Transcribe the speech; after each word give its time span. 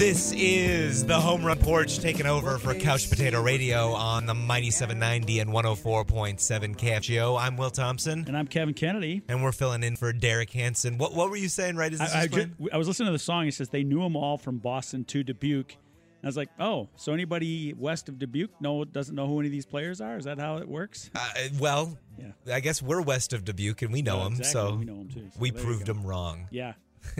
This 0.00 0.32
is 0.34 1.04
the 1.04 1.20
home 1.20 1.44
run 1.44 1.58
porch 1.58 1.98
taking 1.98 2.24
over 2.24 2.56
for 2.56 2.74
Couch 2.74 3.10
Potato 3.10 3.42
Radio 3.42 3.92
on 3.92 4.24
the 4.24 4.32
Mighty 4.32 4.70
790 4.70 5.40
and 5.40 5.50
104.7 5.50 6.74
KFGO. 6.74 7.38
I'm 7.38 7.58
Will 7.58 7.68
Thompson, 7.70 8.24
And 8.26 8.34
I'm 8.34 8.46
Kevin 8.46 8.72
Kennedy. 8.72 9.20
and 9.28 9.42
we're 9.42 9.52
filling 9.52 9.82
in 9.82 9.96
for 9.96 10.10
Derek 10.14 10.48
Hansen. 10.52 10.96
What 10.96 11.14
what 11.14 11.28
were 11.28 11.36
you 11.36 11.48
saying 11.50 11.76
right 11.76 11.92
as 11.92 11.98
this 11.98 12.14
I, 12.14 12.22
I, 12.22 12.28
was? 12.32 12.70
I 12.72 12.76
was 12.78 12.88
listening 12.88 13.08
to 13.08 13.12
the 13.12 13.18
song. 13.18 13.46
It 13.46 13.52
says 13.52 13.68
they 13.68 13.84
knew 13.84 14.00
them 14.00 14.16
all 14.16 14.38
from 14.38 14.56
Boston 14.56 15.04
to 15.04 15.22
Dubuque. 15.22 15.72
And 15.74 16.24
I 16.24 16.28
was 16.28 16.36
like, 16.38 16.48
oh, 16.58 16.88
so 16.96 17.12
anybody 17.12 17.74
west 17.74 18.08
of 18.08 18.18
Dubuque 18.18 18.58
no 18.58 18.86
doesn't 18.86 19.14
know 19.14 19.26
who 19.26 19.40
any 19.40 19.48
of 19.48 19.52
these 19.52 19.66
players 19.66 20.00
are? 20.00 20.16
Is 20.16 20.24
that 20.24 20.38
how 20.38 20.56
it 20.56 20.66
works? 20.68 21.10
Uh, 21.14 21.28
well, 21.58 21.98
Yeah. 22.18 22.54
I 22.54 22.60
guess 22.60 22.80
we're 22.80 23.02
west 23.02 23.34
of 23.34 23.44
Dubuque 23.44 23.82
and 23.82 23.92
we 23.92 24.00
know 24.00 24.20
Oh, 24.22 24.26
him, 24.28 24.32
exactly. 24.38 24.52
so 24.52 24.74
we 24.76 24.84
know 24.86 24.96
them 24.96 25.08
too. 25.10 25.28
So 25.30 25.38
we 25.38 25.50
proved 25.52 25.84
them 25.84 26.02
wrong. 26.04 26.48
Yeah, 26.50 26.72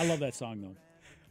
I 0.00 0.06
love 0.06 0.18
that 0.18 0.34
song 0.34 0.60
though. 0.60 0.76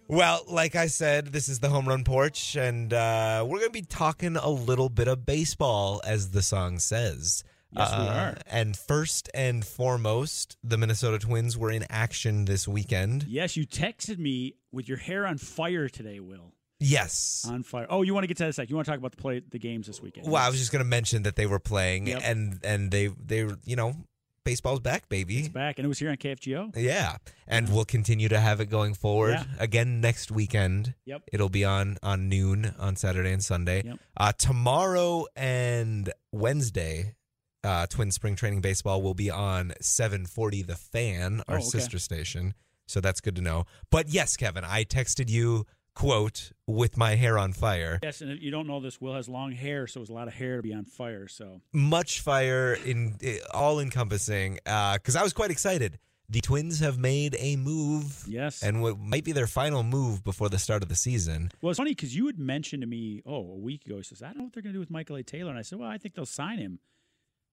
Well, 0.08 0.44
like 0.50 0.76
I 0.76 0.88
said, 0.88 1.28
this 1.28 1.48
is 1.50 1.60
the 1.60 1.70
home 1.70 1.88
run 1.88 2.04
porch, 2.04 2.56
and 2.56 2.94
uh, 2.94 3.44
we're 3.48 3.60
going 3.60 3.70
to 3.70 3.80
be 3.80 3.82
talking 3.84 4.36
a 4.36 4.50
little 4.50 4.90
bit 4.90 5.08
of 5.08 5.26
baseball, 5.26 6.02
as 6.06 6.32
the 6.32 6.42
song 6.42 6.80
says. 6.80 7.44
Yes, 7.72 7.90
we 7.92 7.98
Uh, 8.08 8.14
are. 8.14 8.38
And 8.46 8.78
first 8.78 9.30
and 9.34 9.66
foremost, 9.66 10.58
the 10.64 10.78
Minnesota 10.78 11.18
Twins 11.20 11.58
were 11.58 11.72
in 11.72 11.86
action 11.90 12.46
this 12.46 12.68
weekend. 12.68 13.24
Yes, 13.28 13.56
you 13.58 13.66
texted 13.66 14.20
me 14.20 14.56
with 14.72 14.88
your 14.88 14.98
hair 14.98 15.26
on 15.26 15.38
fire 15.38 15.90
today, 15.90 16.20
Will. 16.20 16.54
Yes. 16.80 17.46
On 17.50 17.64
fire. 17.64 17.88
Oh, 17.90 18.02
you 18.02 18.14
want 18.14 18.26
to 18.26 18.28
get 18.28 18.38
to 18.38 18.44
that 18.44 18.48
in 18.48 18.54
sec. 18.54 18.70
You 18.70 18.76
want 18.76 18.86
to 18.86 18.92
talk 18.92 19.00
about 19.00 19.12
the 19.12 19.18
play 19.18 19.40
the 19.50 19.58
games 19.58 19.88
this 19.88 20.02
weekend? 20.02 20.28
Well, 20.28 20.36
I 20.44 20.50
was 20.50 20.60
just 20.60 20.72
going 20.72 20.84
to 20.84 20.90
mention 20.90 21.24
that 21.24 21.36
they 21.38 21.46
were 21.46 21.60
playing, 21.60 22.08
Yep. 22.08 22.22
and 22.26 22.60
and 22.64 22.92
they 22.92 23.08
they 23.08 23.48
you 23.66 23.76
know 23.78 23.96
baseball's 24.44 24.80
back, 24.82 25.08
baby. 25.10 25.40
It's 25.40 25.50
back, 25.50 25.80
and 25.80 25.86
it 25.86 25.88
was 25.90 26.00
here 26.00 26.10
on 26.10 26.18
KFGO. 26.18 26.76
Yeah, 26.76 27.18
and 27.48 27.70
we'll 27.74 27.86
continue 27.86 28.30
to 28.30 28.40
have 28.40 28.60
it 28.60 28.68
going 28.70 28.94
forward 28.94 29.34
Yeah. 29.34 29.46
again 29.60 30.02
next 30.02 30.32
weekend. 30.32 30.94
Yep. 31.06 31.24
It'll 31.32 31.50
be 31.50 31.64
on 31.66 31.98
on 32.04 32.30
noon 32.30 32.74
on 32.80 32.96
Saturday 32.96 33.32
and 33.32 33.44
Sunday. 33.44 33.84
Yep. 33.86 34.00
Uh, 34.18 34.32
tomorrow 34.34 35.26
and 35.36 36.12
Wednesday, 36.32 37.16
uh, 37.64 37.88
Twin 37.88 38.12
Spring 38.12 38.36
Training 38.36 38.62
Baseball 38.62 39.02
will 39.02 39.14
be 39.14 39.30
on 39.30 39.74
740 39.82 40.62
The 40.64 40.76
Fan, 40.76 41.42
our 41.48 41.56
Oh, 41.56 41.60
okay. 41.60 41.66
sister 41.68 42.00
station. 42.00 42.54
So 42.86 43.00
that's 43.00 43.22
good 43.22 43.36
to 43.38 43.42
know. 43.42 43.66
But 43.90 44.10
yes, 44.10 44.36
Kevin, 44.36 44.66
I 44.66 44.84
texted 44.84 45.30
you 45.30 45.66
quote 45.94 46.52
with 46.68 46.98
my 46.98 47.16
hair 47.16 47.38
on 47.38 47.54
fire. 47.54 48.00
Yes, 48.04 48.22
and 48.22 48.40
you 48.42 48.52
don't 48.52 48.68
know 48.68 48.80
this, 48.80 49.00
Will 49.00 49.14
has 49.14 49.30
long 49.30 49.52
hair, 49.52 49.88
so 49.88 50.00
it 50.00 50.02
was 50.02 50.10
a 50.10 50.14
lot 50.14 50.28
of 50.28 50.34
hair 50.34 50.58
to 50.58 50.62
be 50.64 50.74
on 50.74 50.86
fire. 50.86 51.28
So 51.28 51.62
Much 51.72 52.22
fire 52.22 52.74
in 52.74 53.16
eh, 53.22 53.38
all 53.54 53.80
encompassing. 53.80 54.56
Because 54.64 55.16
uh, 55.16 55.20
I 55.20 55.24
was 55.24 55.34
quite 55.34 55.52
excited. 55.52 56.00
The 56.30 56.42
Twins 56.42 56.80
have 56.80 56.98
made 56.98 57.36
a 57.38 57.58
move. 57.58 58.24
yes, 58.28 58.64
and 58.64 58.82
what 58.82 58.98
might 58.98 59.24
be 59.24 59.34
their 59.34 59.46
final 59.46 59.84
move 59.84 60.24
before 60.24 60.50
the 60.50 60.58
start 60.58 60.82
of 60.82 60.90
the 60.90 60.96
season. 60.96 61.52
Well, 61.62 61.72
it's 61.72 61.78
funny 61.78 61.92
because 61.92 62.16
you 62.16 62.26
had 62.28 62.40
mentioned 62.40 62.82
to 62.82 62.88
me, 62.88 63.22
oh, 63.26 63.36
a 63.52 63.58
week 63.58 63.86
ago, 63.86 63.98
he 63.98 64.04
says, 64.04 64.24
I 64.24 64.28
don't 64.28 64.38
know 64.38 64.44
what 64.46 64.54
they're 64.54 64.64
going 64.64 64.74
to 64.74 64.78
do 64.78 64.80
with 64.80 64.90
Michael 64.90 65.18
A. 65.18 65.24
Taylor. 65.24 65.50
And 65.50 65.60
I 65.60 65.62
said, 65.62 65.80
well, 65.80 65.90
I 65.90 65.98
think 65.98 66.16
they'll 66.16 66.26
sign 66.26 66.58
him. 66.58 66.80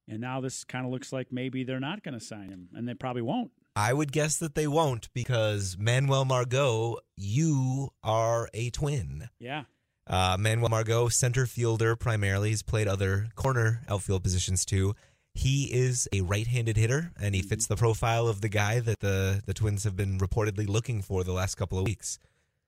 And 0.09 0.21
now 0.21 0.41
this 0.41 0.65
kind 0.65 0.87
of 0.87 0.93
looks 0.93 1.13
like 1.13 1.31
maybe 1.31 1.63
they're 1.63 1.79
not 1.81 2.03
going 2.03 2.19
to 2.19 2.25
sign 2.25 2.49
him, 2.49 2.69
and 2.75 2.89
they 2.89 2.95
probably 2.95 3.23
won't. 3.23 3.51
I 3.77 3.93
would 3.93 4.13
guess 4.13 4.39
that 4.39 4.55
they 4.55 4.67
won't 4.67 5.09
because 5.15 5.77
Manuel 5.79 6.25
Margot, 6.25 6.99
you 7.17 7.91
are 8.03 8.49
a 8.53 8.71
twin. 8.71 9.29
Yeah. 9.39 9.65
Uh, 10.07 10.37
Manuel 10.39 10.71
Margot, 10.71 11.09
center 11.09 11.47
fielder 11.47 11.95
primarily, 11.95 12.51
he's 12.51 12.63
played 12.63 12.89
other 12.89 13.29
corner 13.37 13.83
outfield 13.89 14.25
positions 14.25 14.65
too. 14.65 14.95
He 15.35 15.73
is 15.73 16.09
a 16.13 16.23
right-handed 16.23 16.77
hitter, 16.77 17.13
and 17.21 17.37
he 17.37 17.43
fits 17.43 17.69
the 17.69 17.77
profile 17.77 18.27
of 18.27 18.41
the 18.41 18.49
guy 18.49 18.81
that 18.81 18.99
the 18.99 19.41
the 19.47 19.55
Twins 19.55 19.85
have 19.85 19.95
been 19.95 20.19
reportedly 20.19 20.69
looking 20.69 21.03
for 21.03 21.23
the 21.23 21.33
last 21.33 21.55
couple 21.55 21.79
of 21.79 21.85
weeks. 21.85 22.19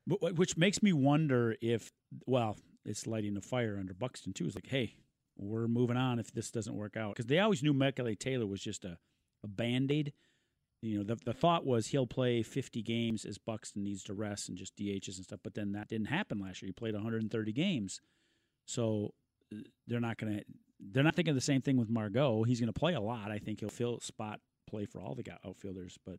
But, 0.06 0.37
which 0.37 0.56
makes 0.56 0.81
me 0.81 0.92
wonder 0.92 1.56
if, 1.61 1.91
well, 2.25 2.56
it's 2.84 3.09
lighting 3.09 3.37
a 3.37 3.41
fire 3.41 3.78
under 3.81 3.92
Buxton, 3.94 4.33
too. 4.33 4.47
It's 4.47 4.55
like, 4.55 4.69
hey, 4.69 4.94
we're 5.37 5.66
moving 5.66 5.97
on 5.97 6.20
if 6.20 6.33
this 6.33 6.53
doesn't 6.53 6.77
work 6.77 6.97
out. 6.97 7.16
Because 7.16 7.27
they 7.27 7.41
always 7.41 7.64
knew 7.64 7.72
Michael 7.72 8.14
Taylor 8.14 8.47
was 8.47 8.60
just 8.60 8.84
a, 8.84 8.99
a 9.43 9.49
band 9.49 9.91
aid. 9.91 10.12
You 10.82 10.98
know, 10.98 11.04
the, 11.04 11.16
the 11.25 11.32
thought 11.32 11.65
was 11.65 11.87
he'll 11.87 12.09
play 12.09 12.43
50 12.43 12.82
games 12.82 13.25
as 13.25 13.38
Buxton 13.38 13.84
needs 13.84 14.03
to 14.04 14.15
rest 14.15 14.48
and 14.48 14.59
just 14.59 14.76
DHs 14.76 15.16
and 15.16 15.25
stuff. 15.25 15.38
But 15.44 15.54
then 15.54 15.72
that 15.72 15.88
didn't 15.88 16.09
happen 16.09 16.41
last 16.41 16.60
year. 16.60 16.66
He 16.69 16.72
played 16.72 16.94
130 16.94 17.53
games. 17.53 18.00
So 18.66 19.15
uh, 19.54 19.59
they're 19.87 20.00
not 20.00 20.19
going 20.19 20.38
to, 20.38 20.44
they're 20.81 21.04
not 21.04 21.15
thinking 21.15 21.34
the 21.37 21.41
same 21.41 21.62
thing 21.62 21.76
with 21.76 21.88
Margot. 21.88 22.43
He's 22.43 22.59
going 22.59 22.72
to 22.72 22.78
play 22.78 22.94
a 22.94 23.00
lot. 23.00 23.31
I 23.31 23.38
think 23.38 23.60
he'll 23.60 23.69
fill 23.69 24.00
spot 24.00 24.41
play 24.69 24.84
for 24.84 25.00
all 25.00 25.15
the 25.15 25.25
outfielders. 25.47 25.98
But 26.04 26.19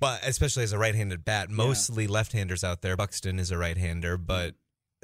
Well, 0.00 0.18
especially 0.24 0.64
as 0.64 0.72
a 0.72 0.78
right-handed 0.78 1.24
bat, 1.24 1.48
mostly 1.48 2.08
left-handers 2.08 2.64
out 2.64 2.82
there. 2.82 2.96
Buxton 2.96 3.38
is 3.38 3.52
a 3.52 3.58
right-hander, 3.58 4.16
but 4.16 4.56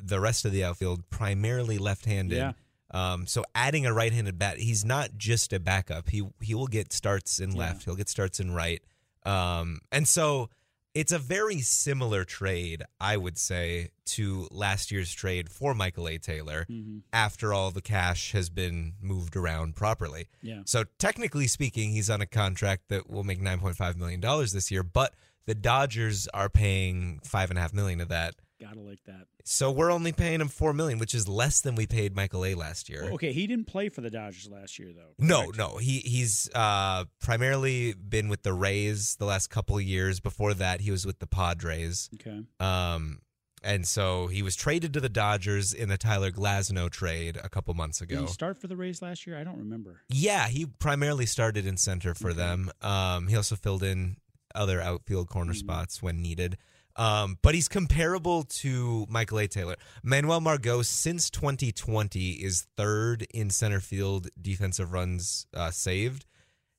the 0.02 0.18
rest 0.18 0.44
of 0.44 0.50
the 0.50 0.64
outfield 0.64 1.08
primarily 1.10 1.78
left-handed. 1.78 2.36
Yeah. 2.36 2.52
Um, 2.90 3.26
so 3.26 3.44
adding 3.54 3.86
a 3.86 3.92
right-handed 3.92 4.38
bat, 4.38 4.58
he's 4.58 4.84
not 4.84 5.16
just 5.16 5.52
a 5.52 5.60
backup. 5.60 6.08
He 6.08 6.22
he 6.40 6.54
will 6.54 6.68
get 6.68 6.92
starts 6.92 7.38
in 7.40 7.52
Yeah. 7.52 7.58
left. 7.58 7.84
He'll 7.84 7.96
get 7.96 8.08
starts 8.08 8.40
in 8.40 8.52
right. 8.52 8.82
Um, 9.26 9.80
and 9.90 10.06
so 10.08 10.50
it's 10.94 11.12
a 11.12 11.18
very 11.18 11.60
similar 11.60 12.24
trade, 12.24 12.82
I 12.98 13.18
would 13.18 13.36
say, 13.36 13.90
to 14.06 14.48
last 14.50 14.90
year's 14.90 15.12
trade 15.12 15.50
for 15.50 15.74
Michael 15.74 16.08
A. 16.08 16.16
Taylor. 16.16 16.64
mhm. 16.70 17.02
After 17.12 17.52
all 17.52 17.70
the 17.70 17.82
cash 17.82 18.32
has 18.32 18.48
been 18.48 18.94
moved 19.02 19.36
around 19.36 19.76
properly. 19.76 20.28
yeah. 20.40 20.62
So 20.64 20.84
technically 20.98 21.48
speaking, 21.48 21.90
he's 21.90 22.08
on 22.08 22.20
a 22.22 22.26
contract 22.26 22.84
that 22.88 23.10
will 23.10 23.24
make 23.24 23.40
nine 23.42 23.58
point 23.58 23.76
five 23.76 23.96
million 23.96 24.20
dollars 24.20 24.52
this 24.52 24.70
year, 24.70 24.82
but 24.82 25.12
the 25.44 25.54
Dodgers 25.54 26.26
are 26.32 26.48
paying 26.48 27.20
five 27.24 27.50
and 27.50 27.58
a 27.58 27.62
half 27.62 27.74
million 27.74 28.00
of 28.00 28.08
that. 28.08 28.34
Gotta 28.60 28.80
like 28.80 29.02
that. 29.04 29.26
So 29.44 29.70
we're 29.70 29.90
only 29.92 30.12
paying 30.12 30.40
him 30.40 30.48
four 30.48 30.72
million, 30.72 30.98
which 30.98 31.14
is 31.14 31.28
less 31.28 31.60
than 31.60 31.74
we 31.74 31.86
paid 31.86 32.16
Michael 32.16 32.44
A 32.46 32.54
last 32.54 32.88
year. 32.88 33.02
Well, 33.04 33.14
okay, 33.14 33.32
he 33.32 33.46
didn't 33.46 33.66
play 33.66 33.90
for 33.90 34.00
the 34.00 34.08
Dodgers 34.08 34.48
last 34.50 34.78
year, 34.78 34.92
though. 34.96 35.12
No, 35.18 35.42
correct? 35.42 35.58
no, 35.58 35.76
he 35.76 35.98
he's 35.98 36.48
uh, 36.54 37.04
primarily 37.20 37.92
been 37.92 38.28
with 38.30 38.44
the 38.44 38.54
Rays 38.54 39.16
the 39.16 39.26
last 39.26 39.48
couple 39.50 39.76
of 39.76 39.82
years. 39.82 40.20
Before 40.20 40.54
that, 40.54 40.80
he 40.80 40.90
was 40.90 41.04
with 41.04 41.18
the 41.18 41.26
Padres. 41.26 42.08
Okay. 42.14 42.40
Um, 42.58 43.20
and 43.62 43.86
so 43.86 44.28
he 44.28 44.42
was 44.42 44.56
traded 44.56 44.94
to 44.94 45.00
the 45.00 45.08
Dodgers 45.10 45.74
in 45.74 45.88
the 45.90 45.98
Tyler 45.98 46.30
Glasnow 46.30 46.88
trade 46.88 47.38
a 47.42 47.48
couple 47.50 47.74
months 47.74 47.98
Did 47.98 48.12
ago. 48.12 48.20
he 48.22 48.26
start 48.28 48.58
for 48.60 48.68
the 48.68 48.76
Rays 48.76 49.02
last 49.02 49.26
year? 49.26 49.36
I 49.38 49.44
don't 49.44 49.58
remember. 49.58 50.00
Yeah, 50.08 50.46
he 50.48 50.64
primarily 50.78 51.26
started 51.26 51.66
in 51.66 51.76
center 51.76 52.14
for 52.14 52.30
Okay. 52.30 52.38
them. 52.38 52.70
Um, 52.80 53.26
he 53.28 53.36
also 53.36 53.56
filled 53.56 53.82
in 53.82 54.16
other 54.54 54.80
outfield 54.80 55.28
corner 55.28 55.52
Mhm. 55.52 55.56
spots 55.58 56.02
when 56.02 56.22
needed. 56.22 56.56
Um, 56.98 57.38
but 57.42 57.54
he's 57.54 57.68
comparable 57.68 58.44
to 58.44 59.06
Michael 59.08 59.38
A. 59.40 59.46
Taylor. 59.48 59.76
Manuel 60.02 60.40
Margot, 60.40 60.82
since 60.82 61.28
2020, 61.30 62.30
is 62.32 62.66
third 62.76 63.26
in 63.34 63.50
center 63.50 63.80
field 63.80 64.28
defensive 64.40 64.92
runs 64.92 65.46
uh, 65.54 65.70
saved. 65.70 66.24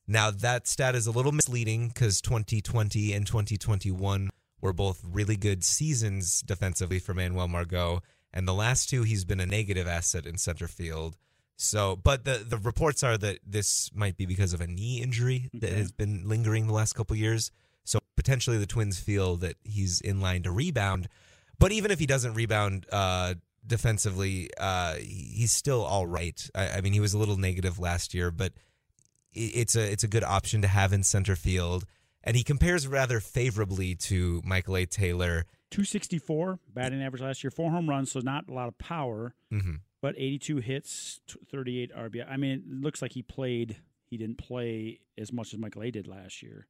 Now, 0.08 0.30
that 0.30 0.66
stat 0.66 0.94
is 0.94 1.06
a 1.06 1.10
little 1.12 1.32
misleading 1.32 1.88
because 1.88 2.20
2020 2.20 3.12
and 3.12 3.26
2021 3.26 4.30
were 4.60 4.72
both 4.72 5.00
really 5.04 5.36
good 5.36 5.62
seasons 5.62 6.40
defensively 6.40 6.98
for 6.98 7.14
Manuel 7.14 7.46
Margot. 7.46 8.00
And 8.32 8.48
the 8.48 8.54
last 8.54 8.88
two, 8.88 9.02
he's 9.04 9.24
been 9.24 9.40
a 9.40 9.46
negative 9.46 9.86
asset 9.86 10.26
in 10.26 10.36
center 10.36 10.66
field. 10.66 11.16
So, 11.56 11.96
but 11.96 12.24
the 12.24 12.44
the 12.46 12.56
reports 12.56 13.02
are 13.02 13.18
that 13.18 13.38
this 13.44 13.90
might 13.94 14.16
be 14.16 14.26
because 14.26 14.52
of 14.52 14.60
a 14.60 14.66
knee 14.66 15.00
injury 15.02 15.50
that 15.54 15.68
Okay. 15.70 15.76
has 15.76 15.90
been 15.92 16.28
lingering 16.28 16.66
the 16.68 16.72
last 16.72 16.92
couple 16.94 17.16
years. 17.16 17.50
So 17.88 18.00
potentially 18.16 18.58
the 18.58 18.66
Twins 18.66 19.00
feel 19.00 19.36
that 19.36 19.56
he's 19.64 20.02
in 20.02 20.20
line 20.20 20.42
to 20.42 20.50
rebound. 20.50 21.08
But 21.58 21.72
even 21.72 21.90
if 21.90 21.98
he 21.98 22.04
doesn't 22.04 22.34
rebound 22.34 22.84
uh, 22.92 23.34
defensively, 23.66 24.50
uh, 24.60 24.96
he's 24.96 25.52
still 25.52 25.82
all 25.82 26.06
right. 26.06 26.38
I, 26.54 26.68
I 26.68 26.80
mean, 26.82 26.92
he 26.92 27.00
was 27.00 27.14
a 27.14 27.18
little 27.18 27.38
negative 27.38 27.78
last 27.78 28.12
year, 28.12 28.30
but 28.30 28.52
it's 29.32 29.74
a 29.74 29.90
it's 29.90 30.04
a 30.04 30.08
good 30.08 30.22
option 30.22 30.60
to 30.62 30.68
have 30.68 30.92
in 30.92 31.02
center 31.02 31.34
field. 31.34 31.86
And 32.22 32.36
he 32.36 32.42
compares 32.42 32.86
rather 32.86 33.20
favorably 33.20 33.94
to 33.94 34.42
Michael 34.44 34.76
A. 34.76 34.84
Taylor. 34.84 35.46
264 35.70 36.58
batting 36.72 37.02
average 37.02 37.22
last 37.22 37.42
year, 37.42 37.50
four 37.50 37.70
home 37.70 37.88
runs, 37.88 38.12
so 38.12 38.20
not 38.20 38.48
a 38.48 38.52
lot 38.52 38.68
of 38.68 38.76
power, 38.78 39.34
hmm 39.50 39.76
but 40.00 40.14
82 40.16 40.58
hits, 40.58 41.20
38 41.50 41.92
RBI. 41.92 42.30
I 42.30 42.36
mean, 42.36 42.50
it 42.52 42.82
looks 42.82 43.02
like 43.02 43.12
he 43.12 43.22
played. 43.22 43.78
He 44.06 44.16
didn't 44.16 44.38
play 44.38 45.00
as 45.16 45.32
much 45.32 45.52
as 45.52 45.58
Michael 45.58 45.82
A 45.82 45.90
did 45.90 46.06
last 46.06 46.40
year. 46.40 46.68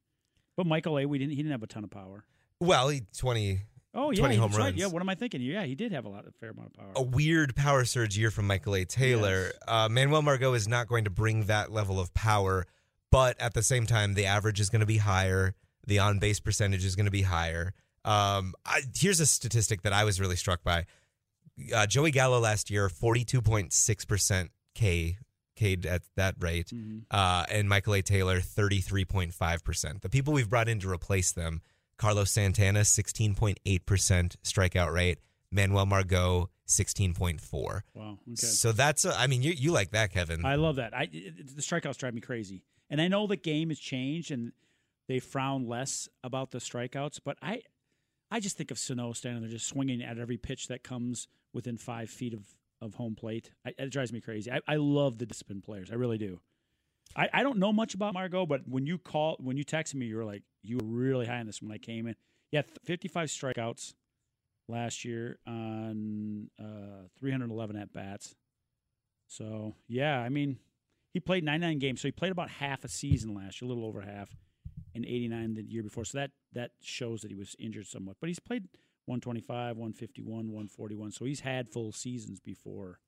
But 0.59 0.67
Michael 0.67 0.99
A, 0.99 1.05
we 1.05 1.19
didn't. 1.19 1.29
He 1.29 1.37
didn't 1.37 1.53
have 1.53 1.63
a 1.63 1.67
ton 1.67 1.85
of 1.85 1.89
power. 1.89 2.25
Well, 2.59 2.89
he 2.89 3.03
twenty. 3.17 3.61
Oh 3.93 4.11
yeah, 4.11 4.19
20 4.19 4.35
home 4.35 4.51
that's 4.51 4.57
right. 4.59 4.65
runs. 4.65 4.75
Yeah, 4.75 4.87
what 4.87 5.01
am 5.01 5.07
I 5.07 5.15
thinking? 5.15 5.41
Yeah, 5.41 5.63
he 5.63 5.73
did 5.73 5.93
have 5.93 6.03
a 6.03 6.09
lot, 6.09 6.27
a 6.27 6.33
fair 6.33 6.49
amount 6.49 6.67
of 6.67 6.73
power. 6.73 6.91
a 6.97 7.01
weird 7.01 7.55
power 7.55 7.85
surge 7.85 8.17
year 8.17 8.29
from 8.29 8.45
Michael 8.45 8.75
A. 8.75 8.83
Taylor. 8.83 9.43
Yes. 9.45 9.53
Uh, 9.65 9.87
Manuel 9.89 10.21
Margot 10.21 10.53
is 10.55 10.67
not 10.67 10.89
going 10.89 11.05
to 11.05 11.09
bring 11.09 11.45
that 11.45 11.71
level 11.71 11.97
of 11.97 12.13
power, 12.13 12.65
but 13.09 13.39
at 13.39 13.53
the 13.53 13.63
same 13.63 13.85
time, 13.85 14.15
the 14.15 14.25
average 14.25 14.59
is 14.59 14.69
going 14.69 14.81
to 14.81 14.85
be 14.85 14.97
higher. 14.97 15.55
The 15.87 15.99
on 15.99 16.19
base 16.19 16.41
percentage 16.41 16.83
is 16.83 16.97
going 16.97 17.05
to 17.05 17.09
be 17.11 17.21
higher. 17.21 17.73
Um, 18.03 18.53
I, 18.65 18.81
here's 18.93 19.21
a 19.21 19.25
statistic 19.25 19.83
that 19.83 19.93
I 19.93 20.03
was 20.03 20.19
really 20.19 20.35
struck 20.35 20.61
by. 20.61 20.87
Uh, 21.73 21.87
Joey 21.87 22.11
Gallo 22.11 22.37
last 22.37 22.69
year, 22.69 22.89
42.6% 22.89 24.49
K, 24.75 25.17
K'd 25.59 25.85
at 25.85 26.01
that 26.15 26.35
rate. 26.39 26.67
Mhm. 26.73 27.03
Uh, 27.11 27.45
and 27.51 27.67
Michael 27.67 27.93
A. 27.95 28.01
Taylor, 28.01 28.39
33.5%. 28.39 30.01
The 30.01 30.09
people 30.09 30.33
we've 30.33 30.49
brought 30.49 30.69
in 30.69 30.79
to 30.79 30.89
replace 30.89 31.31
them 31.31 31.61
Carlos 31.97 32.31
Santana, 32.31 32.85
16.8% 32.85 34.35
strikeout 34.43 34.93
rate. 34.93 35.19
Manuel 35.51 35.85
Margot, 35.85 36.49
16.4. 36.67 37.81
Wow. 37.93 38.19
Okay. 38.27 38.35
So 38.35 38.71
that's, 38.71 39.03
a, 39.03 39.17
I 39.19 39.27
mean, 39.27 39.41
you, 39.41 39.51
you 39.51 39.71
like 39.71 39.91
that, 39.91 40.11
Kevin. 40.11 40.45
I 40.45 40.55
love 40.55 40.75
that. 40.77 40.93
I 40.95 41.09
it- 41.11 41.55
the 41.55 41.61
strikeouts 41.61 41.97
drive 41.97 42.13
me 42.13 42.21
crazy, 42.21 42.61
and 42.89 43.01
I 43.01 43.07
know 43.07 43.25
the 43.27 43.35
game 43.35 43.69
has 43.69 43.79
changed 43.79 44.29
and 44.31 44.51
they 45.07 45.19
frown 45.19 45.67
less 45.67 46.07
about 46.23 46.51
the 46.51 46.59
strikeouts. 46.59 47.19
But 47.23 47.37
I, 47.41 47.63
I 48.29 48.39
just 48.39 48.57
think 48.57 48.69
of 48.69 48.77
Sano 48.77 49.11
standing 49.13 49.41
there 49.41 49.49
just 49.51 49.67
swinging 49.67 50.01
at 50.03 50.19
every 50.19 50.37
pitch 50.37 50.67
that 50.67 50.83
comes 50.83 51.27
within 51.51 51.77
five 51.77 52.09
feet 52.11 52.33
of 52.35 52.43
of 52.81 52.95
home 52.95 53.15
plate. 53.15 53.51
I, 53.65 53.73
it 53.77 53.91
drives 53.91 54.13
me 54.13 54.21
crazy. 54.21 54.51
I, 54.51 54.59
I 54.67 54.75
love 54.75 55.17
the 55.17 55.25
disciplined 55.25 55.63
players. 55.63 55.91
I 55.91 55.95
really 55.95 56.17
do. 56.17 56.39
I, 57.15 57.29
I 57.33 57.43
don't 57.43 57.57
know 57.57 57.73
much 57.73 57.93
about 57.93 58.13
Margot, 58.13 58.45
but 58.45 58.61
when 58.67 58.85
you 58.85 58.97
call 58.97 59.37
when 59.39 59.57
you 59.57 59.65
texted 59.65 59.95
me, 59.95 60.05
you 60.05 60.17
were 60.17 60.25
like 60.25 60.43
you 60.61 60.77
were 60.77 60.85
really 60.85 61.25
high 61.25 61.39
on 61.39 61.47
this 61.47 61.61
when 61.61 61.71
I 61.71 61.77
came 61.77 62.07
in. 62.07 62.15
Yeah, 62.51 62.61
55 62.85 63.29
strikeouts 63.29 63.93
last 64.67 65.05
year 65.05 65.39
on 65.47 66.49
uh, 66.59 67.07
311 67.19 67.75
at 67.75 67.93
bats. 67.93 68.35
So 69.27 69.73
yeah, 69.87 70.19
I 70.19 70.29
mean, 70.29 70.57
he 71.13 71.19
played 71.19 71.43
99 71.43 71.79
games, 71.79 72.01
so 72.01 72.07
he 72.07 72.11
played 72.11 72.31
about 72.31 72.49
half 72.49 72.83
a 72.83 72.87
season 72.87 73.33
last 73.33 73.61
year, 73.61 73.69
a 73.69 73.73
little 73.73 73.87
over 73.87 74.01
half, 74.01 74.29
and 74.93 75.05
89 75.05 75.55
the 75.55 75.63
year 75.63 75.83
before. 75.83 76.05
So 76.05 76.19
that 76.19 76.31
that 76.53 76.71
shows 76.81 77.21
that 77.21 77.31
he 77.31 77.35
was 77.35 77.55
injured 77.59 77.87
somewhat. 77.87 78.17
But 78.19 78.27
he's 78.27 78.39
played 78.39 78.67
125, 79.09 79.75
151, 79.75 80.27
141. 80.51 81.11
So 81.11 81.25
he's 81.25 81.39
had 81.41 81.67
full 81.69 81.91
seasons 81.91 82.39
before. 82.39 82.99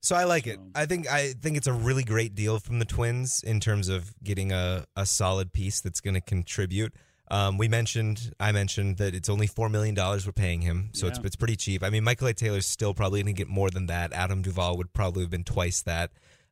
So 0.00 0.14
I 0.14 0.24
like 0.24 0.46
it. 0.46 0.60
I 0.76 0.86
think 0.86 1.10
I 1.10 1.32
think 1.32 1.56
it's 1.56 1.66
a 1.66 1.72
really 1.72 2.04
great 2.04 2.34
deal 2.36 2.60
from 2.60 2.78
the 2.78 2.84
Twins 2.84 3.42
in 3.42 3.58
terms 3.58 3.88
of 3.88 4.14
getting 4.22 4.52
a, 4.52 4.86
a 4.96 5.04
solid 5.04 5.52
piece 5.52 5.80
that's 5.80 6.00
going 6.00 6.14
to 6.14 6.20
contribute. 6.20 6.94
Um, 7.30 7.58
we 7.58 7.66
mentioned, 7.68 8.32
I 8.40 8.52
mentioned 8.52 8.96
that 8.98 9.14
it's 9.14 9.28
only 9.28 9.48
four 9.48 9.68
million 9.68 9.94
dollars 9.96 10.24
we're 10.24 10.32
paying 10.32 10.62
him, 10.62 10.90
so 10.92 11.08
it's 11.08 11.18
Yeah. 11.18 11.26
it's 11.26 11.36
pretty 11.36 11.56
cheap. 11.56 11.82
I 11.82 11.90
mean, 11.90 12.04
Michael 12.04 12.28
A. 12.28 12.32
Taylor's 12.32 12.64
still 12.66 12.94
probably 12.94 13.20
going 13.22 13.34
to 13.34 13.38
get 13.38 13.48
more 13.48 13.70
than 13.70 13.86
that. 13.86 14.12
Adam 14.12 14.40
Duvall 14.40 14.76
would 14.78 14.92
probably 14.92 15.24
have 15.24 15.30
been 15.30 15.44
twice 15.44 15.82
that. 15.82 16.10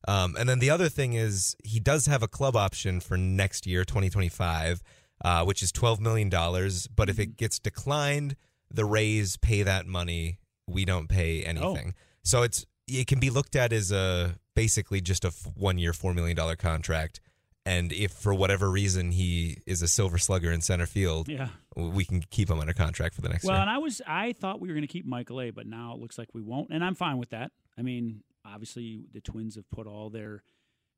Um, 0.09 0.37
and 0.39 0.49
then 0.49 0.59
the 0.59 0.71
other 0.71 0.89
thing 0.89 1.15
is 1.15 1.57
he 1.65 1.81
does 1.81 2.07
have 2.07 2.23
a 2.23 2.29
club 2.29 2.57
option 2.57 3.01
for 3.01 3.17
next 3.17 3.67
year, 3.67 3.85
2025, 3.85 4.83
uh, 5.25 5.45
which 5.45 5.63
is 5.63 5.71
twelve 5.73 6.01
million 6.01 6.29
dollars. 6.29 6.89
But 6.89 7.09
if 7.09 7.19
it 7.21 7.37
gets 7.37 7.59
declined, 7.61 8.35
the 8.77 8.85
Rays 8.85 9.37
pay 9.37 9.63
that 9.65 9.87
money. 9.87 10.39
We 10.69 10.85
don't 10.85 11.09
pay 11.09 11.43
anything. 11.45 11.95
Oh. 11.97 12.01
So 12.25 12.43
it's 12.43 12.65
it 12.89 13.07
can 13.09 13.19
be 13.19 13.31
looked 13.31 13.57
at 13.57 13.73
as 13.73 13.91
a 13.91 14.37
basically 14.55 15.01
just 15.01 15.25
a 15.25 15.31
one 15.57 15.79
year, 15.79 15.93
four 15.93 16.15
million 16.15 16.37
dollar 16.37 16.57
contract. 16.57 17.21
And 17.65 17.93
if 17.93 18.13
for 18.13 18.33
whatever 18.33 18.71
reason 18.71 19.11
he 19.11 19.59
is 19.67 19.83
a 19.83 19.89
silver 19.89 20.19
slugger 20.19 20.53
in 20.53 20.61
center 20.61 20.87
field, 20.87 21.27
Yeah. 21.29 21.49
we 21.77 22.05
can 22.05 22.23
keep 22.31 22.49
him 22.49 22.61
under 22.61 22.73
contract 22.73 23.15
for 23.17 23.23
the 23.23 23.29
next 23.29 23.43
Well, 23.45 23.55
year. 23.57 23.61
and 23.63 23.69
I 23.71 23.79
was 23.79 24.01
I 24.07 24.33
thought 24.35 24.61
we 24.61 24.69
were 24.69 24.75
going 24.75 24.87
to 24.87 24.93
keep 24.93 25.05
Michael 25.05 25.41
A, 25.41 25.51
but 25.51 25.67
now 25.67 25.93
it 25.95 26.01
looks 26.01 26.17
like 26.17 26.29
we 26.33 26.43
won't, 26.43 26.71
and 26.71 26.85
I'm 26.85 26.95
fine 26.95 27.19
with 27.19 27.31
that. 27.31 27.51
I 27.77 27.83
mean, 27.83 28.23
obviously 28.45 29.07
the 29.13 29.21
Twins 29.21 29.57
have 29.57 29.69
put 29.71 29.89
all 29.89 30.11
their 30.11 30.45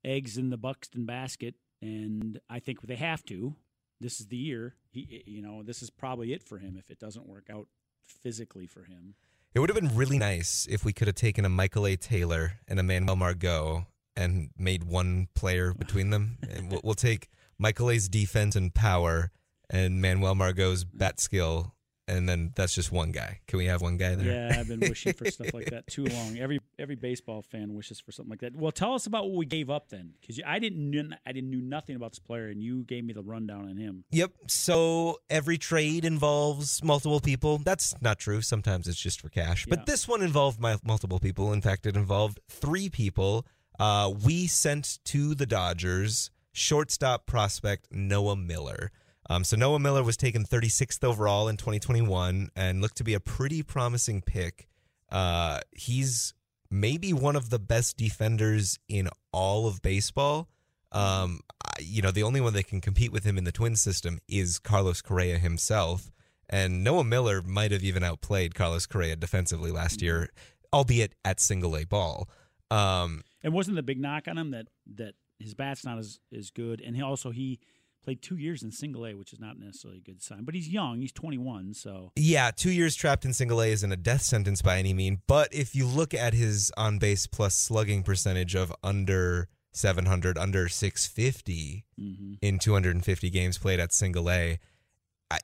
eggs 0.05 0.37
in 0.37 0.51
the 0.51 0.59
Buxton 0.59 1.07
basket, 1.07 1.55
and 1.81 2.39
I 2.51 2.59
think 2.61 2.83
they 2.83 2.97
have 2.97 3.25
to. 3.27 3.57
This 4.01 4.21
is 4.21 4.29
the 4.29 4.37
year. 4.37 4.75
He, 4.91 5.23
you 5.27 5.43
know, 5.43 5.63
this 5.63 5.83
is 5.83 5.91
probably 5.91 6.33
it 6.33 6.43
for 6.43 6.59
him 6.59 6.77
if 6.79 6.91
it 6.91 6.99
doesn't 6.99 7.27
work 7.27 7.49
out 7.51 7.67
physically 8.07 8.67
for 8.67 8.85
him. 8.85 9.15
It 9.55 9.61
would 9.61 9.71
have 9.71 9.81
been 9.81 9.97
really 9.97 10.19
nice 10.19 10.67
if 10.71 10.85
we 10.85 10.93
could 10.93 11.09
have 11.09 11.17
taken 11.17 11.45
a 11.45 11.49
Michael 11.49 11.87
A. 11.87 11.97
Taylor 11.97 12.61
and 12.69 12.79
a 12.79 12.83
Manuel 12.83 13.17
Margot 13.17 13.87
and 14.15 14.51
made 14.59 14.85
one 14.85 15.29
player 15.35 15.73
between 15.73 16.11
them. 16.11 16.39
And 16.51 16.71
we'll, 16.71 16.81
we'll 16.85 16.95
take 16.95 17.29
Michael 17.59 17.91
A.'s 17.91 18.09
defense 18.09 18.57
and 18.57 18.75
power 18.75 19.31
and 19.71 20.01
Manuel 20.01 20.35
Margot's 20.35 20.85
bat 20.85 21.21
skill, 21.21 21.75
and 22.09 22.29
then 22.29 22.53
that's 22.57 22.75
just 22.75 22.91
one 22.91 23.13
guy. 23.13 23.41
Can 23.47 23.59
we 23.59 23.67
have 23.67 23.83
one 23.83 23.97
guy 23.97 24.15
there? 24.15 24.51
Yeah, 24.51 24.59
I've 24.59 24.69
been 24.69 24.81
wishing 24.81 25.13
for 25.13 25.31
stuff 25.31 25.53
like 25.53 25.71
that 25.71 25.87
too 25.91 26.07
long. 26.07 26.39
Every 26.39 26.61
every 26.79 26.97
baseball 26.97 27.43
fan 27.43 27.75
wishes 27.75 28.01
for 28.01 28.13
something 28.13 28.31
like 28.31 28.41
that. 28.41 28.57
Well, 28.57 28.73
tell 28.73 28.95
us 28.95 29.07
about 29.07 29.25
what 29.25 29.37
we 29.37 29.47
gave 29.47 29.71
up 29.71 29.91
then, 29.91 30.15
because 30.21 30.41
I 30.47 30.59
didn't 30.59 31.15
I 31.27 31.33
didn't 31.33 31.51
knew 31.51 31.61
nothing 31.61 31.97
about 31.97 32.13
this 32.13 32.19
player, 32.19 32.49
and 32.49 32.63
you 32.63 32.85
gave 32.85 33.05
me 33.05 33.13
the 33.13 33.23
rundown 33.23 33.69
on 33.69 33.77
him. 33.77 34.05
Yep. 34.11 34.33
So 34.49 35.19
every 35.29 35.59
trade 35.59 36.05
involves 36.05 36.83
multiple 36.83 37.21
people. 37.21 37.59
That's 37.59 37.95
not 38.01 38.19
true. 38.19 38.41
Sometimes 38.41 38.89
it's 38.89 39.01
just 39.01 39.21
for 39.21 39.29
cash. 39.29 39.67
Yeah. 39.67 39.77
But 39.77 39.87
this 39.87 40.09
one 40.09 40.23
involved 40.23 40.61
multiple 40.61 41.19
people. 41.19 41.53
In 41.53 41.61
fact, 41.61 41.87
it 41.87 41.97
involved 41.97 42.41
three 42.49 42.89
people. 42.89 43.47
Uh, 43.79 44.13
we 44.25 44.47
sent 44.47 44.99
to 45.05 45.35
the 45.35 45.47
Dodgers 45.47 46.31
shortstop 46.53 47.27
prospect 47.27 47.89
Noah 47.93 48.37
Miller. 48.37 48.91
Um, 49.29 49.45
so 49.45 49.57
Noah 49.57 49.79
Miller 49.79 50.03
was 50.03 50.17
taken 50.17 50.45
36th 50.45 51.05
overall 51.05 51.49
in 51.49 51.57
2021 51.57 52.51
and 52.57 52.81
looked 52.81 52.97
to 52.97 53.05
be 53.05 53.15
a 53.15 53.21
pretty 53.21 53.63
promising 53.63 54.23
pick. 54.23 54.69
Uh, 55.11 55.61
he's 55.73 56.35
maybe 56.71 57.13
one 57.13 57.37
of 57.37 57.51
the 57.51 57.59
best 57.59 57.97
defenders 57.97 58.79
in 58.89 59.09
all 59.33 59.67
of 59.67 59.83
baseball. 59.83 60.49
Um, 60.93 61.41
you 61.79 62.01
know, 62.01 62.11
the 62.11 62.23
only 62.23 62.41
one 62.41 62.55
that 62.55 62.67
can 62.67 62.81
compete 62.81 63.13
with 63.13 63.25
him 63.25 63.37
in 63.37 63.45
the 63.45 63.53
twin 63.53 63.77
system 63.77 64.19
is 64.29 64.59
Carlos 64.59 65.03
Correa 65.03 65.39
himself. 65.39 66.11
And 66.49 66.83
Noah 66.83 67.05
Miller 67.05 67.43
might 67.43 67.73
have 67.73 67.85
even 67.85 68.03
outplayed 68.03 68.55
Carlos 68.55 68.87
Correa 68.87 69.17
defensively 69.17 69.71
last 69.71 70.01
year, 70.01 70.31
albeit 70.73 71.15
at 71.25 71.41
single 71.41 71.77
A 71.77 71.85
ball. 71.85 72.29
Um, 72.71 73.23
And 73.45 73.53
wasn't 73.53 73.77
the 73.77 73.83
big 73.83 74.01
knock 74.01 74.29
on 74.29 74.39
him 74.39 74.51
that 74.53 74.69
that 74.95 75.15
his 75.39 75.55
bat's 75.55 75.85
not 75.85 75.99
as 75.99 76.21
as 76.37 76.51
good, 76.51 76.81
and 76.81 76.97
he 76.97 77.03
also 77.03 77.31
he 77.31 77.61
played 78.09 78.23
two 78.23 78.39
years 78.39 78.63
in 78.63 78.73
single 78.73 79.07
A, 79.07 79.13
which 79.13 79.35
is 79.35 79.39
not 79.39 79.59
necessarily 79.59 79.99
a 79.99 80.01
good 80.01 80.23
sign. 80.23 80.45
But 80.45 80.55
he's 80.55 80.69
young; 80.69 81.01
he's 81.01 81.13
21, 81.13 81.75
so 81.75 82.13
yeah, 82.17 82.51
two 82.51 82.71
years 82.71 82.97
trapped 82.97 83.27
in 83.27 83.35
single 83.35 83.61
A 83.61 83.67
isn't 83.67 83.93
a 83.93 83.97
death 83.97 84.23
sentence 84.23 84.63
by 84.63 84.79
any 84.79 84.95
mean. 84.95 85.21
But 85.27 85.53
if 85.53 85.77
you 85.77 85.87
look 85.87 86.15
at 86.15 86.33
his 86.33 86.73
on 86.77 86.99
base 86.99 87.27
plus 87.27 87.55
slugging 87.55 88.03
percentage 88.03 88.55
of 88.55 88.73
under 88.83 89.49
700, 89.73 90.39
under 90.39 90.69
650, 90.69 91.85
hmm 91.99 92.35
in 92.41 92.59
250 92.59 93.31
games 93.31 93.59
played 93.59 93.79
at 93.79 93.93
single 93.93 94.31
A, 94.31 94.59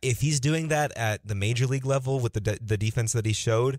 If 0.00 0.20
he's 0.22 0.40
doing 0.40 0.69
that 0.69 0.96
at 0.96 1.26
the 1.26 1.34
major 1.34 1.66
league 1.66 1.84
level 1.84 2.19
with 2.19 2.32
the 2.32 2.40
de- 2.40 2.58
the 2.62 2.78
defense 2.78 3.12
that 3.12 3.26
he 3.26 3.34
showed, 3.34 3.78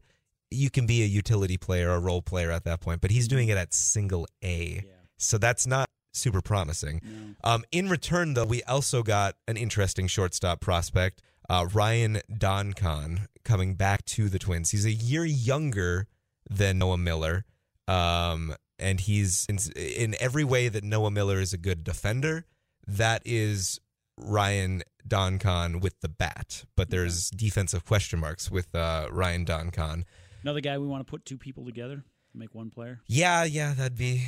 you 0.51 0.69
can 0.69 0.85
be 0.85 1.01
a 1.01 1.07
utility 1.07 1.57
player, 1.57 1.89
a 1.89 1.99
role 1.99 2.21
player 2.21 2.51
at 2.51 2.65
that 2.65 2.81
point. 2.81 3.01
But 3.01 3.09
he's 3.09 3.27
doing 3.27 3.47
it 3.49 3.57
at 3.57 3.73
single 3.73 4.27
A, 4.43 4.83
yeah, 4.85 4.91
so 5.17 5.39
that's 5.39 5.65
not 5.65 5.84
super 6.15 6.41
promising. 6.41 7.01
no. 7.03 7.49
Um, 7.49 7.63
in 7.71 7.89
return, 7.89 8.33
though, 8.33 8.45
we 8.45 8.63
also 8.63 9.03
got 9.03 9.35
an 9.47 9.57
interesting 9.57 10.07
shortstop 10.07 10.61
prospect, 10.61 11.21
uh, 11.49 11.67
Ryan 11.73 12.19
Doncon, 12.31 13.27
coming 13.43 13.75
back 13.75 14.05
to 14.05 14.29
the 14.29 14.39
Twins. 14.39 14.71
He's 14.71 14.85
a 14.85 14.91
year 14.91 15.25
younger 15.25 16.07
than 16.49 16.79
Noah 16.79 16.97
Miller, 16.97 17.45
um, 17.87 18.55
and 18.79 18.99
he's 18.99 19.45
in, 19.47 19.57
in 19.75 20.15
every 20.19 20.43
way 20.43 20.67
that 20.67 20.83
Noah 20.83 21.11
Miller 21.11 21.39
is 21.39 21.53
a 21.53 21.57
good 21.57 21.83
defender. 21.83 22.45
That 22.87 23.21
is 23.25 23.79
Ryan 24.17 24.83
Doncon 25.07 25.81
with 25.81 25.99
the 26.01 26.09
bat, 26.09 26.65
but 26.75 26.89
there's 26.89 27.29
defensive 27.29 27.85
question 27.85 28.19
marks 28.19 28.49
with 28.49 28.73
uh, 28.73 29.07
Ryan 29.11 29.45
Doncon. 29.45 30.03
Another 30.41 30.61
guy 30.61 30.77
we 30.77 30.87
want 30.87 31.05
to 31.05 31.09
put 31.09 31.25
two 31.25 31.37
people 31.37 31.65
together 31.65 32.03
make 32.35 32.53
one 32.53 32.69
player. 32.69 33.01
Yeah, 33.07 33.43
yeah, 33.43 33.73
that'd 33.73 33.97
be 33.97 34.27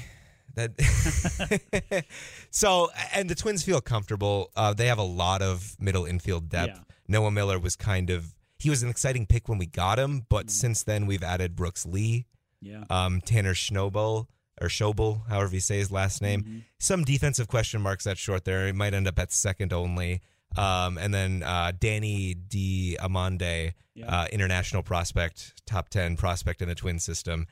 that. 0.58 2.06
so, 2.52 2.90
and 3.14 3.30
the 3.30 3.36
Twins 3.36 3.64
feel 3.64 3.82
comfortable. 3.82 4.52
Uh, 4.56 4.74
they 4.74 4.88
have 4.88 4.98
a 4.98 5.04
lot 5.04 5.42
of 5.42 5.76
middle 5.80 6.06
infield 6.06 6.50
depth. 6.50 6.74
Yeah. 6.76 6.84
Noah 7.08 7.32
Miller 7.32 7.60
was 7.60 7.76
kind 7.76 8.10
of 8.10 8.34
he 8.60 8.70
was 8.72 8.82
an 8.84 8.90
exciting 8.90 9.26
pick 9.28 9.48
when 9.48 9.60
we 9.60 9.68
got 9.68 10.00
him, 10.00 10.26
but 10.30 10.48
Mhm. 10.48 10.52
since 10.52 10.84
then 10.84 11.06
we've 11.06 11.22
added 11.24 11.56
Brooks 11.56 11.86
Lee, 11.86 12.26
Yeah, 12.60 12.84
um, 12.90 13.22
Tanner 13.22 13.54
Schnobel 13.54 14.28
or 14.60 14.68
Schobel, 14.68 15.28
however 15.30 15.54
you 15.54 15.60
say 15.62 15.78
his 15.78 15.92
last 15.92 16.22
name. 16.24 16.44
Mhm. 16.44 16.64
Some 16.80 17.04
defensive 17.06 17.48
question 17.48 17.82
marks 17.82 18.08
at 18.08 18.18
short 18.18 18.46
there. 18.46 18.68
It 18.68 18.76
might 18.76 18.96
end 18.96 19.08
up 19.08 19.20
at 19.20 19.32
second 19.32 19.72
only. 19.74 20.22
Um, 20.58 20.98
and 20.98 21.14
then 21.14 21.44
uh, 21.44 21.72
Danny 21.80 22.34
De 22.34 22.98
Andrade, 23.00 23.76
Yeah. 23.94 24.08
uh, 24.08 24.28
international 24.32 24.82
prospect, 24.82 25.54
top 25.68 25.90
10 25.90 26.18
prospect 26.18 26.62
in 26.64 26.68
the 26.68 26.74
twin 26.76 27.00
system. 27.00 27.46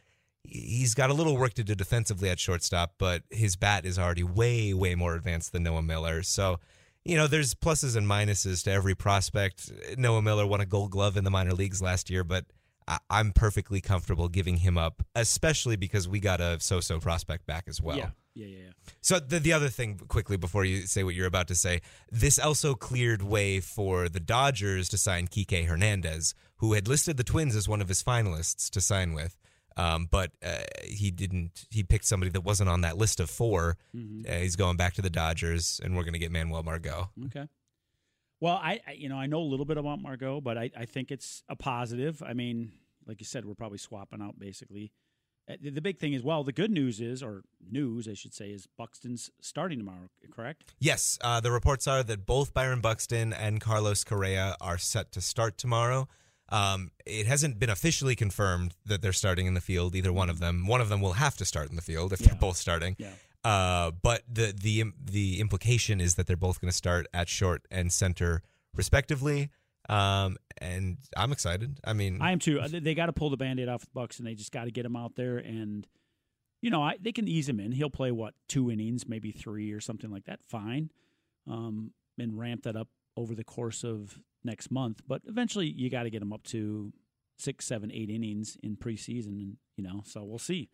He's 0.49 0.93
got 0.93 1.09
a 1.09 1.13
little 1.13 1.37
work 1.37 1.53
to 1.55 1.63
do 1.63 1.75
defensively 1.75 2.29
at 2.29 2.39
shortstop, 2.39 2.93
but 2.97 3.23
his 3.29 3.55
bat 3.55 3.85
is 3.85 3.97
already 3.99 4.23
way, 4.23 4.73
way 4.73 4.95
more 4.95 5.15
advanced 5.15 5.51
than 5.51 5.63
Noah 5.63 5.81
Miller. 5.83 6.23
So, 6.23 6.59
you 7.03 7.15
know, 7.15 7.27
there's 7.27 7.53
pluses 7.53 7.95
and 7.95 8.07
minuses 8.07 8.63
to 8.63 8.71
every 8.71 8.95
prospect. 8.95 9.71
Noah 9.97 10.21
Miller 10.21 10.45
won 10.45 10.61
a 10.61 10.65
gold 10.65 10.91
glove 10.91 11.17
in 11.17 11.23
the 11.23 11.31
minor 11.31 11.53
leagues 11.53 11.81
last 11.81 12.09
year, 12.09 12.23
but 12.23 12.45
I- 12.87 12.99
I'm 13.09 13.31
perfectly 13.31 13.81
comfortable 13.81 14.27
giving 14.29 14.57
him 14.57 14.77
up, 14.77 15.03
especially 15.15 15.75
because 15.75 16.07
we 16.07 16.19
got 16.19 16.39
a 16.41 16.59
so 16.59 16.79
so 16.79 16.99
prospect 16.99 17.45
back 17.47 17.63
as 17.67 17.81
well. 17.81 17.97
yeah, 17.97 18.09
yeah, 18.35 18.45
yeah, 18.45 18.57
yeah. 18.65 18.71
So 19.01 19.19
the 19.19 19.39
the 19.39 19.53
other 19.53 19.69
thing 19.69 19.97
quickly 20.07 20.37
before 20.37 20.65
you 20.65 20.81
say 20.85 21.03
what 21.03 21.15
you're 21.15 21.25
about 21.25 21.47
to 21.47 21.55
say, 21.55 21.81
this 22.11 22.37
also 22.37 22.75
cleared 22.75 23.23
way 23.23 23.59
for 23.59 24.07
the 24.07 24.19
Dodgers 24.19 24.87
to 24.89 24.99
sign 24.99 25.27
Kike 25.27 25.65
Hernandez, 25.65 26.35
who 26.57 26.73
had 26.73 26.87
listed 26.87 27.17
the 27.17 27.23
Twins 27.23 27.55
as 27.55 27.67
one 27.67 27.81
of 27.81 27.87
his 27.87 28.03
finalists 28.03 28.69
to 28.69 28.81
sign 28.81 29.13
with. 29.13 29.35
Um, 29.77 30.07
but 30.09 30.31
uh, 30.43 30.59
he 30.83 31.11
didn't. 31.11 31.65
He 31.69 31.83
picked 31.83 32.05
somebody 32.05 32.31
that 32.31 32.41
wasn't 32.41 32.69
on 32.69 32.81
that 32.81 32.97
list 32.97 33.19
of 33.19 33.29
4 33.29 33.77
Mhm. 33.95 34.29
Uh, 34.29 34.39
he's 34.39 34.55
going 34.55 34.77
back 34.77 34.93
to 34.93 35.01
the 35.01 35.09
Dodgers, 35.09 35.81
and 35.83 35.95
we're 35.95 36.03
going 36.03 36.13
to 36.13 36.19
get 36.19 36.31
Manuel 36.31 36.63
Margot. 36.63 37.09
Okay. 37.25 37.47
Well, 38.39 38.55
I, 38.61 38.79
I 38.87 38.91
you 38.93 39.09
know 39.09 39.17
I 39.17 39.25
know 39.27 39.39
a 39.41 39.49
little 39.49 39.65
bit 39.65 39.77
about 39.77 40.01
Margot, 40.01 40.39
but 40.41 40.57
I, 40.57 40.69
I 40.77 40.85
think 40.85 41.11
it's 41.11 41.43
a 41.49 41.55
positive. 41.55 42.21
I 42.23 42.33
mean, 42.33 42.71
like 43.05 43.19
you 43.19 43.25
said, 43.25 43.45
we're 43.45 43.55
probably 43.55 43.77
swapping 43.77 44.21
out 44.21 44.37
basically. 44.39 44.91
Uh, 45.49 45.55
The 45.61 45.71
the 45.71 45.81
big 45.81 45.97
thing 45.99 46.13
is, 46.13 46.23
well, 46.23 46.43
the 46.43 46.51
good 46.53 46.71
news 46.71 46.99
is, 47.01 47.21
or 47.21 47.43
news, 47.61 48.07
I 48.07 48.13
should 48.13 48.33
say, 48.33 48.49
is 48.51 48.67
Buxton's 48.77 49.29
starting 49.41 49.77
tomorrow. 49.79 50.09
Correct? 50.31 50.73
Yes, 50.79 51.17
uh, 51.21 51.39
the 51.39 51.51
reports 51.51 51.87
are 51.87 52.01
that 52.03 52.25
both 52.25 52.53
Byron 52.53 52.81
Buxton 52.81 53.31
and 53.33 53.59
Carlos 53.61 54.03
Correa 54.03 54.55
are 54.61 54.77
set 54.77 55.11
to 55.13 55.21
start 55.21 55.57
tomorrow. 55.57 56.07
Um, 56.49 56.91
it 57.05 57.25
hasn't 57.25 57.57
been 57.59 57.69
officially 57.71 58.15
confirmed 58.15 58.75
that 58.85 59.01
they're 59.01 59.13
starting 59.13 59.47
in 59.47 59.53
the 59.55 59.61
field. 59.61 59.95
Either 59.95 60.13
one 60.13 60.29
of 60.29 60.39
them. 60.39 60.67
One 60.67 60.81
of 60.81 60.89
them 60.89 61.01
will 61.01 61.13
have 61.13 61.35
to 61.37 61.45
start 61.45 61.69
in 61.69 61.75
the 61.75 61.81
field 61.81 62.13
if 62.13 62.21
Yeah. 62.21 62.27
they're 62.29 62.39
both 62.39 62.57
starting. 62.57 62.95
Yeah. 62.99 63.13
Uh, 63.43 63.91
but 63.91 64.23
the 64.31 64.53
the 64.59 64.85
the 65.03 65.39
implication 65.39 65.99
is 66.01 66.15
that 66.15 66.27
they're 66.27 66.35
both 66.37 66.59
going 66.61 66.69
to 66.71 66.75
start 66.77 67.07
at 67.13 67.29
short 67.29 67.67
and 67.71 67.91
center 67.91 68.41
respectively. 68.75 69.49
Um, 69.87 70.37
and 70.59 70.97
I'm 71.15 71.31
excited. 71.31 71.79
I 71.83 71.93
mean, 71.93 72.19
I 72.21 72.31
am 72.31 72.39
too. 72.39 72.59
Uh, 72.59 72.67
They- 72.67 72.79
They 72.79 72.95
got 72.95 73.05
to 73.07 73.13
pull 73.13 73.29
the 73.29 73.37
band-aid 73.37 73.67
off 73.69 73.81
the 73.81 73.91
Bucks, 73.93 74.17
and 74.17 74.27
they 74.27 74.33
just 74.33 74.51
got 74.51 74.63
to 74.65 74.71
get 74.71 74.85
him 74.85 74.95
out 74.95 75.15
there. 75.15 75.37
And 75.37 75.85
you 76.61 76.71
know, 76.71 76.81
I, 76.81 76.97
they 76.99 77.11
can 77.11 77.27
ease 77.27 77.47
him 77.47 77.59
in. 77.59 77.71
He'll 77.71 77.91
play 77.91 78.11
what 78.11 78.33
two 78.47 78.71
innings, 78.71 79.07
maybe 79.07 79.31
three 79.31 79.71
or 79.71 79.79
something 79.79 80.09
like 80.09 80.25
that. 80.25 80.43
Fine, 80.43 80.89
um, 81.47 81.91
and 82.17 82.37
ramp 82.39 82.63
that 82.63 82.75
up 82.75 82.87
over 83.15 83.35
the 83.35 83.43
course 83.43 83.83
of 83.83 84.19
next 84.45 84.71
month. 84.71 85.01
But 85.07 85.21
eventually, 85.27 85.67
you 85.67 85.89
got 85.89 86.03
to 86.03 86.09
get 86.09 86.21
him 86.21 86.31
up 86.31 86.43
to 86.45 86.93
six, 87.37 87.65
seven, 87.65 87.91
eight 87.91 88.09
innings 88.09 88.57
in 88.63 88.77
preseason. 88.77 89.27
And 89.39 89.57
you 89.75 89.83
know, 89.83 90.03
so 90.05 90.23
we'll 90.23 90.39
see. 90.39 90.69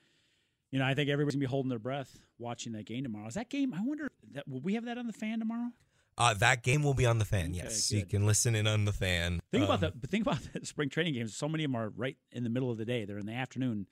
You 0.71 0.79
know, 0.79 0.85
I 0.85 0.93
think 0.93 1.09
everybody's 1.09 1.35
gonna 1.35 1.41
be 1.47 1.49
holding 1.49 1.69
their 1.69 1.79
breath 1.79 2.19
watching 2.37 2.73
that 2.73 2.85
game 2.85 3.03
tomorrow. 3.03 3.27
Is 3.27 3.33
that 3.33 3.49
game? 3.49 3.73
I 3.73 3.81
wonder. 3.81 4.09
That, 4.33 4.47
will 4.47 4.61
we 4.61 4.75
have 4.75 4.85
that 4.85 4.97
on 4.97 5.07
the 5.07 5.13
fan 5.13 5.39
tomorrow? 5.39 5.69
uh, 6.17 6.33
that 6.35 6.61
game 6.61 6.83
will 6.83 6.93
be 6.93 7.05
on 7.05 7.17
the 7.17 7.25
fan. 7.25 7.49
Okay, 7.51 7.61
yes, 7.63 7.91
you 7.91 8.05
can 8.05 8.25
listen 8.27 8.53
in 8.53 8.67
on 8.67 8.85
the 8.85 8.91
fan. 8.93 9.39
Think 9.51 9.63
about 9.63 9.75
Um, 9.75 9.81
that. 9.81 10.01
But 10.01 10.09
think 10.11 10.25
about 10.25 10.39
the 10.53 10.65
spring 10.65 10.89
training 10.89 11.13
games. 11.15 11.35
So 11.35 11.49
many 11.49 11.63
of 11.63 11.71
them 11.71 11.75
are 11.81 11.89
right 11.89 12.17
in 12.31 12.43
the 12.43 12.49
middle 12.49 12.69
of 12.71 12.77
the 12.77 12.85
day. 12.85 13.05
They're 13.05 13.17
in 13.17 13.25
the 13.25 13.33
afternoon, 13.33 13.87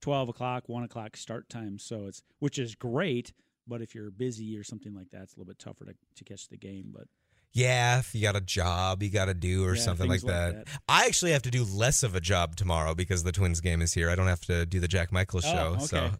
twelve 0.00 0.28
o'clock, 0.28 0.68
one 0.68 0.82
o'clock 0.82 1.16
start 1.16 1.48
time. 1.48 1.78
So 1.78 2.06
it's 2.06 2.22
which 2.40 2.58
is 2.58 2.74
great. 2.74 3.32
But 3.66 3.82
if 3.82 3.94
you're 3.94 4.10
busy 4.10 4.56
or 4.56 4.64
something 4.64 4.94
like 4.94 5.10
that, 5.10 5.22
it's 5.24 5.34
a 5.34 5.38
little 5.38 5.50
bit 5.50 5.58
tougher 5.58 5.84
to, 5.84 5.94
to 6.16 6.24
catch 6.24 6.48
the 6.48 6.56
game. 6.56 6.86
But 6.92 7.06
Yeah, 7.54 7.98
if 7.98 8.14
you 8.14 8.22
got 8.22 8.36
a 8.36 8.40
job 8.40 9.02
you 9.02 9.10
got 9.10 9.24
to 9.26 9.34
do 9.34 9.64
or 9.64 9.74
Yeah, 9.74 9.80
something 9.82 10.08
like 10.08 10.22
like 10.22 10.32
that. 10.32 10.66
that. 10.66 10.80
I 10.88 11.06
actually 11.06 11.32
have 11.32 11.42
to 11.42 11.50
do 11.50 11.64
less 11.64 12.02
of 12.02 12.14
a 12.14 12.20
job 12.20 12.56
tomorrow 12.56 12.94
because 12.94 13.24
the 13.24 13.32
Twins 13.32 13.60
game 13.60 13.82
is 13.82 13.94
here. 13.94 14.10
I 14.10 14.14
don't 14.14 14.26
have 14.28 14.44
to 14.46 14.66
do 14.66 14.80
the 14.80 14.88
Jack 14.88 15.10
Michaels 15.12 15.44
oh, 15.46 15.52
show, 15.52 15.76
Oh, 15.80 15.86
so 15.86 16.10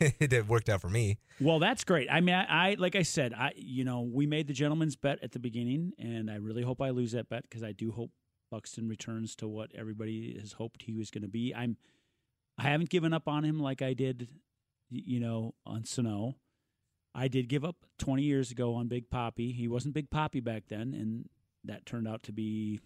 it 0.00 0.48
worked 0.48 0.68
out 0.68 0.80
for 0.80 0.90
me. 0.90 1.18
well, 1.40 1.58
that's 1.58 1.84
great. 1.84 2.08
I 2.10 2.20
mean, 2.20 2.34
I, 2.34 2.72
I 2.72 2.74
like 2.78 2.96
I 2.96 3.02
said, 3.02 3.32
I 3.32 3.52
you 3.56 3.84
know 3.84 4.02
we 4.02 4.26
made 4.26 4.46
the 4.48 4.52
gentleman's 4.52 4.96
bet 4.96 5.18
at 5.22 5.32
the 5.32 5.38
beginning, 5.38 5.92
and 5.98 6.30
I 6.30 6.36
really 6.36 6.62
hope 6.62 6.80
I 6.82 6.90
lose 6.90 7.12
that 7.12 7.28
bet 7.28 7.42
because 7.42 7.62
I 7.62 7.72
do 7.72 7.92
hope 7.92 8.10
Buxton 8.50 8.88
returns 8.88 9.34
to 9.36 9.48
what 9.48 9.70
everybody 9.74 10.36
has 10.40 10.52
hoped 10.52 10.82
he 10.82 10.94
was 10.94 11.10
going 11.10 11.22
to 11.22 11.28
be. 11.28 11.54
I'm 11.54 11.76
I 12.58 12.64
haven't 12.64 12.90
given 12.90 13.12
up 13.12 13.26
on 13.28 13.44
him 13.44 13.58
like 13.58 13.80
I 13.82 13.94
did, 13.94 14.28
you 14.90 15.18
know, 15.20 15.54
on 15.64 15.84
Sano. 15.84 16.34
I 17.14 17.28
did 17.28 17.48
give 17.48 17.64
up 17.64 17.76
20 17.98 18.22
years 18.22 18.50
ago 18.50 18.74
on 18.74 18.88
Big 18.88 19.08
Papi. 19.10 19.54
He 19.54 19.68
wasn't 19.68 19.94
Big 19.94 20.10
Papi 20.10 20.42
back 20.42 20.64
then, 20.68 20.94
and 20.94 21.28
that 21.64 21.86
turned 21.86 22.08
out 22.08 22.22
to 22.24 22.32
be, 22.32 22.80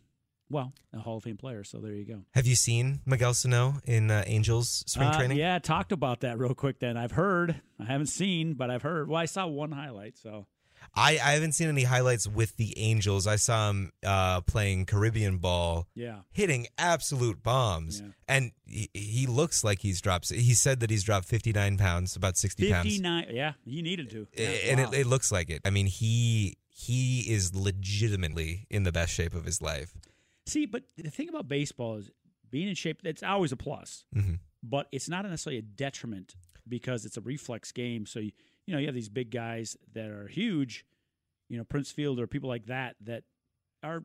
well, 0.51 0.73
a 0.93 0.99
Hall 0.99 1.17
of 1.17 1.25
Fame 1.25 1.37
player. 1.39 1.65
So 1.65 1.79
there 1.79 1.93
you 1.95 2.05
go. 2.05 2.21
Have 2.35 2.47
you 2.47 2.55
seen 2.55 3.01
Miguel 3.07 3.33
Sano 3.35 3.77
in 3.85 4.11
uh, 4.11 4.25
Angels 4.27 4.85
spring 4.87 5.09
Uh, 5.09 5.17
training? 5.17 5.39
Yeah, 5.39 5.59
talked 5.59 5.93
about 5.93 6.21
that 6.21 6.39
real 6.39 6.55
quick. 6.55 6.79
Then 6.79 6.97
I've 6.97 7.13
heard. 7.13 7.61
I 7.81 7.85
haven't 7.85 8.07
seen, 8.09 8.55
but 8.55 8.71
I've 8.71 8.83
heard. 8.83 9.09
Well, 9.09 9.21
I 9.21 9.25
saw 9.27 9.47
one 9.47 9.73
highlight. 9.73 10.19
So 10.19 10.47
I, 10.95 11.13
I 11.13 11.33
haven't 11.33 11.53
seen 11.53 11.69
any 11.69 11.85
highlights 11.85 12.27
with 12.27 12.57
the 12.57 12.77
Angels. 12.79 13.27
I 13.27 13.37
saw 13.37 13.71
him 13.71 13.93
uh, 14.05 14.41
playing 14.43 14.87
Caribbean 14.87 15.39
ball, 15.39 15.87
yeah, 15.95 16.21
hitting 16.33 16.67
absolute 16.77 17.43
bombs, 17.43 18.01
Yeah. 18.01 18.09
and 18.29 18.53
he, 18.67 18.91
he 18.95 19.27
looks 19.27 19.63
like 19.63 19.81
he's 19.81 20.01
dropped. 20.01 20.31
He 20.33 20.55
said 20.55 20.81
that 20.81 20.91
he's 20.91 21.05
dropped 21.05 21.27
59 21.27 21.77
pounds, 21.79 22.17
about 22.17 22.37
60 22.37 22.71
pounds. 22.71 22.85
59. 22.87 23.27
Yeah, 23.31 23.53
you 23.65 23.83
needed 23.83 24.11
to. 24.11 24.27
Yeah, 24.37 24.47
and 24.71 24.81
wow. 24.81 24.91
it, 24.91 25.01
it 25.01 25.07
looks 25.07 25.31
like 25.31 25.51
it. 25.51 25.61
I 25.65 25.71
mean, 25.71 25.87
he 25.87 26.57
he 26.69 27.21
is 27.33 27.55
legitimately 27.55 28.67
in 28.71 28.83
the 28.85 28.93
best 28.93 29.13
shape 29.13 29.35
of 29.35 29.45
his 29.45 29.61
life. 29.63 29.97
See, 30.47 30.67
but 30.67 30.85
the 30.97 31.11
thing 31.11 31.29
about 31.29 31.49
baseball 31.49 31.97
is 31.97 32.11
being 32.51 32.69
in 32.69 32.75
shape. 32.75 33.03
That's 33.03 33.23
always 33.23 33.53
a 33.53 33.57
plus, 33.57 34.05
hmm 34.13 34.35
but 34.61 34.89
it's 34.91 35.09
not 35.09 35.25
necessarily 35.25 35.59
a 35.59 35.63
detriment 35.63 36.35
because 36.67 37.05
it's 37.05 37.17
a 37.17 37.21
reflex 37.21 37.71
game. 37.71 38.05
So 38.07 38.19
you, 38.19 38.33
you 38.69 38.75
know 38.75 38.81
you 38.81 38.87
have 38.87 38.95
these 38.95 39.09
big 39.09 39.31
guys 39.31 39.79
that 39.95 40.11
are 40.11 40.29
huge, 40.29 40.85
you 41.49 41.57
know 41.57 41.65
Prince 41.65 41.91
Fielder, 41.91 42.25
or 42.25 42.27
people 42.27 42.51
like 42.51 42.67
that 42.67 42.97
that 43.01 43.25
are 43.83 44.03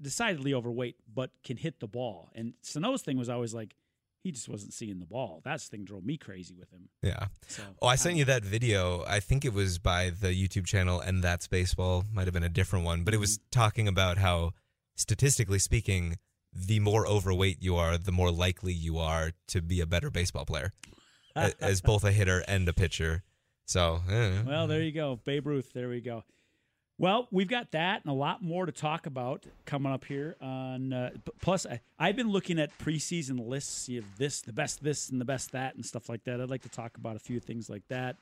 decidedly 0.00 0.54
overweight 0.54 0.96
but 1.12 1.30
can 1.44 1.58
hit 1.58 1.78
the 1.78 1.86
ball. 1.86 2.30
And 2.34 2.54
Sano's 2.62 3.02
thing 3.02 3.18
was 3.18 3.28
always 3.28 3.52
like 3.52 3.74
he 4.22 4.32
just 4.32 4.48
wasn't 4.48 4.72
seeing 4.72 5.00
the 5.00 5.06
ball. 5.06 5.42
That's 5.44 5.68
the 5.68 5.76
thing 5.76 5.84
drove 5.84 6.02
me 6.02 6.16
crazy 6.16 6.54
with 6.58 6.70
him. 6.70 6.88
Yeah. 7.02 7.26
So 7.46 7.62
Oh, 7.82 7.88
I 7.88 7.96
sent 7.96 8.14
um, 8.14 8.18
you 8.20 8.24
that 8.24 8.42
video. 8.42 9.04
I 9.06 9.20
think 9.20 9.44
it 9.44 9.52
was 9.52 9.78
by 9.78 10.10
the 10.10 10.28
YouTube 10.28 10.64
channel, 10.64 11.00
and 11.00 11.22
that's 11.22 11.46
baseball. 11.46 12.04
Might 12.10 12.26
have 12.26 12.34
been 12.34 12.42
a 12.42 12.48
different 12.48 12.86
one, 12.86 13.04
but 13.04 13.12
it 13.12 13.18
was 13.18 13.36
mm-hmm. 13.36 13.50
talking 13.50 13.86
about 13.86 14.16
how, 14.16 14.52
statistically 14.96 15.58
speaking, 15.58 16.16
the 16.54 16.80
more 16.80 17.06
overweight 17.06 17.62
you 17.62 17.76
are, 17.76 17.98
the 17.98 18.12
more 18.12 18.30
likely 18.30 18.72
you 18.72 18.96
are 18.96 19.32
to 19.48 19.60
be 19.60 19.82
a 19.82 19.86
better 19.86 20.10
baseball 20.10 20.46
player, 20.46 20.72
as 21.36 21.82
both 21.82 22.02
a 22.02 22.12
hitter 22.12 22.42
and 22.48 22.66
a 22.66 22.72
pitcher. 22.72 23.24
So, 23.68 24.00
eh. 24.10 24.42
Well, 24.46 24.66
there 24.66 24.80
you 24.80 24.92
go. 24.92 25.20
Babe 25.24 25.46
Ruth. 25.46 25.74
There 25.74 25.90
we 25.90 26.00
go. 26.00 26.24
Well, 26.96 27.28
we've 27.30 27.48
got 27.48 27.72
that 27.72 28.00
and 28.02 28.10
a 28.10 28.16
lot 28.16 28.42
more 28.42 28.64
to 28.64 28.72
talk 28.72 29.04
about 29.04 29.44
coming 29.66 29.92
up 29.92 30.06
here. 30.06 30.36
On 30.40 30.90
uh, 30.94 31.10
plus, 31.42 31.66
I, 31.66 31.80
I've 31.98 32.16
been 32.16 32.30
looking 32.30 32.58
at 32.58 32.76
preseason 32.78 33.46
lists, 33.46 33.90
if 33.90 34.04
this, 34.16 34.40
the 34.40 34.54
best 34.54 34.82
this, 34.82 35.10
and 35.10 35.20
the 35.20 35.26
best 35.26 35.52
that, 35.52 35.74
and 35.74 35.84
stuff 35.84 36.08
like 36.08 36.24
that. 36.24 36.40
I'd 36.40 36.48
like 36.48 36.62
to 36.62 36.70
talk 36.70 36.96
about 36.96 37.14
a 37.14 37.18
few 37.18 37.40
things 37.40 37.68
like 37.68 37.86
that. 37.88 38.16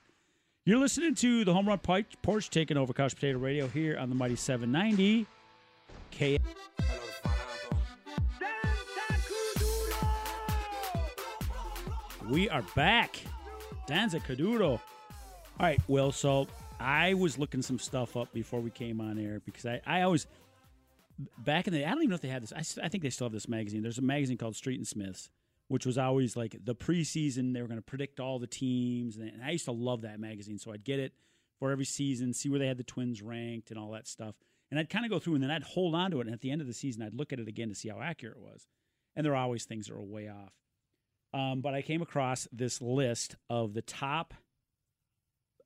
You're 0.64 0.80
listening 0.80 1.14
to 1.14 1.44
the 1.44 1.54
Home 1.54 1.68
Run 1.68 1.78
Porch 1.78 2.50
taking 2.50 2.76
over 2.76 2.92
Couch 2.92 3.14
Potato 3.14 3.38
Radio 3.38 3.68
here 3.68 3.96
on 3.96 4.08
the 4.08 4.16
Mighty 4.16 4.34
790. 4.34 5.26
K. 6.10 6.38
We 12.28 12.50
are 12.50 12.62
back. 12.74 13.20
Danza 13.86 14.18
Kuduro. 14.18 14.80
All 15.58 15.64
right, 15.64 15.80
Will. 15.88 16.12
So 16.12 16.48
I 16.78 17.14
was 17.14 17.38
looking 17.38 17.62
some 17.62 17.78
stuff 17.78 18.14
up 18.14 18.30
before 18.34 18.60
we 18.60 18.70
came 18.70 19.00
on 19.00 19.18
air 19.18 19.40
because 19.42 19.64
I, 19.64 19.80
I 19.86 20.02
always 20.02 20.26
back 21.38 21.66
in 21.66 21.72
the 21.72 21.82
I 21.82 21.90
don't 21.90 22.00
even 22.00 22.10
know 22.10 22.16
if 22.16 22.20
they 22.20 22.28
had 22.28 22.42
this. 22.42 22.52
I, 22.52 22.84
I 22.84 22.88
think 22.90 23.02
they 23.02 23.08
still 23.08 23.24
have 23.24 23.32
this 23.32 23.48
magazine. 23.48 23.82
There's 23.82 23.96
a 23.96 24.02
magazine 24.02 24.36
called 24.36 24.54
Street 24.54 24.76
and 24.76 24.86
Smiths, 24.86 25.30
which 25.68 25.86
was 25.86 25.96
always 25.96 26.36
like 26.36 26.56
the 26.62 26.74
preseason. 26.74 27.54
They 27.54 27.62
were 27.62 27.68
going 27.68 27.78
to 27.78 27.82
predict 27.82 28.20
all 28.20 28.38
the 28.38 28.46
teams, 28.46 29.16
and 29.16 29.42
I 29.42 29.52
used 29.52 29.64
to 29.64 29.72
love 29.72 30.02
that 30.02 30.20
magazine. 30.20 30.58
So 30.58 30.72
I'd 30.72 30.84
get 30.84 31.00
it 31.00 31.14
for 31.58 31.70
every 31.70 31.86
season, 31.86 32.34
see 32.34 32.50
where 32.50 32.58
they 32.58 32.66
had 32.66 32.76
the 32.76 32.84
Twins 32.84 33.22
ranked 33.22 33.70
and 33.70 33.80
all 33.80 33.92
that 33.92 34.06
stuff. 34.06 34.34
And 34.70 34.78
I'd 34.78 34.90
kind 34.90 35.06
of 35.06 35.10
go 35.10 35.18
through, 35.18 35.36
and 35.36 35.42
then 35.42 35.50
I'd 35.50 35.62
hold 35.62 35.94
on 35.94 36.10
to 36.10 36.20
it. 36.20 36.26
And 36.26 36.34
at 36.34 36.42
the 36.42 36.50
end 36.50 36.60
of 36.60 36.66
the 36.66 36.74
season, 36.74 37.02
I'd 37.02 37.14
look 37.14 37.32
at 37.32 37.40
it 37.40 37.48
again 37.48 37.70
to 37.70 37.74
see 37.74 37.88
how 37.88 38.02
accurate 38.02 38.36
it 38.36 38.42
was. 38.42 38.66
And 39.14 39.24
there 39.24 39.32
are 39.32 39.42
always 39.42 39.64
things 39.64 39.86
that 39.86 39.94
are 39.94 40.02
way 40.02 40.28
off. 40.28 40.52
Um, 41.32 41.62
but 41.62 41.72
I 41.72 41.80
came 41.80 42.02
across 42.02 42.46
this 42.52 42.82
list 42.82 43.36
of 43.48 43.72
the 43.72 43.80
top 43.80 44.34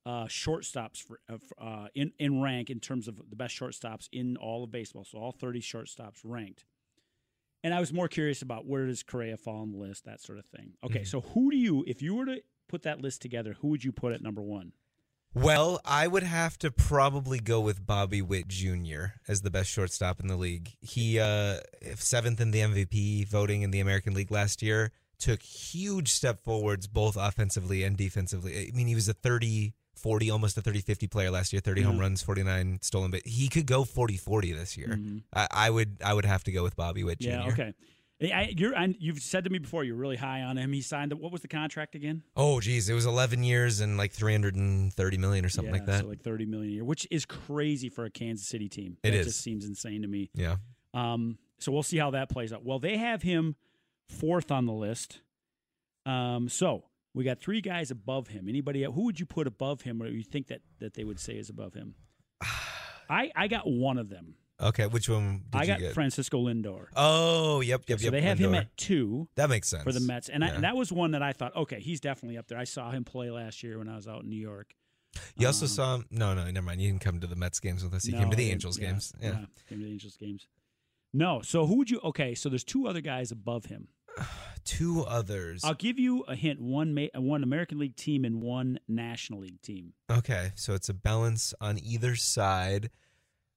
uh, 0.05 0.25
shortstops 0.25 0.97
for, 1.01 1.19
uh, 1.29 1.37
uh, 1.63 1.87
in 1.95 2.11
in 2.17 2.41
rank 2.41 2.69
in 2.69 2.79
terms 2.79 3.07
of 3.07 3.17
the 3.29 3.35
best 3.35 3.55
shortstops 3.59 4.07
in 4.11 4.35
all 4.37 4.63
of 4.63 4.71
baseball. 4.71 5.03
So 5.05 5.17
all 5.19 5.31
thirty 5.31 5.61
shortstops 5.61 6.19
ranked. 6.23 6.65
And 7.63 7.73
I 7.75 7.79
was 7.79 7.93
more 7.93 8.07
curious 8.07 8.41
about 8.41 8.65
where 8.65 8.87
does 8.87 9.03
Correa 9.03 9.37
fall 9.37 9.61
on 9.61 9.71
the 9.71 9.77
list, 9.77 10.05
that 10.05 10.19
sort 10.19 10.39
of 10.39 10.45
thing. 10.47 10.73
Okay, 10.83 11.01
Mhm. 11.01 11.07
so 11.07 11.21
who 11.21 11.51
do 11.51 11.57
you, 11.57 11.83
if 11.85 12.01
you 12.01 12.15
were 12.15 12.25
to 12.25 12.41
put 12.67 12.81
that 12.81 13.01
list 13.01 13.21
together, 13.21 13.53
who 13.59 13.67
would 13.67 13.83
you 13.83 13.91
put 13.91 14.13
at 14.13 14.21
number 14.23 14.41
one? 14.41 14.73
Well, 15.35 15.79
I 15.85 16.07
would 16.07 16.23
have 16.23 16.57
to 16.59 16.71
probably 16.71 17.39
go 17.39 17.61
with 17.61 17.85
Bobby 17.85 18.21
Witt 18.21 18.47
Jr. 18.47 19.13
as 19.27 19.43
the 19.43 19.51
best 19.51 19.69
shortstop 19.69 20.19
in 20.19 20.27
the 20.27 20.35
league. 20.35 20.71
He 20.81 21.19
uh 21.19 21.59
seventh 21.95 22.41
in 22.41 22.49
the 22.51 22.61
MVP 22.61 23.23
voting 23.25 23.61
in 23.61 23.69
the 23.71 23.79
American 23.79 24.13
League 24.15 24.31
last 24.31 24.61
year, 24.63 24.91
took 25.19 25.41
huge 25.43 26.11
step 26.11 26.43
forwards 26.43 26.87
both 26.87 27.15
offensively 27.15 27.83
and 27.83 27.95
defensively. 27.95 28.57
I 28.67 28.71
mean, 28.75 28.87
he 28.87 28.95
was 28.95 29.07
a 29.07 29.13
30 29.13 29.73
40 30.01 30.29
almost 30.31 30.57
a 30.57 30.61
30 30.61 30.81
50 30.81 31.07
player 31.07 31.31
last 31.31 31.53
year, 31.53 31.59
30 31.59 31.81
home 31.83 31.97
Mhm. 31.97 32.01
runs, 32.01 32.21
49 32.23 32.79
stolen 32.81 33.11
but 33.11 33.25
he 33.25 33.47
could 33.47 33.65
go 33.65 33.83
40 33.83 34.17
40 34.17 34.51
this 34.53 34.77
year. 34.77 34.89
Mhm. 34.89 35.23
I, 35.33 35.47
I 35.51 35.69
would 35.69 35.97
I 36.03 36.13
would 36.13 36.25
have 36.25 36.43
to 36.45 36.51
go 36.51 36.63
with 36.63 36.75
Bobby 36.75 37.03
Witt 37.03 37.19
Jr. 37.19 37.29
Yeah, 37.29 37.47
okay. 37.47 37.73
I, 38.23 38.53
you're, 38.55 38.77
I, 38.77 38.93
you've 38.99 39.19
said 39.19 39.45
to 39.45 39.49
me 39.49 39.57
before 39.57 39.83
you're 39.83 39.95
really 39.95 40.15
high 40.15 40.43
on 40.43 40.55
him. 40.55 40.71
He 40.73 40.81
signed. 40.81 41.11
What 41.13 41.31
was 41.31 41.41
the 41.41 41.47
contract 41.47 41.95
again? 41.95 42.21
Oh 42.35 42.59
geez, 42.59 42.87
it 42.87 42.93
was 42.93 43.07
11 43.07 43.43
years 43.43 43.79
and 43.79 43.97
like 43.97 44.11
330 44.11 45.17
million 45.17 45.43
or 45.43 45.49
something 45.49 45.73
yeah, 45.73 45.79
like 45.79 45.87
that. 45.87 46.01
So 46.01 46.07
like 46.07 46.21
thirty 46.21 46.45
million 46.45 46.69
a 46.69 46.75
year, 46.75 46.83
which 46.83 47.07
is 47.09 47.25
crazy 47.25 47.89
for 47.89 48.05
a 48.05 48.11
Kansas 48.11 48.47
City 48.47 48.69
team. 48.69 48.97
It 49.03 49.09
that 49.11 49.17
is. 49.17 49.25
just 49.25 49.41
seems 49.41 49.65
insane 49.65 50.03
to 50.03 50.07
me. 50.07 50.29
yeah. 50.35 50.57
Um, 50.93 51.39
so 51.57 51.71
we'll 51.71 51.81
see 51.83 51.97
how 51.97 52.11
that 52.11 52.29
plays 52.29 52.53
out. 52.53 52.63
Well, 52.63 52.77
they 52.79 52.97
have 52.97 53.23
him 53.23 53.55
fourth 54.07 54.51
on 54.51 54.65
the 54.67 54.73
list. 54.73 55.21
Um, 56.05 56.47
so 56.49 56.83
we 57.13 57.23
got 57.23 57.39
three 57.39 57.61
guys 57.61 57.91
above 57.91 58.27
him. 58.27 58.47
Anybody? 58.47 58.83
Who 58.83 59.03
would 59.05 59.19
you 59.19 59.25
put 59.25 59.47
above 59.47 59.81
him, 59.81 60.01
or 60.01 60.07
you 60.07 60.23
think 60.23 60.47
that 60.47 60.61
that 60.79 60.93
they 60.93 61.03
would 61.03 61.19
say 61.19 61.33
is 61.37 61.49
above 61.49 61.73
him? 61.73 61.95
I 63.09 63.31
I 63.35 63.47
got 63.47 63.69
one 63.69 63.97
of 63.97 64.09
them. 64.09 64.35
Okay, 64.59 64.85
which 64.85 65.09
one 65.09 65.41
did 65.49 65.61
I 65.61 65.65
got? 65.65 65.93
Francisco 65.93 66.39
Lindor. 66.45 66.85
oh, 66.95 67.61
yep, 67.61 67.81
yep, 67.87 67.99
so 67.99 68.03
yep. 68.03 68.07
So 68.09 68.11
they 68.11 68.21
have 68.21 68.37
him 68.37 68.53
at 68.53 68.75
two 68.77 69.27
that 69.35 69.49
makes 69.49 69.67
sense 69.67 69.83
for 69.83 69.91
the 69.91 69.99
Mets, 69.99 70.29
and, 70.29 70.43
I, 70.43 70.49
and 70.49 70.63
that 70.63 70.75
was 70.75 70.91
one 70.91 71.11
that 71.11 71.23
I 71.23 71.33
thought, 71.33 71.55
okay, 71.55 71.79
he's 71.79 71.99
definitely 71.99 72.37
up 72.37 72.47
there. 72.47 72.59
I 72.59 72.65
saw 72.65 72.91
him 72.91 73.03
play 73.03 73.31
last 73.31 73.63
year 73.63 73.79
when 73.79 73.89
I 73.89 73.95
was 73.95 74.07
out 74.07 74.21
in 74.23 74.29
New 74.29 74.35
York. 74.39 74.75
You 75.35 75.47
also 75.47 75.65
Um, 75.65 75.69
saw 75.69 75.95
him. 75.95 76.05
No, 76.11 76.35
no, 76.35 76.45
never 76.51 76.61
mind. 76.63 76.79
You 76.79 76.89
didn't 76.91 77.01
come 77.01 77.19
to 77.21 77.27
the 77.27 77.35
Mets 77.35 77.59
games 77.59 77.83
with 77.83 77.93
us. 77.95 78.05
You 78.05 78.13
No, 78.13 78.19
came 78.19 78.29
to 78.29 78.35
the 78.37 78.51
Angels 78.51 78.77
Yeah, 78.79 78.91
games. 78.91 79.13
Yeah. 79.19 79.31
came 79.67 79.79
to 79.79 79.85
the 79.85 79.91
Angels 79.91 80.15
games. 80.15 80.47
No, 81.11 81.41
so 81.41 81.65
who 81.65 81.77
would 81.79 81.89
you? 81.89 81.99
Okay, 82.03 82.35
so 82.35 82.47
there's 82.47 82.63
two 82.63 82.87
other 82.87 83.01
guys 83.01 83.31
above 83.31 83.65
him. 83.65 83.87
Two 84.63 85.03
others. 85.03 85.63
I'll 85.63 85.73
give 85.73 85.97
you 85.97 86.21
a 86.27 86.35
hint: 86.35 86.61
one 86.61 86.93
ma- 86.93 87.07
one 87.19 87.43
American 87.43 87.79
League 87.79 87.95
team 87.95 88.23
and 88.23 88.41
one 88.41 88.79
National 88.87 89.39
League 89.39 89.61
team. 89.61 89.93
Okay, 90.09 90.51
so 90.55 90.73
it's 90.73 90.87
a 90.87 90.93
balance 90.93 91.53
on 91.59 91.79
either 91.79 92.15
side. 92.15 92.89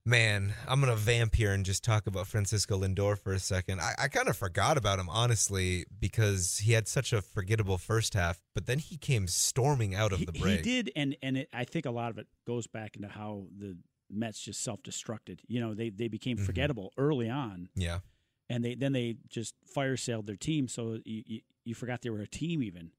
Man, 0.06 0.52
I'm 0.68 0.80
gonna 0.80 0.96
vamp 0.96 1.34
here 1.34 1.52
and 1.52 1.64
just 1.64 1.82
talk 1.84 2.06
about 2.06 2.26
Francisco 2.26 2.78
Lindor 2.80 3.18
for 3.18 3.32
a 3.32 3.38
second. 3.38 3.80
I, 3.80 3.94
I 3.98 4.08
kind 4.08 4.28
of 4.28 4.36
forgot 4.36 4.76
about 4.76 4.98
him 4.98 5.08
honestly 5.08 5.84
because 5.98 6.58
he 6.58 6.72
had 6.72 6.88
such 6.88 7.12
a 7.12 7.22
forgettable 7.22 7.78
first 7.78 8.12
half, 8.14 8.40
but 8.54 8.66
then 8.66 8.78
he 8.78 8.96
came 8.96 9.26
storming 9.28 9.94
out 9.94 10.12
of 10.12 10.18
He, 10.20 10.24
the 10.26 10.32
break. 10.32 10.56
he 10.64 10.82
did, 10.82 10.92
and 10.96 11.16
and 11.22 11.36
it, 11.38 11.48
I 11.52 11.64
think 11.64 11.84
a 11.86 11.90
lot 11.90 12.10
of 12.10 12.18
it 12.18 12.26
goes 12.46 12.66
back 12.66 12.96
into 12.96 13.08
how 13.08 13.46
the 13.56 13.76
Mets 14.10 14.40
just 14.40 14.62
self-destructed. 14.62 15.40
You 15.48 15.60
know, 15.60 15.74
they 15.74 15.88
they 15.90 16.08
became 16.08 16.36
Mhm. 16.38 16.44
forgettable 16.46 16.92
early 16.98 17.28
on, 17.30 17.68
Yeah, 17.74 18.00
and 18.48 18.64
they 18.64 18.74
then 18.74 18.92
they 18.92 19.16
just 19.28 19.54
fire 19.66 19.96
sailed 19.96 20.26
their 20.26 20.36
team, 20.36 20.68
so 20.68 20.98
you, 21.04 21.22
you, 21.26 21.40
you 21.64 21.74
forgot 21.74 22.02
they 22.02 22.10
were 22.10 22.20
a 22.20 22.26
team 22.26 22.62
even, 22.62 22.90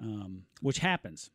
um, 0.00 0.44
which 0.60 0.78
happens. 0.78 1.30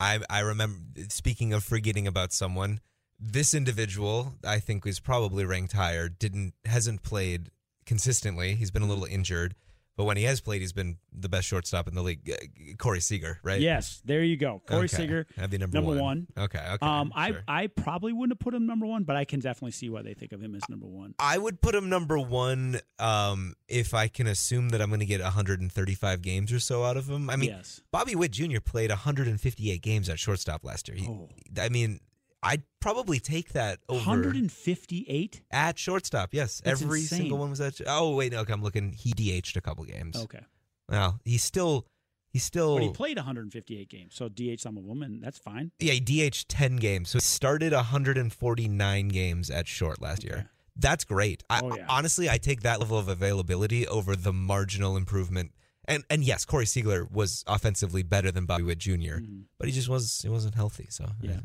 I 0.00 0.20
I 0.28 0.40
remember. 0.40 0.78
Speaking 1.08 1.52
of 1.52 1.64
forgetting 1.64 2.06
about 2.06 2.32
someone, 2.32 2.80
this 3.18 3.54
individual 3.54 4.34
I 4.44 4.58
think 4.58 4.86
is 4.86 5.00
probably 5.00 5.44
ranked 5.44 5.72
higher. 5.72 6.08
Didn't 6.08 6.54
hasn't 6.64 7.02
played 7.02 7.50
consistently. 7.86 8.54
He's 8.54 8.70
been 8.70 8.82
a 8.82 8.88
little 8.88 9.04
injured, 9.04 9.54
but 9.96 10.04
when 10.04 10.16
he 10.16 10.24
has 10.24 10.40
played, 10.40 10.60
he's 10.60 10.72
been 10.72 10.96
the 11.12 11.28
best 11.28 11.46
shortstop 11.46 11.86
in 11.88 11.94
the 11.94 12.02
league. 12.02 12.30
Corey 12.78 13.00
Seager, 13.00 13.38
right? 13.42 13.60
Yes, 13.60 14.00
there 14.04 14.22
you 14.24 14.36
go, 14.36 14.62
Corey 14.66 14.84
Okay. 14.86 14.96
Seager, 14.96 15.26
That'd 15.36 15.50
be 15.50 15.58
number, 15.58 15.76
number 15.76 15.90
one. 15.90 16.00
one. 16.00 16.26
Okay. 16.44 16.58
Okay. 16.74 16.86
Um, 16.86 17.12
I. 17.14 17.36
I 17.48 17.66
probably 17.66 18.12
wouldn't 18.12 18.32
have 18.32 18.40
put 18.40 18.54
him 18.54 18.66
number 18.66 18.86
one, 18.86 19.04
but 19.04 19.16
I 19.16 19.24
can 19.24 19.40
definitely 19.40 19.72
see 19.72 19.88
why 19.90 20.02
they 20.02 20.14
think 20.14 20.32
of 20.32 20.40
him 20.42 20.54
as 20.54 20.62
number 20.68 20.86
one. 20.86 21.14
I 21.18 21.36
would 21.38 21.60
put 21.60 21.74
him 21.74 21.88
number 21.88 22.18
one 22.18 22.80
um, 22.98 23.54
if 23.68 23.92
I 23.94 24.08
can 24.08 24.26
assume 24.26 24.70
that 24.70 24.80
I'm 24.80 24.88
going 24.88 25.00
to 25.00 25.06
get 25.06 25.20
135 25.20 26.22
games 26.22 26.52
or 26.52 26.60
so 26.60 26.84
out 26.84 26.96
of 26.96 27.08
him. 27.08 27.28
I 27.30 27.36
mean, 27.36 27.50
yes. 27.50 27.80
Bobby 27.90 28.14
Witt 28.14 28.32
Jr. 28.32 28.60
played 28.60 28.90
158 28.90 29.82
games 29.82 30.08
at 30.08 30.18
shortstop 30.18 30.64
last 30.64 30.88
year. 30.88 30.96
He, 30.96 31.06
Oh. 31.08 31.28
I 31.60 31.68
mean, 31.68 32.00
I'd 32.42 32.62
probably 32.80 33.20
take 33.20 33.52
that 33.52 33.78
over 33.88 33.98
158. 34.00 35.42
at 35.50 35.78
shortstop. 35.78 36.34
Yes, 36.34 36.60
That's 36.64 36.82
every 36.82 37.00
insane. 37.00 37.18
single 37.20 37.38
one 37.38 37.50
was 37.50 37.60
at. 37.60 37.80
Oh 37.86 38.14
wait, 38.16 38.32
no, 38.32 38.40
okay, 38.40 38.52
I'm 38.52 38.62
looking. 38.62 38.92
He 38.92 39.12
DH'd 39.12 39.56
a 39.56 39.60
couple 39.60 39.84
games. 39.84 40.16
Okay, 40.16 40.40
Well, 40.88 41.20
he's 41.24 41.44
still. 41.44 41.86
He's 42.32 42.44
still. 42.44 42.76
but 42.76 42.82
he 42.84 42.90
played 42.90 43.18
158 43.18 43.90
games, 43.90 44.14
so 44.14 44.28
DH 44.30 44.60
some 44.60 44.78
of 44.78 44.86
them, 44.86 45.02
and 45.02 45.22
that's 45.22 45.38
fine. 45.38 45.70
yeah, 45.78 45.92
DH'd 45.98 46.48
10 46.48 46.76
games. 46.76 47.10
So 47.10 47.18
he 47.18 47.20
started 47.20 47.74
149 47.74 49.08
games 49.08 49.50
at 49.50 49.68
short 49.68 50.00
last 50.00 50.24
year. 50.24 50.32
Okay. 50.34 50.46
That's 50.74 51.04
great. 51.04 51.44
I, 51.50 51.60
Oh, 51.62 51.76
yeah. 51.76 51.84
Honestly, 51.90 52.30
I 52.30 52.38
take 52.38 52.62
that 52.62 52.80
level 52.80 52.98
of 52.98 53.06
availability 53.08 53.86
over 53.86 54.16
the 54.16 54.32
marginal 54.32 54.96
improvement. 54.96 55.52
And 55.86 56.04
and 56.08 56.24
yes, 56.24 56.46
Corey 56.46 56.64
Seager 56.64 57.04
was 57.04 57.44
offensively 57.46 58.02
better 58.02 58.30
than 58.32 58.46
Bobby 58.46 58.62
Witt 58.64 58.78
junior 58.78 59.18
Mhm. 59.20 59.42
but 59.58 59.66
he 59.68 59.74
just 59.74 59.88
was 59.90 60.22
he 60.22 60.28
wasn't 60.30 60.54
healthy. 60.54 60.86
So 60.88 61.10
Yeah. 61.20 61.40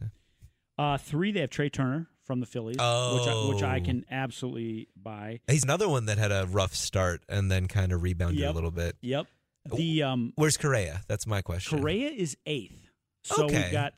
Uh, 0.78 0.98
three, 0.98 1.32
they 1.32 1.42
have 1.42 1.50
Trea 1.50 1.70
Turner 1.70 2.08
from 2.24 2.40
the 2.40 2.46
Phillies, 2.46 2.76
which 2.76 2.82
I, 2.82 3.46
which 3.50 3.64
I 3.64 3.80
Oh. 3.80 3.86
can 3.86 4.06
absolutely 4.12 4.88
buy. 4.96 5.40
he's 5.48 5.64
another 5.64 5.88
one 5.90 6.06
that 6.06 6.18
had 6.18 6.32
a 6.32 6.46
rough 6.46 6.76
start 6.76 7.24
and 7.30 7.50
then 7.52 7.68
kind 7.68 7.92
of 7.92 8.04
rebounded 8.04 8.40
Yep. 8.40 8.52
a 8.52 8.54
little 8.54 8.72
bit. 8.72 8.98
Yep. 9.02 9.28
The 9.76 10.04
um, 10.04 10.34
Where's 10.36 10.58
Correa? 10.58 11.02
That's 11.08 11.26
my 11.26 11.42
question. 11.42 11.80
Correa 11.80 12.10
is 12.10 12.38
eighth. 12.46 12.90
So 13.24 13.46
Okay. 13.46 13.64
we've 13.64 13.72
got 13.72 13.94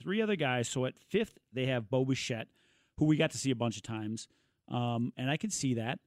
three 0.00 0.20
other 0.20 0.36
guys. 0.36 0.68
So 0.68 0.84
at 0.86 0.94
fifth, 1.08 1.38
they 1.52 1.66
have 1.66 1.88
Bo 1.90 2.04
Bichette, 2.04 2.48
who 2.98 3.04
we 3.06 3.16
got 3.16 3.30
to 3.32 3.38
see 3.38 3.50
a 3.50 3.54
bunch 3.56 3.76
of 3.76 3.82
times, 3.82 4.26
um, 4.68 5.12
and 5.16 5.30
I 5.30 5.36
can 5.36 5.50
see 5.50 5.74
that. 5.74 5.98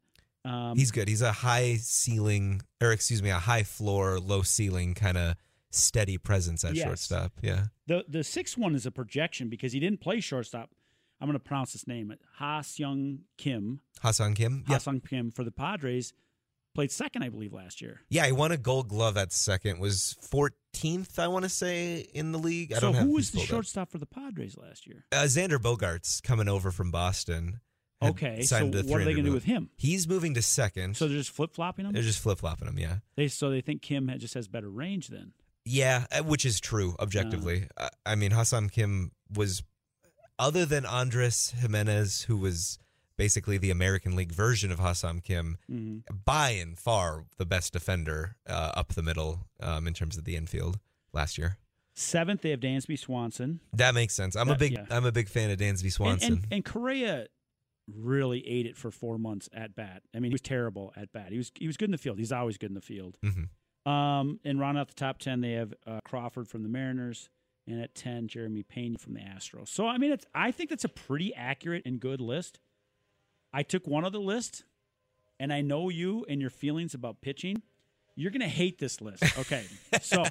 Um, 0.46 0.78
He's 0.78 0.92
good. 0.92 1.08
He's 1.08 1.22
a 1.22 1.32
high 1.32 1.76
ceiling, 1.78 2.62
or 2.82 2.92
excuse 2.92 3.22
me, 3.22 3.30
a 3.30 3.40
high 3.40 3.64
floor, 3.64 4.20
low 4.20 4.42
ceiling 4.42 4.94
kind 4.96 5.18
of 5.18 5.36
steady 5.72 6.18
presence 6.18 6.64
at 6.64 6.76
Yes. 6.76 6.86
shortstop. 6.86 7.34
Yeah. 7.42 7.68
the 7.88 8.04
the 8.08 8.24
sixth 8.24 8.58
one 8.58 8.76
is 8.76 8.86
a 8.86 8.92
projection 8.92 9.50
because 9.50 9.72
he 9.74 9.80
didn't 9.80 10.02
play 10.02 10.20
shortstop. 10.20 10.72
I'm 11.22 11.28
going 11.28 11.38
to 11.38 11.44
pronounce 11.44 11.74
his 11.74 11.86
name. 11.86 12.14
Ha 12.38 12.62
Seong 12.62 13.20
Kim. 13.38 13.82
Ha 14.02 14.10
Seong 14.10 14.36
Kim. 14.36 14.64
Ha 14.68 14.74
Yeah. 14.74 14.78
Seong 14.80 15.08
Kim 15.08 15.32
for 15.32 15.44
the 15.44 15.52
Padres 15.52 16.14
played 16.74 16.92
second, 16.92 17.24
I 17.24 17.30
believe, 17.30 17.52
last 17.52 17.82
year. 17.82 18.02
Yeah, 18.10 18.26
he 18.26 18.32
won 18.32 18.52
a 18.54 18.58
gold 18.58 18.88
glove 18.88 19.18
at 19.18 19.34
second. 19.34 19.80
Was 19.80 20.16
14th, 20.32 21.20
I 21.20 21.28
want 21.28 21.44
to 21.44 21.50
say, 21.50 22.08
in 22.14 22.32
the 22.32 22.38
league. 22.40 22.72
I 22.74 22.80
so 22.80 22.94
who 22.94 23.14
was 23.14 23.32
the 23.32 23.38
pulled 23.40 23.46
up. 23.46 23.50
shortstop 23.50 23.92
for 23.92 23.98
the 23.98 24.06
Padres 24.06 24.56
last 24.58 24.88
year? 24.88 25.06
Uh, 25.12 25.24
Xander 25.24 25.58
Bogaerts 25.58 26.24
coming 26.24 26.48
over 26.48 26.72
from 26.72 26.90
Boston. 26.92 27.60
Okay, 28.02 28.44
so 28.44 28.66
what 28.66 28.76
are 28.76 28.82
they 28.82 28.82
300 28.84 29.04
going 29.04 29.16
to 29.18 29.24
do 29.24 29.34
with 29.34 29.44
him? 29.44 29.72
He's 29.76 30.08
moving 30.08 30.34
to 30.36 30.42
second. 30.42 30.96
So 30.96 31.10
they're 31.10 31.18
just 31.18 31.32
flip 31.32 31.54
flopping 31.54 31.86
him. 31.86 31.92
They're 31.92 32.02
just 32.02 32.20
flip 32.20 32.38
flopping 32.38 32.70
him. 32.70 32.80
Yeah. 32.80 33.00
They 33.18 33.28
so 33.28 33.50
they 33.50 33.60
think 33.60 33.82
Kim 33.82 34.10
just 34.20 34.36
has 34.36 34.48
better 34.48 34.70
range 34.70 35.10
then. 35.10 35.34
Yeah, 35.66 36.06
uh, 36.12 36.24
which 36.24 36.46
is 36.46 36.60
true 36.60 36.96
objectively. 37.00 37.68
Uh. 37.78 37.90
I 38.06 38.16
mean, 38.16 38.32
Ha 38.32 38.42
Seong 38.42 38.72
Kim 38.72 39.12
was, 39.36 39.64
other 40.38 40.66
than 40.66 40.86
Andres 40.86 41.54
Gimenez, 41.60 42.24
who 42.24 42.38
was 42.38 42.80
basically 43.18 43.58
the 43.58 43.70
American 43.70 44.16
League 44.16 44.32
version 44.32 44.72
of 44.72 44.80
Ha 44.80 44.92
Seong 44.92 45.24
Kim, 45.24 45.58
hmm 45.68 45.98
by 46.26 46.52
and 46.52 46.78
far 46.78 47.26
the 47.38 47.46
best 47.46 47.74
defender 47.74 48.36
uh, 48.48 48.72
up 48.76 48.94
the 48.94 49.04
middle 49.04 49.48
um, 49.62 49.88
in 49.88 49.94
terms 49.94 50.18
of 50.18 50.24
the 50.26 50.36
infield 50.36 50.80
last 51.14 51.38
year. 51.38 51.58
Seventh, 51.96 52.42
they 52.42 52.52
have 52.52 52.62
Dansby 52.62 52.98
Swanson. 52.98 53.60
That 53.74 53.94
makes 53.94 54.14
sense. 54.14 54.36
I'm 54.38 54.50
a 54.50 54.56
big 54.56 54.72
yeah. 54.74 54.86
I'm 54.90 55.06
a 55.06 55.12
big 55.12 55.28
fan 55.28 55.50
of 55.52 55.58
Dansby 55.58 55.92
Swanson. 55.92 56.34
and, 56.34 56.48
and 56.50 56.66
Correa 56.66 57.28
really 57.94 58.48
ate 58.48 58.66
it 58.68 58.78
for 58.78 58.90
four 58.92 59.18
months 59.18 59.50
at 59.54 59.76
bat. 59.76 60.04
I 60.16 60.20
mean, 60.20 60.32
he 60.32 60.34
was 60.34 60.42
terrible 60.42 60.94
at 60.96 61.12
bat. 61.12 61.32
He 61.32 61.38
was 61.38 61.52
he 61.60 61.68
was 61.68 61.76
good 61.76 61.90
in 61.90 61.92
the 61.92 61.98
field. 61.98 62.18
He's 62.20 62.32
always 62.32 62.58
good 62.58 62.70
in 62.70 62.76
the 62.76 62.82
field. 62.82 63.18
Mhm. 63.24 63.50
Um, 63.86 64.40
and 64.44 64.60
round 64.60 64.78
out 64.78 64.88
the 64.90 64.94
top 64.94 65.20
ten, 65.20 65.42
they 65.42 65.54
have 65.54 65.74
uh, 65.88 66.00
Crawford 66.06 66.48
from 66.48 66.64
the 66.64 66.70
Mariners, 66.70 67.30
and 67.68 67.82
at 67.82 67.96
ten, 67.96 68.28
Jeremy 68.28 68.64
Peña 68.64 69.00
from 69.00 69.14
the 69.14 69.22
Astros. 69.22 69.70
So 69.70 69.88
I 69.88 69.98
mean, 69.98 70.12
it's 70.12 70.26
I 70.36 70.52
think 70.52 70.70
that's 70.70 70.84
a 70.86 70.90
pretty 70.90 71.34
accurate 71.34 71.84
and 71.86 72.00
good 72.00 72.22
list. 72.22 72.60
I 73.54 73.64
took 73.64 73.88
one 73.88 74.04
of 74.06 74.12
the 74.12 74.20
list, 74.20 74.64
and 75.40 75.52
I 75.54 75.62
know 75.62 75.90
you 75.90 76.26
and 76.30 76.40
your 76.42 76.50
feelings 76.52 76.94
about 76.94 77.22
pitching. 77.22 77.62
You're 78.16 78.32
gonna 78.32 78.48
hate 78.50 78.80
this 78.80 79.00
list. 79.02 79.24
Okay, 79.40 79.64
so 80.02 80.26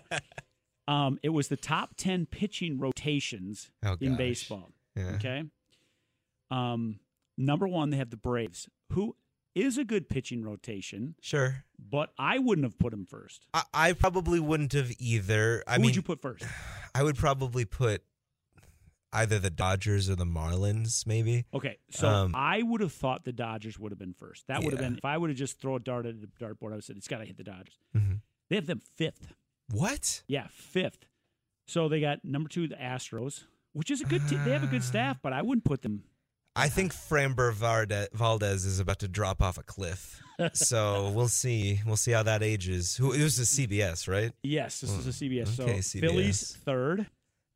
um, 0.87 1.19
it 1.23 1.31
was 1.31 1.49
the 1.49 1.57
top 1.57 1.95
ten 1.97 2.27
pitching 2.27 2.79
rotations 2.79 3.71
Oh, 3.83 3.97
in 4.01 4.17
baseball. 4.17 4.71
Yeah. 4.95 5.13
Okay. 5.15 5.45
Um, 6.51 7.01
number 7.37 7.67
one, 7.67 7.91
they 7.91 7.97
have 7.97 8.11
the 8.11 8.17
Braves, 8.17 8.69
who 8.93 9.17
is 9.61 9.79
a 9.79 9.85
good 9.85 10.09
pitching 10.09 10.43
rotation, 10.43 11.15
Sure. 11.21 11.65
but 11.79 12.13
I 12.19 12.39
wouldn't 12.39 12.65
have 12.65 12.79
put 12.79 12.93
him 12.93 13.05
first. 13.07 13.47
I, 13.55 13.63
I 13.73 13.93
probably 13.93 14.41
wouldn't 14.41 14.73
have 14.73 14.91
either. 14.99 15.63
I 15.67 15.75
Who 15.75 15.79
mean, 15.81 15.87
would 15.89 15.97
you 15.97 16.03
put 16.03 16.21
first? 16.23 16.45
I 16.95 17.03
would 17.03 17.17
probably 17.17 17.65
put 17.65 18.03
either 19.13 19.39
the 19.39 19.51
Dodgers 19.51 20.11
or 20.11 20.17
the 20.17 20.27
Marlins, 20.27 21.07
maybe. 21.07 21.47
Okay, 21.55 21.79
so 21.91 22.09
Um, 22.09 22.35
I 22.35 22.63
would 22.63 22.81
have 22.81 22.93
thought 22.93 23.25
the 23.25 23.33
Dodgers 23.33 23.79
would 23.79 23.91
have 23.93 23.99
been 23.99 24.13
first. 24.15 24.47
That 24.49 24.63
would 24.63 24.73
have 24.73 24.81
been 24.83 24.97
if 24.99 25.05
I 25.05 25.17
would 25.17 25.31
have 25.31 25.39
just 25.39 25.61
throw 25.61 25.77
a 25.77 25.81
dart 25.81 26.05
at 26.07 26.21
the 26.21 26.27
dartboard. 26.27 26.57
I 26.63 26.65
would 26.67 26.73
have 26.75 26.85
said 26.85 26.97
it's 26.97 27.09
got 27.09 27.19
to 27.19 27.25
hit 27.25 27.37
the 27.39 27.45
Dodgers. 27.45 27.79
Mhm. 27.97 28.21
They 28.51 28.57
have 28.57 28.67
them 28.67 28.81
fifth. 28.97 29.33
What? 29.71 30.23
Yeah, 30.29 30.47
fifth. 30.51 31.07
So 31.67 31.89
they 31.89 32.01
got 32.01 32.25
number 32.25 32.49
two, 32.49 32.69
the 32.69 32.77
Astros, 32.77 33.45
which 33.73 33.91
is 33.91 34.01
a 34.01 34.05
good. 34.05 34.27
team. 34.29 34.43
they 34.45 34.51
have 34.53 34.65
a 34.65 34.69
good 34.69 34.83
staff, 34.85 35.19
but 35.23 35.33
I 35.33 35.43
wouldn't 35.43 35.65
put 35.65 35.83
them. 35.83 36.03
I 36.59 36.69
think 36.69 36.93
Framber 36.93 37.53
Varde- 37.53 38.09
Valdez 38.13 38.65
is 38.65 38.81
about 38.81 38.99
to 39.01 39.09
drop 39.09 39.41
off 39.43 39.59
a 39.59 39.63
cliff. 39.63 40.21
so 40.53 41.11
we'll 41.15 41.29
see. 41.29 41.81
We'll 41.87 41.97
see 41.97 42.13
how 42.13 42.23
that 42.25 42.43
ages. 42.43 42.97
Who 42.97 43.13
it 43.13 43.23
was 43.23 43.39
a 43.39 43.43
CBS, 43.43 44.09
right? 44.09 44.33
Yes, 44.43 44.81
this 44.81 44.91
is 44.91 45.07
a 45.07 45.11
CBS. 45.11 45.59
okay, 45.61 45.81
so 45.81 45.99
CBS. 45.99 46.01
Phillies 46.01 46.59
third. 46.65 47.07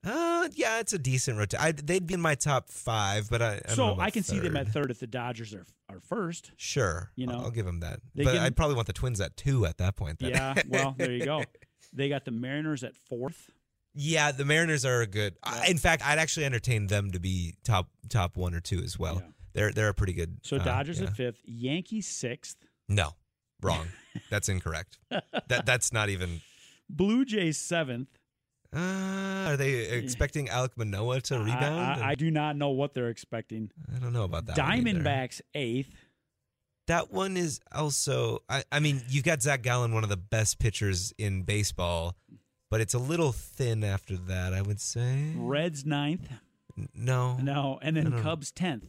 Uh, 0.05 0.49
yeah, 0.55 0.81
it's 0.81 0.93
a 0.93 0.99
decent 0.99 1.39
rotation. 1.39 1.77
They'd 1.85 2.05
be 2.07 2.15
in 2.15 2.21
my 2.21 2.35
top 2.35 2.69
five, 2.69 3.31
but 3.31 3.41
I, 3.41 3.61
I 3.69 3.73
so 3.73 3.97
I 4.01 4.11
can 4.11 4.25
see 4.25 4.41
them 4.41 4.57
at 4.57 4.67
third 4.69 4.91
if 4.91 4.99
the 4.99 5.07
Dodgers 5.07 5.55
are 5.55 5.65
are 5.89 6.01
first. 6.01 6.51
Sure, 6.57 7.13
You 7.15 7.27
know, 7.29 7.35
I'll 7.35 7.51
give 7.51 7.67
them 7.67 7.81
that. 7.81 8.01
But 8.17 8.25
give 8.33 8.43
I'd 8.43 8.57
probably 8.57 8.75
want 8.75 8.89
the 8.89 8.93
Twins 8.95 9.21
at 9.21 9.37
two 9.37 9.65
at 9.65 9.79
that 9.79 9.95
point. 9.95 10.19
Then. 10.19 10.31
Yeah, 10.31 10.55
well, 10.69 10.95
there 10.97 11.13
you 11.13 11.25
go. 11.25 11.45
They 11.95 12.09
got 12.09 12.25
the 12.25 12.31
Mariners 12.31 12.85
at 12.85 12.97
fourth. 12.97 13.51
Yeah, 13.95 14.33
the 14.33 14.45
Mariners 14.45 14.85
are 14.85 15.05
good. 15.07 15.37
I- 15.43 15.65
Yeah. 15.65 15.71
in 15.71 15.79
fact, 15.79 16.05
I'd 16.07 16.19
actually 16.19 16.47
entertain 16.47 16.87
them 16.87 17.11
to 17.13 17.21
be 17.21 17.55
top 17.65 17.89
top 18.09 18.37
one 18.37 18.55
or 18.55 18.61
two 18.61 18.83
as 18.83 18.99
well. 18.99 19.17
Yeah. 19.25 19.29
They're 19.55 19.73
they're 19.73 19.89
a 19.89 19.95
pretty 19.95 20.15
good. 20.15 20.39
So 20.43 20.57
uh, 20.57 20.65
Dodgers 20.65 21.01
yeah. 21.01 21.09
at 21.09 21.17
fifth, 21.17 21.41
Yankees 21.45 22.07
sixth, 22.09 22.57
No, 22.89 23.11
wrong. 23.61 23.89
that's 24.31 24.49
incorrect. 24.49 24.99
that 25.49 25.67
that's 25.67 25.93
not 25.93 26.09
even. 26.09 26.41
Blue 26.89 27.25
Jays 27.25 27.59
seventh, 27.59 28.09
Uh, 28.75 28.79
are 29.49 29.57
they 29.59 29.73
expecting 29.91 30.47
Alek 30.49 30.77
Manoah 30.77 31.21
to 31.23 31.39
rebound? 31.39 32.03
I, 32.03 32.11
I 32.11 32.15
do 32.15 32.31
not 32.31 32.57
know 32.57 32.71
what 32.71 32.95
they're 32.95 33.09
expecting. 33.11 33.71
I 33.95 33.99
don't 33.99 34.13
know 34.15 34.25
about 34.25 34.47
that. 34.47 34.57
Diamondbacks 34.57 35.41
eighth. 35.55 35.91
That 36.89 37.13
one 37.13 37.37
is 37.37 37.61
also. 37.71 38.41
I, 38.49 38.65
I 38.73 38.81
mean, 38.81 39.03
you've 39.09 39.25
got 39.25 39.41
Zach 39.43 39.63
Gallen, 39.63 39.93
one 39.95 40.03
of 40.03 40.11
the 40.11 40.17
best 40.17 40.59
pitchers 40.59 41.13
in 41.17 41.43
baseball, 41.43 42.17
but 42.73 42.81
it's 42.81 42.95
a 42.95 42.99
little 42.99 43.33
thin 43.33 43.85
after 43.85 44.17
that. 44.17 44.55
I 44.55 44.63
would 44.63 44.81
say. 44.81 45.35
Reds 45.37 45.85
ninth. 45.85 46.27
N- 46.79 46.89
No. 46.95 47.37
No, 47.37 47.79
and 47.83 47.95
then 47.95 48.05
No, 48.05 48.11
no, 48.11 48.17
no. 48.17 48.23
Cubs 48.23 48.51
tenth. 48.51 48.87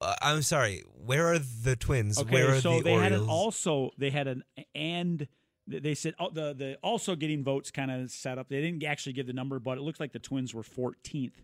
Uh, 0.00 0.14
I'm 0.22 0.40
sorry. 0.40 0.82
Where 1.04 1.26
are 1.26 1.38
the 1.38 1.76
Twins? 1.76 2.18
Okay, 2.18 2.32
Where 2.32 2.54
are 2.54 2.60
so 2.60 2.78
the 2.78 2.84
they 2.84 2.94
had 2.94 3.12
an 3.12 3.28
also 3.28 3.90
they 3.98 4.08
had 4.08 4.28
an 4.28 4.42
and 4.74 5.28
they 5.66 5.94
said 5.94 6.14
oh, 6.18 6.30
the 6.30 6.54
the 6.54 6.78
also 6.82 7.14
getting 7.14 7.44
votes 7.44 7.70
kind 7.70 7.90
of 7.90 8.10
set 8.10 8.38
up. 8.38 8.48
They 8.48 8.62
didn't 8.62 8.82
actually 8.82 9.12
give 9.12 9.26
the 9.26 9.34
number, 9.34 9.58
but 9.58 9.76
it 9.76 9.82
looks 9.82 10.00
like 10.00 10.12
the 10.12 10.18
Twins 10.18 10.54
were 10.54 10.62
14th. 10.62 11.34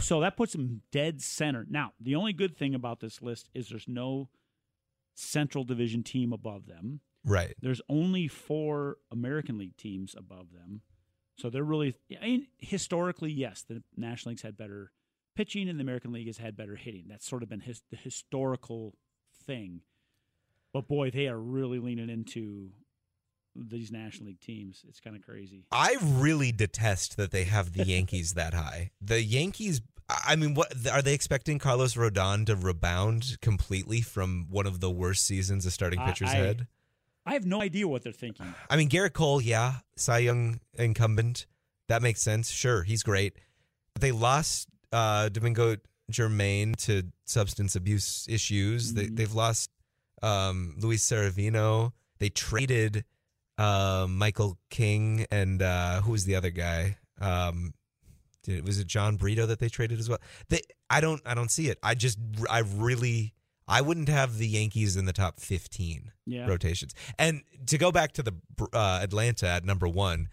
so 0.00 0.20
that 0.20 0.36
puts 0.36 0.52
them 0.52 0.82
dead 0.90 1.22
center. 1.22 1.64
Now, 1.70 1.92
the 2.00 2.16
only 2.16 2.32
good 2.32 2.56
thing 2.56 2.74
about 2.74 2.98
this 2.98 3.22
list 3.22 3.48
is 3.54 3.68
there's 3.68 3.86
no 3.86 4.28
Central 5.14 5.62
Division 5.62 6.02
team 6.02 6.32
above 6.32 6.66
them. 6.66 7.00
right. 7.24 7.54
There's 7.62 7.80
only 7.88 8.26
four 8.28 8.96
American 9.12 9.56
League 9.56 9.76
teams 9.76 10.14
above 10.18 10.52
them. 10.52 10.82
So 11.36 11.50
they're 11.50 11.64
really 11.64 11.94
I 12.20 12.24
mean, 12.24 12.46
historically, 12.58 13.30
yes, 13.30 13.62
the 13.68 13.82
National 13.96 14.30
League's 14.30 14.42
had 14.42 14.56
better 14.56 14.92
pitching 15.34 15.68
and 15.68 15.78
the 15.78 15.82
American 15.82 16.12
League 16.12 16.26
has 16.26 16.38
had 16.38 16.56
better 16.56 16.76
hitting. 16.76 17.04
That's 17.08 17.28
sort 17.28 17.42
of 17.42 17.48
been 17.48 17.60
his, 17.60 17.82
the 17.90 17.96
historical 17.96 18.94
thing. 19.44 19.82
But 20.72 20.88
boy, 20.88 21.10
they 21.10 21.28
are 21.28 21.38
really 21.38 21.78
leaning 21.78 22.10
into 22.10 22.70
these 23.54 23.90
National 23.92 24.28
League 24.28 24.40
teams. 24.40 24.84
It's 24.88 25.00
kind 25.00 25.16
of 25.16 25.22
crazy. 25.22 25.64
I 25.70 25.96
really 26.02 26.52
detest 26.52 27.16
that 27.16 27.30
they 27.30 27.44
have 27.44 27.72
the 27.72 27.84
Yankees 27.84 28.34
that 28.34 28.54
high. 28.54 28.90
The 29.00 29.22
Yankees. 29.22 29.80
I 30.08 30.36
mean, 30.36 30.54
what 30.54 30.72
are 30.92 31.02
they 31.02 31.14
expecting 31.14 31.58
Carlos 31.58 31.94
Rodon 31.94 32.46
to 32.46 32.54
rebound 32.56 33.38
completely 33.40 34.00
from 34.00 34.46
one 34.48 34.66
of 34.66 34.80
the 34.80 34.90
worst 34.90 35.26
seasons 35.26 35.66
a 35.66 35.70
starting 35.70 35.98
I- 35.98 36.06
pitcher's 36.06 36.30
I- 36.30 36.36
had? 36.36 36.66
I 37.26 37.32
have 37.32 37.44
no 37.44 37.60
idea 37.60 37.88
what 37.88 38.02
they're 38.04 38.12
thinking. 38.12 38.54
I 38.70 38.76
mean, 38.76 38.88
Gerrit 38.88 39.12
Cole, 39.12 39.40
yeah, 39.40 39.74
Cy 39.96 40.18
Young 40.18 40.60
incumbent. 40.74 41.46
That 41.88 42.00
makes 42.02 42.22
sense. 42.22 42.50
Sure, 42.50 42.82
he's 42.84 43.02
great. 43.02 43.34
But 43.94 44.02
they 44.02 44.12
lost 44.12 44.68
uh, 44.92 45.28
Domingo 45.30 45.76
German 46.10 46.74
to 46.74 47.02
substance 47.24 47.74
abuse 47.76 48.26
issues. 48.28 48.94
They, 48.94 49.06
Mhm. 49.06 49.16
they've 49.16 49.34
lost 49.34 49.70
um, 50.22 50.76
Luis 50.78 51.02
Severino. 51.02 51.92
They 52.18 52.28
traded 52.28 53.04
uh, 53.58 54.06
Michael 54.08 54.58
King 54.70 55.26
and 55.30 55.62
uh, 55.62 56.00
who 56.02 56.12
was 56.12 56.24
the 56.26 56.36
other 56.36 56.50
guy? 56.50 56.98
Um, 57.20 57.74
did, 58.44 58.64
was 58.66 58.78
it 58.78 58.86
Jhony 58.86 59.18
Brito 59.18 59.46
that 59.46 59.58
they 59.58 59.68
traded 59.68 59.98
as 59.98 60.08
well? 60.08 60.18
They, 60.48 60.60
I 60.90 61.00
don't, 61.00 61.20
I 61.26 61.34
don't 61.34 61.50
see 61.50 61.68
it. 61.68 61.78
I 61.82 61.94
just, 61.94 62.18
I 62.50 62.60
really, 62.60 63.34
I 63.68 63.80
wouldn't 63.80 64.08
have 64.08 64.38
the 64.38 64.46
Yankees 64.46 64.96
in 64.96 65.06
the 65.06 65.12
top 65.12 65.40
fifteen 65.40 66.12
Yeah. 66.24 66.46
rotations. 66.46 66.94
And 67.18 67.42
to 67.66 67.78
go 67.78 67.90
back 67.92 68.12
to 68.12 68.22
the 68.22 68.32
uh, 68.72 69.00
Atlanta 69.02 69.48
at 69.48 69.64
number 69.64 69.88
one, 69.88 70.28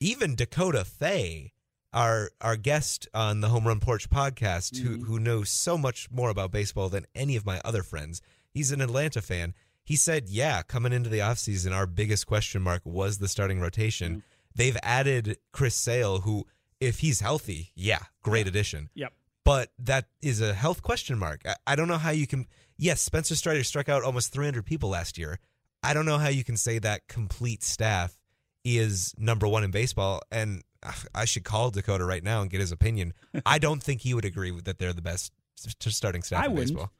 even 0.00 0.34
Dakota 0.34 0.84
Faye, 0.84 1.52
our 1.92 2.30
our 2.40 2.56
guest 2.56 3.08
on 3.14 3.40
the 3.40 3.48
Home 3.48 3.66
Run 3.66 3.80
Porch 3.80 4.10
podcast, 4.10 4.78
who 4.82 4.98
Mhm. 4.98 5.06
who 5.06 5.18
knows 5.18 5.48
so 5.48 5.78
much 5.78 6.10
more 6.10 6.28
about 6.30 6.50
baseball 6.52 6.88
than 6.88 7.06
any 7.14 7.36
of 7.36 7.46
my 7.46 7.60
other 7.64 7.82
friends, 7.82 8.20
he's 8.50 8.70
an 8.72 8.80
Atlanta 8.80 9.22
fan. 9.22 9.54
He 9.84 9.96
said, 9.96 10.28
"Yeah, 10.28 10.62
coming 10.62 10.92
into 10.92 11.08
the 11.10 11.18
offseason, 11.20 11.72
our 11.72 11.86
biggest 11.86 12.26
question 12.26 12.62
mark 12.62 12.82
was 12.84 13.18
the 13.18 13.28
starting 13.28 13.60
rotation. 13.60 14.16
Mhm. 14.16 14.22
They've 14.56 14.76
added 14.82 15.38
Chris 15.52 15.74
Sale, 15.74 16.20
who, 16.22 16.46
if 16.80 17.00
he's 17.00 17.20
healthy, 17.20 17.72
yeah, 17.74 18.04
great 18.22 18.46
addition." 18.46 18.90
Yep. 18.94 19.12
but 19.44 19.74
that 19.78 20.08
is 20.22 20.40
a 20.40 20.54
health 20.54 20.80
question 20.80 21.18
mark. 21.18 21.42
I, 21.44 21.54
I 21.66 21.76
don't 21.76 21.86
know 21.86 21.98
how 21.98 22.08
you 22.08 22.26
can. 22.26 22.46
Yes, 22.76 23.00
Spencer 23.00 23.36
Strider 23.36 23.64
struck 23.64 23.88
out 23.88 24.02
almost 24.02 24.32
300 24.32 24.64
people 24.64 24.88
last 24.88 25.16
year. 25.18 25.38
I 25.82 25.94
don't 25.94 26.06
know 26.06 26.18
how 26.18 26.28
you 26.28 26.44
can 26.44 26.56
say 26.56 26.78
that 26.80 27.06
complete 27.08 27.62
staff 27.62 28.18
is 28.64 29.14
number 29.18 29.46
one 29.46 29.62
in 29.64 29.70
baseball. 29.70 30.20
And 30.30 30.62
I 31.14 31.24
should 31.24 31.44
call 31.44 31.70
Dakota 31.70 32.04
right 32.04 32.22
now 32.22 32.42
and 32.42 32.50
get 32.50 32.60
his 32.60 32.72
opinion. 32.72 33.14
I 33.46 33.58
don't 33.58 33.82
think 33.82 34.00
he 34.00 34.14
would 34.14 34.24
agree 34.24 34.50
that 34.64 34.78
they're 34.78 34.92
the 34.92 35.02
best 35.02 35.32
starting 35.56 36.22
staff 36.22 36.42
I 36.42 36.46
in 36.46 36.52
wouldn't. 36.52 36.70
baseball. 36.70 36.92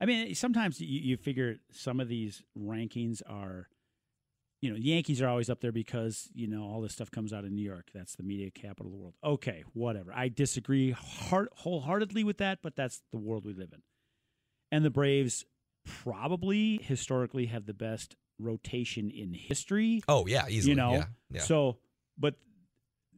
I 0.00 0.06
mean, 0.06 0.34
sometimes 0.34 0.80
you, 0.80 0.86
you 1.00 1.16
figure 1.18 1.56
some 1.72 2.00
of 2.00 2.08
these 2.08 2.42
rankings 2.58 3.20
are, 3.28 3.68
you 4.62 4.70
know, 4.70 4.76
the 4.76 4.82
Yankees 4.82 5.20
are 5.20 5.28
always 5.28 5.50
up 5.50 5.60
there 5.60 5.72
because 5.72 6.30
you 6.34 6.46
know 6.46 6.62
all 6.62 6.80
this 6.80 6.92
stuff 6.94 7.10
comes 7.10 7.32
out 7.34 7.44
of 7.44 7.50
New 7.50 7.62
York. 7.62 7.88
That's 7.92 8.14
the 8.14 8.22
media 8.22 8.50
capital 8.50 8.86
of 8.86 8.92
the 8.92 8.98
world. 8.98 9.14
Okay, 9.22 9.64
whatever. 9.74 10.12
I 10.14 10.28
disagree 10.28 10.92
heart, 10.92 11.50
wholeheartedly 11.54 12.24
with 12.24 12.38
that, 12.38 12.60
but 12.62 12.76
that's 12.76 13.02
the 13.12 13.18
world 13.18 13.44
we 13.44 13.52
live 13.52 13.72
in. 13.74 13.82
And 14.72 14.84
the 14.84 14.90
Braves 14.90 15.44
probably 15.84 16.78
historically 16.82 17.46
have 17.46 17.66
the 17.66 17.74
best 17.74 18.16
rotation 18.38 19.10
in 19.10 19.34
history. 19.34 20.02
Oh 20.08 20.26
yeah, 20.26 20.46
easily. 20.48 20.70
you 20.70 20.76
know, 20.76 20.92
yeah, 20.92 21.04
yeah. 21.32 21.40
so 21.42 21.78
but 22.18 22.34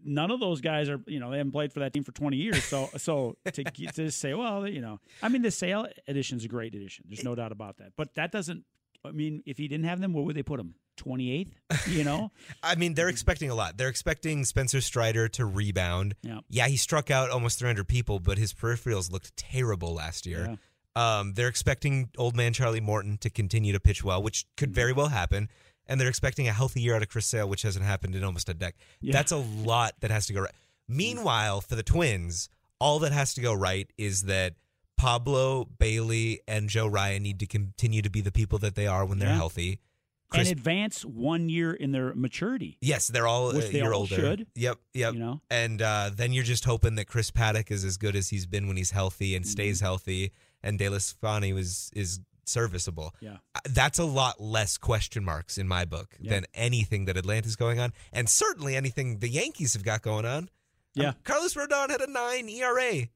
none 0.04 0.30
of 0.30 0.40
those 0.40 0.60
guys 0.60 0.88
are 0.88 1.00
you 1.06 1.20
know 1.20 1.30
they 1.30 1.36
haven't 1.38 1.52
played 1.52 1.72
for 1.72 1.80
that 1.80 1.92
team 1.92 2.02
for 2.02 2.10
20 2.12 2.36
years 2.36 2.64
so 2.64 2.88
so 2.96 3.36
to, 3.52 3.62
get- 3.62 3.94
to 3.94 4.10
say 4.10 4.34
well 4.34 4.66
you 4.66 4.80
know 4.80 4.98
i 5.22 5.28
mean 5.28 5.42
the 5.42 5.50
sale 5.50 5.86
edition 6.08 6.38
is 6.38 6.44
a 6.44 6.48
great 6.48 6.74
edition 6.74 7.04
there's 7.08 7.22
no 7.22 7.36
doubt 7.36 7.52
about 7.52 7.76
that 7.76 7.92
but 7.96 8.12
that 8.14 8.32
doesn't 8.32 8.64
i 9.04 9.12
mean 9.12 9.44
if 9.46 9.58
he 9.58 9.68
didn't 9.68 9.84
have 9.86 10.00
them 10.00 10.12
where 10.12 10.24
would 10.24 10.34
they 10.34 10.42
put 10.42 10.58
him 10.58 10.74
28th 11.00 11.52
you 11.86 12.02
know 12.02 12.32
I 12.64 12.74
mean, 12.74 12.94
they're 12.94 13.08
expecting 13.08 13.48
a 13.50 13.54
lot. 13.54 13.76
They're 13.78 13.88
expecting 13.88 14.44
Spencer 14.44 14.80
Strider 14.80 15.26
to 15.30 15.46
rebound. 15.46 16.14
yeah 16.22 16.40
Yeah, 16.50 16.66
he 16.66 16.76
struck 16.76 17.10
out 17.10 17.30
almost 17.30 17.58
300 17.60 17.86
people, 17.88 18.18
but 18.20 18.36
his 18.38 18.52
peripherals 18.52 19.10
looked 19.10 19.34
terrible 19.36 19.94
last 19.94 20.26
year. 20.26 20.46
yeah 20.50 20.56
Um, 20.94 21.34
they're 21.34 21.48
expecting 21.48 22.10
old 22.18 22.36
man 22.36 22.52
Charlie 22.52 22.80
Morton 22.80 23.16
to 23.18 23.30
continue 23.30 23.72
to 23.72 23.80
pitch 23.80 24.04
well, 24.04 24.22
which 24.22 24.46
could 24.56 24.70
Mm-hmm. 24.70 24.74
very 24.74 24.92
well 24.92 25.08
happen. 25.08 25.48
And 25.86 26.00
they're 26.00 26.08
expecting 26.08 26.46
a 26.48 26.52
healthy 26.52 26.80
year 26.80 26.94
out 26.94 27.02
of 27.02 27.08
Chris 27.08 27.26
Sale, 27.26 27.48
which 27.48 27.62
hasn't 27.62 27.84
happened 27.84 28.14
in 28.14 28.22
almost 28.22 28.48
a 28.48 28.54
decade. 28.54 28.80
Yeah. 29.00 29.12
That's 29.12 29.32
a 29.32 29.36
lot 29.38 29.94
that 30.00 30.10
has 30.10 30.26
to 30.26 30.32
go 30.32 30.40
right. 30.42 30.52
Meanwhile, 30.88 31.60
for 31.62 31.74
the 31.74 31.82
Twins, 31.82 32.48
all 32.78 32.98
that 33.00 33.12
has 33.12 33.34
to 33.34 33.40
go 33.40 33.52
right 33.52 33.90
is 33.98 34.22
that 34.24 34.54
Pablo, 34.96 35.64
Bailey, 35.78 36.40
and 36.46 36.68
Joe 36.68 36.86
Ryan 36.86 37.22
need 37.24 37.40
to 37.40 37.46
continue 37.46 38.02
to 38.02 38.10
be 38.10 38.20
the 38.20 38.30
people 38.32 38.58
that 38.60 38.74
they 38.76 38.86
are 38.86 39.04
when 39.04 39.18
they're 39.18 39.28
Yeah. 39.30 39.36
healthy. 39.36 39.80
Chris, 40.28 40.48
and 40.48 40.58
advance 40.58 41.04
one 41.04 41.48
year 41.50 41.74
in 41.74 41.92
their 41.92 42.14
maturity 42.14 42.78
yes, 42.80 43.08
they're 43.08 43.26
all 43.26 43.50
a 43.50 43.52
they 43.60 43.70
year 43.72 43.92
all 43.92 44.00
older. 44.00 44.14
should. 44.14 44.46
Yep, 44.54 44.78
yep. 44.94 45.12
you 45.12 45.20
know 45.20 45.42
And 45.50 45.82
uh, 45.82 46.10
then 46.14 46.32
you're 46.32 46.42
just 46.44 46.64
hoping 46.64 46.94
that 46.94 47.04
Chris 47.06 47.30
Paddack 47.30 47.70
is 47.70 47.84
as 47.84 47.98
good 47.98 48.16
as 48.16 48.30
he's 48.30 48.46
been 48.46 48.66
when 48.66 48.78
he's 48.78 48.92
healthy 48.92 49.36
and 49.36 49.46
stays 49.46 49.78
Mm-hmm. 49.78 49.84
healthy, 49.84 50.32
and 50.62 50.78
DeSclafani 50.78 51.54
was 51.54 51.90
is 51.94 52.20
serviceable. 52.44 53.14
yeah 53.20 53.36
Uh, 53.54 53.60
That's 53.70 53.98
a 53.98 54.04
lot 54.04 54.40
less 54.40 54.76
question 54.76 55.24
marks 55.24 55.56
in 55.58 55.68
my 55.68 55.84
book 55.84 56.16
Yeah. 56.20 56.30
than 56.32 56.46
anything 56.54 57.04
that 57.06 57.16
Atlanta's 57.16 57.56
going 57.56 57.78
on, 57.80 57.92
and 58.12 58.28
certainly 58.28 58.74
anything 58.76 59.18
the 59.20 59.28
Yankees 59.28 59.74
have 59.74 59.84
got 59.84 60.02
going 60.02 60.26
on. 60.26 60.48
Yeah. 60.94 61.10
Um, 61.10 61.14
Carlos 61.24 61.54
Rodon 61.54 61.88
had 61.90 62.00
a 62.00 62.10
nine 62.10 62.48
ERA. 62.48 63.08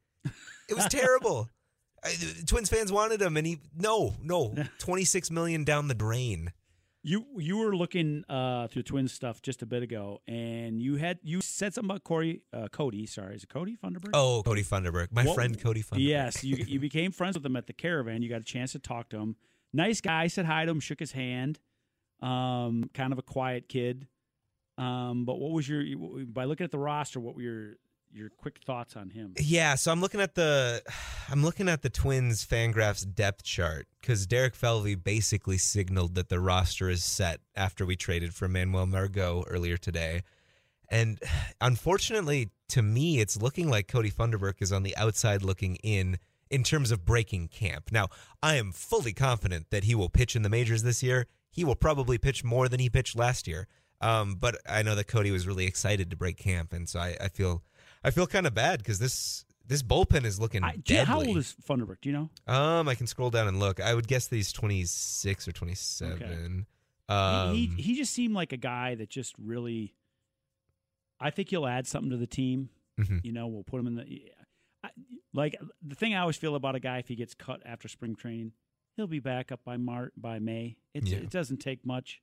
It 0.68 0.74
was 0.74 0.86
terrible. 0.90 1.48
I, 2.04 2.14
Twins 2.46 2.68
fans 2.68 2.92
wanted 2.92 3.20
him, 3.20 3.36
and 3.36 3.46
he 3.46 3.58
no, 3.74 4.14
no, 4.22 4.54
twenty 4.78 5.04
six 5.04 5.30
million 5.30 5.64
down 5.64 5.88
the 5.88 5.94
drain. 5.94 6.52
You 7.08 7.24
you 7.38 7.58
were 7.58 7.76
looking 7.76 8.24
uh, 8.28 8.66
through 8.66 8.82
Twins 8.82 9.12
stuff 9.12 9.40
just 9.40 9.62
a 9.62 9.66
bit 9.66 9.84
ago, 9.84 10.22
and 10.26 10.82
you 10.82 10.96
had 10.96 11.20
you 11.22 11.40
said 11.40 11.72
something 11.72 11.88
about 11.88 12.02
Corey 12.02 12.42
uh, 12.52 12.66
Cody. 12.66 13.06
Sorry, 13.06 13.36
is 13.36 13.44
it 13.44 13.48
Cody 13.48 13.76
Funderburk? 13.76 14.10
Oh, 14.12 14.42
Cody 14.44 14.64
Funderburk, 14.64 15.12
my 15.12 15.24
What- 15.24 15.36
friend 15.36 15.56
Cody 15.60 15.84
Funderburk. 15.84 15.98
Yes, 16.04 16.42
you 16.42 16.56
you 16.66 16.80
became 16.80 17.12
friends 17.12 17.36
with 17.36 17.46
him 17.46 17.54
at 17.54 17.68
the 17.68 17.72
caravan. 17.72 18.22
You 18.22 18.28
got 18.28 18.40
a 18.40 18.44
chance 18.44 18.72
to 18.72 18.80
talk 18.80 19.08
to 19.10 19.18
him. 19.18 19.36
Nice 19.72 20.00
guy. 20.00 20.26
Said 20.26 20.46
hi 20.46 20.64
to 20.64 20.70
him, 20.72 20.80
shook 20.80 20.98
his 20.98 21.12
hand. 21.12 21.60
Um, 22.20 22.90
kind 22.92 23.12
of 23.12 23.20
a 23.20 23.22
quiet 23.22 23.68
kid. 23.68 24.08
Um, 24.76 25.24
but 25.26 25.38
what 25.38 25.52
was 25.52 25.68
your 25.68 25.84
by 26.26 26.44
looking 26.44 26.64
at 26.64 26.72
the 26.72 26.78
roster? 26.78 27.20
What 27.20 27.36
were 27.36 27.42
your 27.42 27.74
your 28.16 28.30
quick 28.30 28.58
thoughts 28.64 28.96
on 28.96 29.10
him? 29.10 29.34
Yeah, 29.38 29.74
so 29.74 29.92
I'm 29.92 30.00
looking 30.00 30.20
at 30.20 30.34
the 30.34 30.82
I'm 31.30 31.44
looking 31.44 31.68
at 31.68 31.82
the 31.82 31.90
Twins 31.90 32.44
Fangraphs 32.44 33.06
depth 33.14 33.44
chart 33.44 33.86
because 34.00 34.26
Derek 34.26 34.54
Falvey 34.54 34.94
basically 34.94 35.58
signaled 35.58 36.14
that 36.14 36.28
the 36.28 36.40
roster 36.40 36.88
is 36.88 37.04
set 37.04 37.40
after 37.54 37.84
we 37.84 37.96
traded 37.96 38.34
for 38.34 38.48
Manuel 38.48 38.86
Margot 38.86 39.44
earlier 39.48 39.76
today. 39.76 40.22
And 40.88 41.20
unfortunately, 41.60 42.50
to 42.68 42.82
me, 42.82 43.20
it's 43.20 43.40
looking 43.40 43.68
like 43.68 43.88
Cody 43.88 44.10
Funderburk 44.10 44.60
is 44.60 44.72
on 44.72 44.82
the 44.82 44.96
outside 44.96 45.42
looking 45.42 45.76
in 45.76 46.18
in 46.48 46.62
terms 46.62 46.92
of 46.92 47.04
breaking 47.04 47.48
camp. 47.48 47.90
Now, 47.90 48.08
I 48.42 48.54
am 48.54 48.70
fully 48.70 49.12
confident 49.12 49.66
that 49.70 49.84
he 49.84 49.94
will 49.96 50.08
pitch 50.08 50.36
in 50.36 50.42
the 50.42 50.48
majors 50.48 50.84
this 50.84 51.02
year. 51.02 51.26
He 51.50 51.64
will 51.64 51.74
probably 51.74 52.18
pitch 52.18 52.44
more 52.44 52.68
than 52.68 52.78
he 52.78 52.88
pitched 52.88 53.16
last 53.16 53.48
year. 53.48 53.66
Um, 54.00 54.36
but 54.38 54.56
I 54.68 54.82
know 54.82 54.94
that 54.94 55.08
Cody 55.08 55.30
was 55.30 55.46
really 55.46 55.66
excited 55.66 56.10
to 56.10 56.16
break 56.16 56.36
camp, 56.36 56.72
and 56.72 56.88
so 56.88 57.00
I, 57.00 57.16
I 57.20 57.28
feel 57.28 57.62
I 58.06 58.10
feel 58.12 58.26
kind 58.26 58.46
of 58.46 58.54
bad 58.54 58.78
because 58.78 58.98
this 58.98 59.44
this 59.66 59.82
bullpen 59.82 60.24
is 60.24 60.38
looking 60.40 60.62
I, 60.64 60.76
you- 60.86 61.04
how 61.04 61.18
old 61.18 61.36
is 61.36 61.54
Funderburk? 61.68 61.96
Do 62.00 62.08
you 62.08 62.12
know? 62.14 62.30
Um, 62.52 62.88
I 62.88 62.94
can 62.94 63.06
scroll 63.06 63.30
down 63.30 63.48
and 63.48 63.58
look. 63.58 63.80
I 63.80 63.94
would 63.94 64.06
guess 64.06 64.28
that 64.28 64.36
he's 64.36 64.52
26 64.52 65.48
or 65.48 65.52
27. 65.52 66.66
Um, 67.08 67.54
he, 67.54 67.66
he 67.76 67.82
he 67.82 67.94
just 67.96 68.12
seemed 68.14 68.34
like 68.34 68.52
a 68.52 68.56
guy 68.56 68.94
that 68.94 69.08
just 69.10 69.34
really 69.38 69.94
I 71.20 71.30
think 71.30 71.50
he'll 71.50 71.66
add 71.66 71.86
something 71.86 72.10
to 72.10 72.16
the 72.16 72.26
team. 72.26 72.68
Mhm. 73.00 73.24
You 73.24 73.32
know, 73.32 73.46
we'll 73.48 73.64
put 73.64 73.80
him 73.80 73.86
in 73.88 73.94
the 73.96 74.22
I, 74.84 74.90
like 75.34 75.56
the 75.82 75.94
thing 75.94 76.14
I 76.14 76.20
always 76.20 76.36
feel 76.36 76.54
about 76.54 76.74
a 76.76 76.80
guy 76.80 76.98
if 76.98 77.08
he 77.08 77.16
gets 77.16 77.34
cut 77.34 77.60
after 77.66 77.88
spring 77.88 78.14
training, 78.14 78.52
he'll 78.96 79.06
be 79.06 79.20
back 79.20 79.50
up 79.52 79.60
by 79.64 79.76
Mar 79.76 80.12
by 80.16 80.38
May. 80.38 80.78
It's, 80.94 81.10
Yeah. 81.10 81.18
It 81.18 81.30
doesn't 81.30 81.58
take 81.58 81.84
much, 81.84 82.20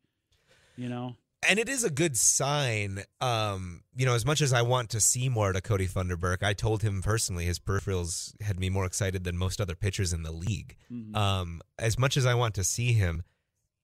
you 0.78 0.88
know. 0.90 1.16
And 1.48 1.60
it 1.60 1.70
is 1.70 1.84
a 1.84 1.90
good 1.90 2.18
sign. 2.18 3.04
Um, 3.22 3.84
you 3.96 4.06
know, 4.06 4.14
as 4.16 4.26
much 4.26 4.42
as 4.42 4.54
I 4.54 4.62
want 4.62 4.90
to 4.92 5.00
see 5.02 5.30
more 5.30 5.54
to 5.54 5.62
Cody 5.62 5.88
Funderburk, 5.88 6.44
I 6.44 6.54
told 6.54 6.82
him 6.82 7.02
personally 7.02 7.46
his 7.46 7.60
peripherals 7.60 8.40
had 8.42 8.60
me 8.60 8.70
more 8.70 8.86
excited 8.86 9.24
than 9.24 9.38
most 9.38 9.62
other 9.62 9.76
pitchers 9.76 10.14
in 10.14 10.24
the 10.24 10.32
league. 10.32 10.76
Mhm. 10.92 11.16
Um, 11.16 11.62
as 11.78 11.98
much 12.00 12.18
as 12.18 12.26
I 12.26 12.34
want 12.34 12.56
to 12.56 12.64
see 12.64 12.94
him, 12.94 13.24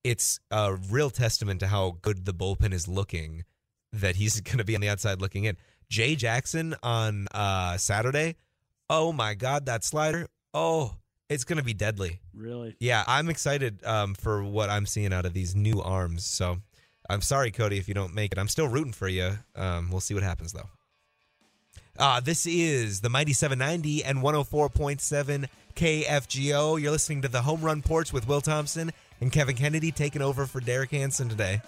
it's 0.03 0.39
a 0.51 0.75
real 0.75 1.09
testament 1.09 1.59
to 1.59 1.67
how 1.67 1.97
good 2.01 2.25
the 2.25 2.33
bullpen 2.33 2.73
is 2.73 2.87
looking 2.87 3.43
that 3.91 4.15
he's 4.15 4.39
going 4.41 4.57
to 4.59 4.63
be 4.63 4.75
on 4.75 4.81
the 4.81 4.89
outside 4.89 5.21
looking 5.21 5.45
in. 5.45 5.57
Jay 5.89 6.15
Jackson 6.15 6.75
on 6.83 7.27
uh, 7.33 7.77
Saturday. 7.77 8.35
Oh 8.89 9.11
my 9.11 9.33
God, 9.33 9.65
that 9.65 9.83
slider! 9.83 10.27
Oh, 10.53 10.95
it's 11.29 11.43
going 11.43 11.57
to 11.57 11.63
be 11.63 11.73
deadly. 11.73 12.19
Really, 12.33 12.75
Yeah, 12.79 13.03
I'm 13.05 13.29
excited 13.29 13.83
um, 13.85 14.15
for 14.15 14.43
what 14.43 14.69
I'm 14.69 14.85
seeing 14.87 15.13
out 15.13 15.25
of 15.25 15.33
these 15.33 15.55
new 15.55 15.79
arms. 15.81 16.25
So 16.25 16.57
I'm 17.09 17.21
sorry, 17.21 17.51
Cody, 17.51 17.77
if 17.77 17.87
you 17.87 17.93
don't 17.93 18.13
make 18.13 18.31
it. 18.31 18.37
I'm 18.37 18.47
still 18.47 18.67
rooting 18.67 18.93
for 18.93 19.07
you. 19.07 19.39
Um, 19.55 19.89
we'll 19.89 19.99
see 19.99 20.13
what 20.13 20.23
happens, 20.23 20.53
though. 20.53 20.69
Uh, 21.97 22.19
this 22.21 22.45
is 22.45 23.01
the 23.01 23.09
Mighty 23.09 23.33
790 23.33 24.05
and 24.05 24.19
104.7 24.19 25.47
KFGO. 25.75 26.81
You're 26.81 26.91
listening 26.91 27.23
to 27.23 27.27
the 27.27 27.41
Home 27.41 27.61
Run 27.61 27.81
Porch 27.81 28.13
with 28.13 28.27
Will 28.27 28.41
Thompson 28.41 28.91
and 29.19 29.31
Kevin 29.31 29.55
Kennedy 29.55 29.91
taking 29.91 30.21
over 30.21 30.45
for 30.45 30.61
Derek 30.61 30.91
Hansen 30.91 31.27
today. 31.27 31.61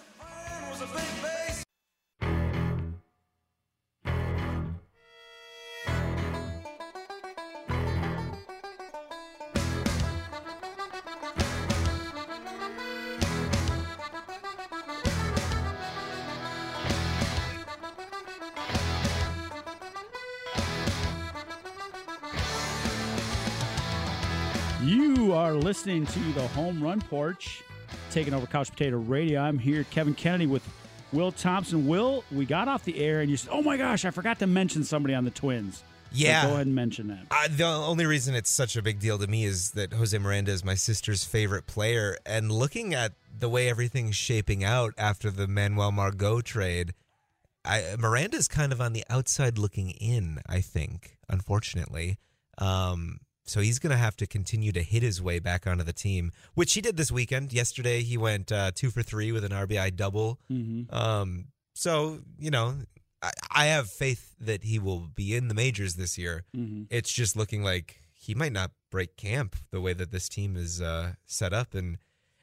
Listening 25.84 26.06
to 26.06 26.20
the 26.34 26.48
Home 26.50 26.80
Run 26.84 27.02
Porch, 27.02 27.64
taking 28.12 28.36
over 28.36 28.46
Couch 28.46 28.70
Potato 28.70 28.98
Radio. 28.98 29.42
I'm 29.42 29.58
here, 29.58 29.84
Kevin 29.86 30.14
Kennedy 30.14 30.46
with 30.46 30.62
Will 31.12 31.32
Thompson. 31.32 31.88
Will, 31.88 32.24
we 32.32 32.46
got 32.46 32.68
off 32.68 32.84
the 32.84 33.04
air 33.04 33.22
and 33.22 33.32
you 33.32 33.36
said, 33.36 33.50
"Oh 33.52 33.64
my 33.64 33.78
gosh, 33.78 34.06
I 34.06 34.12
forgot 34.12 34.38
to 34.40 34.46
mention 34.48 34.84
somebody 34.84 35.16
on 35.16 35.24
the 35.26 35.32
Twins." 35.32 35.78
So 35.78 35.84
Yeah. 36.12 36.44
go 36.46 36.54
ahead 36.54 36.68
and 36.68 36.76
mention 36.76 37.08
that. 37.08 37.26
Uh, 37.32 37.48
the 37.50 37.64
only 37.66 38.06
reason 38.06 38.36
it's 38.36 38.52
such 38.52 38.76
a 38.76 38.84
big 38.84 39.00
deal 39.00 39.18
to 39.18 39.26
me 39.26 39.44
is 39.44 39.72
that 39.72 39.94
Jose 39.94 40.16
Miranda 40.20 40.52
is 40.52 40.64
my 40.64 40.76
sister's 40.76 41.24
favorite 41.24 41.66
player. 41.66 42.16
And 42.28 42.52
looking 42.52 42.94
at 42.94 43.14
the 43.36 43.50
way 43.50 43.68
everything's 43.68 44.16
shaping 44.16 44.64
out 44.64 44.94
after 45.00 45.32
the 45.32 45.48
Manuel 45.48 45.92
Margot 45.92 46.42
trade, 46.42 46.94
I, 47.66 47.96
Miranda's 47.98 48.48
kind 48.48 48.72
of 48.72 48.80
on 48.80 48.94
the 48.94 49.04
outside 49.10 49.58
looking 49.58 49.90
in, 49.90 50.42
I 50.48 50.62
think, 50.62 51.18
unfortunately. 51.28 52.20
Um, 52.60 53.22
so 53.44 53.60
he's 53.60 53.80
going 53.80 53.92
to 53.92 53.98
have 53.98 54.16
to 54.18 54.28
continue 54.28 54.72
to 54.72 54.82
hit 54.84 55.04
his 55.04 55.22
way 55.22 55.40
back 55.40 55.66
onto 55.68 55.84
the 55.84 55.94
team, 55.94 56.32
which 56.54 56.74
he 56.74 56.82
did 56.82 56.98
this 56.98 57.12
weekend. 57.12 57.52
Yesterday, 57.52 58.02
he 58.04 58.18
went 58.18 58.52
uh, 58.52 58.72
two 58.74 58.90
for 58.92 59.02
three 59.04 59.32
with 59.32 59.44
an 59.44 59.52
RBI 59.52 59.96
double. 59.96 60.40
Mm-hmm. 60.52 60.94
Um, 60.96 61.46
so, 61.74 62.20
you 62.38 62.52
know, 62.52 62.76
I, 63.22 63.32
I 63.52 63.66
have 63.68 63.90
faith 63.90 64.36
that 64.40 64.64
he 64.64 64.78
will 64.80 65.08
be 65.14 65.36
in 65.36 65.48
the 65.48 65.54
majors 65.54 65.96
this 65.96 66.18
year 66.18 66.44
Mm-hmm. 66.56 66.84
it's 66.90 67.12
just 67.12 67.36
looking 67.36 67.64
like 67.64 67.98
he 68.14 68.36
might 68.36 68.52
not 68.52 68.72
break 68.92 69.18
camp 69.18 69.56
the 69.72 69.82
way 69.82 69.94
that 69.94 70.12
this 70.12 70.30
team 70.30 70.56
is 70.56 70.82
uh, 70.82 71.14
set 71.26 71.54
up. 71.54 71.74
And 71.74 71.98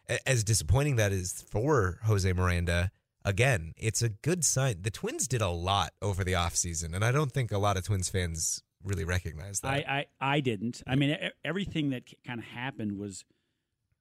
a- 0.09 0.29
as 0.29 0.43
disappointing 0.43 0.97
that 0.97 1.13
is 1.13 1.45
for 1.49 2.01
Jose 2.05 2.33
Miranda, 2.33 2.91
again, 3.25 3.75
it's 3.77 4.03
a 4.03 4.09
good 4.09 4.45
sign. 4.45 4.77
The 4.83 4.91
Twins 4.91 5.29
did 5.29 5.43
a 5.43 5.49
lot 5.51 5.93
over 6.03 6.25
the 6.25 6.33
offseason, 6.33 6.95
and 6.95 7.05
I 7.05 7.13
don't 7.13 7.31
think 7.31 7.53
a 7.53 7.59
lot 7.59 7.77
of 7.77 7.85
Twins 7.85 8.09
fans 8.09 8.63
really 8.85 9.05
recognize 9.05 9.61
that. 9.61 9.69
I, 9.69 10.07
I 10.21 10.35
I 10.37 10.41
didn't. 10.41 10.83
I 10.87 10.95
mean, 10.97 11.17
everything 11.45 11.91
that 11.91 12.05
kind 12.27 12.41
of 12.41 12.47
happened 12.47 12.99
was 12.99 13.25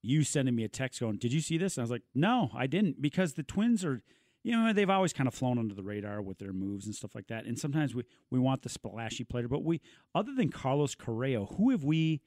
you 0.02 0.24
sending 0.24 0.56
me 0.56 0.64
a 0.64 0.70
text 0.70 1.00
going, 1.00 1.18
"Did 1.18 1.34
you 1.34 1.42
see 1.42 1.58
this?" 1.58 1.78
And 1.78 1.82
I 1.82 1.86
was 1.86 1.92
like, 1.92 2.04
"No, 2.14 2.52
I 2.56 2.68
didn't," 2.68 3.02
because 3.02 3.34
the 3.34 3.44
Twins 3.44 3.84
are, 3.84 4.02
you 4.44 4.52
know, 4.52 4.72
they've 4.74 4.90
always 4.90 5.14
kind 5.14 5.28
of 5.28 5.34
flown 5.34 5.58
under 5.58 5.74
the 5.74 5.84
radar 5.84 6.22
with 6.22 6.40
their 6.40 6.54
moves 6.54 6.86
and 6.86 6.96
stuff 6.96 7.16
like 7.16 7.28
that. 7.28 7.46
And 7.46 7.58
sometimes 7.58 7.96
we 7.96 8.04
we 8.30 8.40
want 8.40 8.62
the 8.62 8.70
splashy 8.70 9.24
player, 9.24 9.48
but 9.48 9.64
we, 9.64 9.82
other 10.14 10.34
than 10.34 10.50
Carlos 10.50 10.96
Correa, 10.96 11.46
who 11.46 11.72
have 11.72 11.84
we 11.84 12.22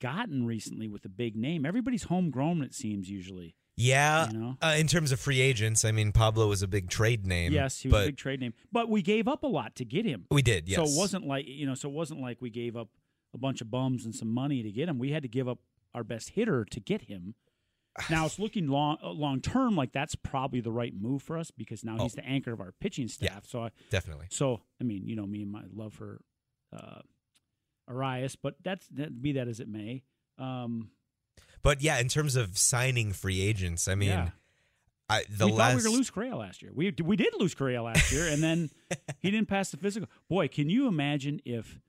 gotten 0.00 0.46
recently 0.46 0.88
with 0.88 1.04
a 1.04 1.10
big 1.10 1.36
name? 1.36 1.66
Everybody's 1.66 2.04
homegrown, 2.04 2.62
it 2.62 2.74
seems 2.74 3.10
usually. 3.10 3.54
Yeah. 3.80 4.30
You 4.30 4.38
know? 4.38 4.56
Uh, 4.62 4.74
in 4.78 4.86
terms 4.86 5.12
of 5.12 5.20
free 5.20 5.40
agents, 5.40 5.84
I 5.84 5.92
mean, 5.92 6.12
Pablo 6.12 6.48
was 6.48 6.62
a 6.62 6.68
big 6.68 6.88
trade 6.88 7.26
name. 7.26 7.52
yes, 7.52 7.80
he 7.80 7.88
was 7.88 7.92
but 7.92 8.02
a 8.02 8.06
big 8.06 8.16
trade 8.16 8.40
name, 8.40 8.54
but 8.70 8.88
we 8.88 9.02
gave 9.02 9.26
up 9.28 9.42
a 9.42 9.46
lot 9.48 9.74
to 9.76 9.84
get 9.84 10.04
him. 10.04 10.26
we 10.30 10.42
did, 10.42 10.68
yes. 10.68 10.76
So 10.76 10.84
it 10.84 10.98
wasn't 10.98 11.26
like 11.26 11.46
you 11.48 11.66
know, 11.66 11.74
so 11.74 11.88
it 11.88 11.94
wasn't 11.94 12.20
like 12.20 12.38
we 12.40 12.50
gave 12.50 12.76
up 12.76 12.88
a 13.34 13.38
bunch 13.38 13.60
of 13.60 13.70
bums 13.70 14.04
and 14.04 14.14
some 14.14 14.28
money 14.32 14.62
to 14.62 14.70
get 14.72 14.88
him. 14.88 14.98
We 14.98 15.10
had 15.12 15.22
to 15.22 15.28
give 15.28 15.48
up 15.48 15.58
our 15.94 16.04
best 16.04 16.30
hitter 16.30 16.64
to 16.64 16.80
get 16.80 17.02
him. 17.02 17.34
Now 18.08 18.24
it's 18.26 18.38
looking 18.38 18.68
long 18.68 18.98
uh, 19.02 19.10
long 19.10 19.40
term 19.40 19.74
like 19.76 19.92
that's 19.92 20.14
probably 20.14 20.60
the 20.60 20.70
right 20.70 20.92
move 20.98 21.22
for 21.22 21.36
us 21.36 21.50
because 21.50 21.84
now 21.84 21.96
he's 21.98 22.12
Oh. 22.14 22.16
the 22.22 22.24
anchor 22.26 22.52
of 22.52 22.60
our 22.60 22.72
pitching 22.80 23.08
staff. 23.08 23.28
Yeah. 23.28 23.40
So 23.44 23.64
I, 23.64 23.70
Definitely. 23.90 24.26
so 24.30 24.60
I 24.80 24.84
mean, 24.84 25.06
you 25.06 25.16
know 25.16 25.26
me 25.26 25.42
and 25.42 25.50
my 25.50 25.62
love 25.74 25.92
for 25.94 26.20
uh, 26.72 27.00
Arias, 27.88 28.36
but 28.36 28.54
that's 28.62 28.86
that, 28.88 29.20
be 29.20 29.32
that 29.32 29.48
as 29.48 29.58
it 29.60 29.68
may. 29.68 30.02
Um, 30.38 30.90
But 31.62 31.82
yeah, 31.82 31.98
in 31.98 32.08
terms 32.08 32.36
of 32.36 32.56
signing 32.56 33.12
free 33.12 33.40
agents, 33.40 33.88
I 33.88 33.94
mean, 33.94 34.08
yeah. 34.08 34.30
I, 35.08 35.24
the 35.28 35.46
we 35.46 35.52
last. 35.52 35.58
thought 35.58 35.68
we 35.68 35.74
were 35.74 35.82
going 35.82 35.92
to 35.92 35.98
lose 35.98 36.10
Correa 36.10 36.36
last 36.36 36.62
year. 36.62 36.70
We 36.74 36.94
we 37.02 37.16
did 37.16 37.34
lose 37.38 37.54
Correa 37.54 37.82
last 37.82 38.12
year, 38.12 38.28
and 38.28 38.42
then 38.42 38.70
he 39.20 39.30
didn't 39.30 39.48
pass 39.48 39.70
the 39.70 39.76
physical. 39.76 40.08
Boy, 40.28 40.48
can 40.48 40.70
you 40.70 40.86
imagine 40.86 41.40
if 41.44 41.80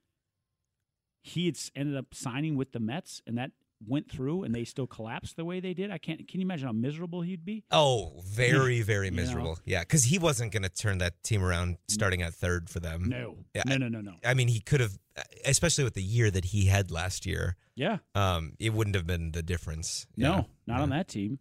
he 1.21 1.45
had 1.45 1.57
ended 1.75 1.95
up 1.95 2.13
signing 2.13 2.55
with 2.55 2.71
the 2.71 2.79
Mets 2.79 3.21
and 3.27 3.38
that 3.38 3.51
went 3.88 4.10
through 4.12 4.44
and 4.44 4.54
they 4.54 4.63
still 4.63 4.88
collapsed 4.88 5.36
the 5.36 5.46
way 5.46 5.60
they 5.60 5.74
did? 5.74 5.91
I 5.91 5.98
can't. 5.98 6.28
Can 6.28 6.39
you 6.39 6.46
imagine 6.46 6.67
how 6.67 6.74
miserable 6.74 7.22
he'd 7.22 7.44
be? 7.46 7.63
Oh, 7.72 8.22
very, 8.26 8.82
very 8.82 9.06
You 9.08 9.12
know. 9.12 9.15
miserable. 9.22 9.60
Yeah, 9.65 9.80
because 9.82 10.04
he 10.04 10.17
wasn't 10.20 10.52
going 10.52 10.63
to 10.63 10.70
turn 10.70 11.00
that 11.00 11.22
team 11.24 11.44
around 11.44 11.78
starting 11.88 12.22
at 12.22 12.34
third 12.34 12.70
for 12.70 12.80
them. 12.80 13.10
No, 13.10 13.38
Yeah, 13.54 13.63
no, 13.65 13.78
no, 13.78 13.88
no, 13.88 14.02
no. 14.02 14.13
I 14.26 14.34
mean, 14.34 14.48
he 14.48 14.60
could 14.60 14.80
have, 14.82 14.98
especially 15.46 15.84
with 15.84 15.94
the 15.96 16.04
year 16.04 16.30
that 16.32 16.46
he 16.46 16.65
had 16.65 16.91
last 16.91 17.26
year. 17.26 17.56
Yeah, 17.76 17.98
Um, 18.15 18.54
it 18.60 18.74
wouldn't 18.74 18.96
have 18.96 19.08
been 19.08 19.32
the 19.32 19.41
difference. 19.44 20.06
Yeah. 20.15 20.28
no, 20.28 20.46
not 20.67 20.82
on 20.82 20.89
that 20.89 21.08
team. 21.08 21.39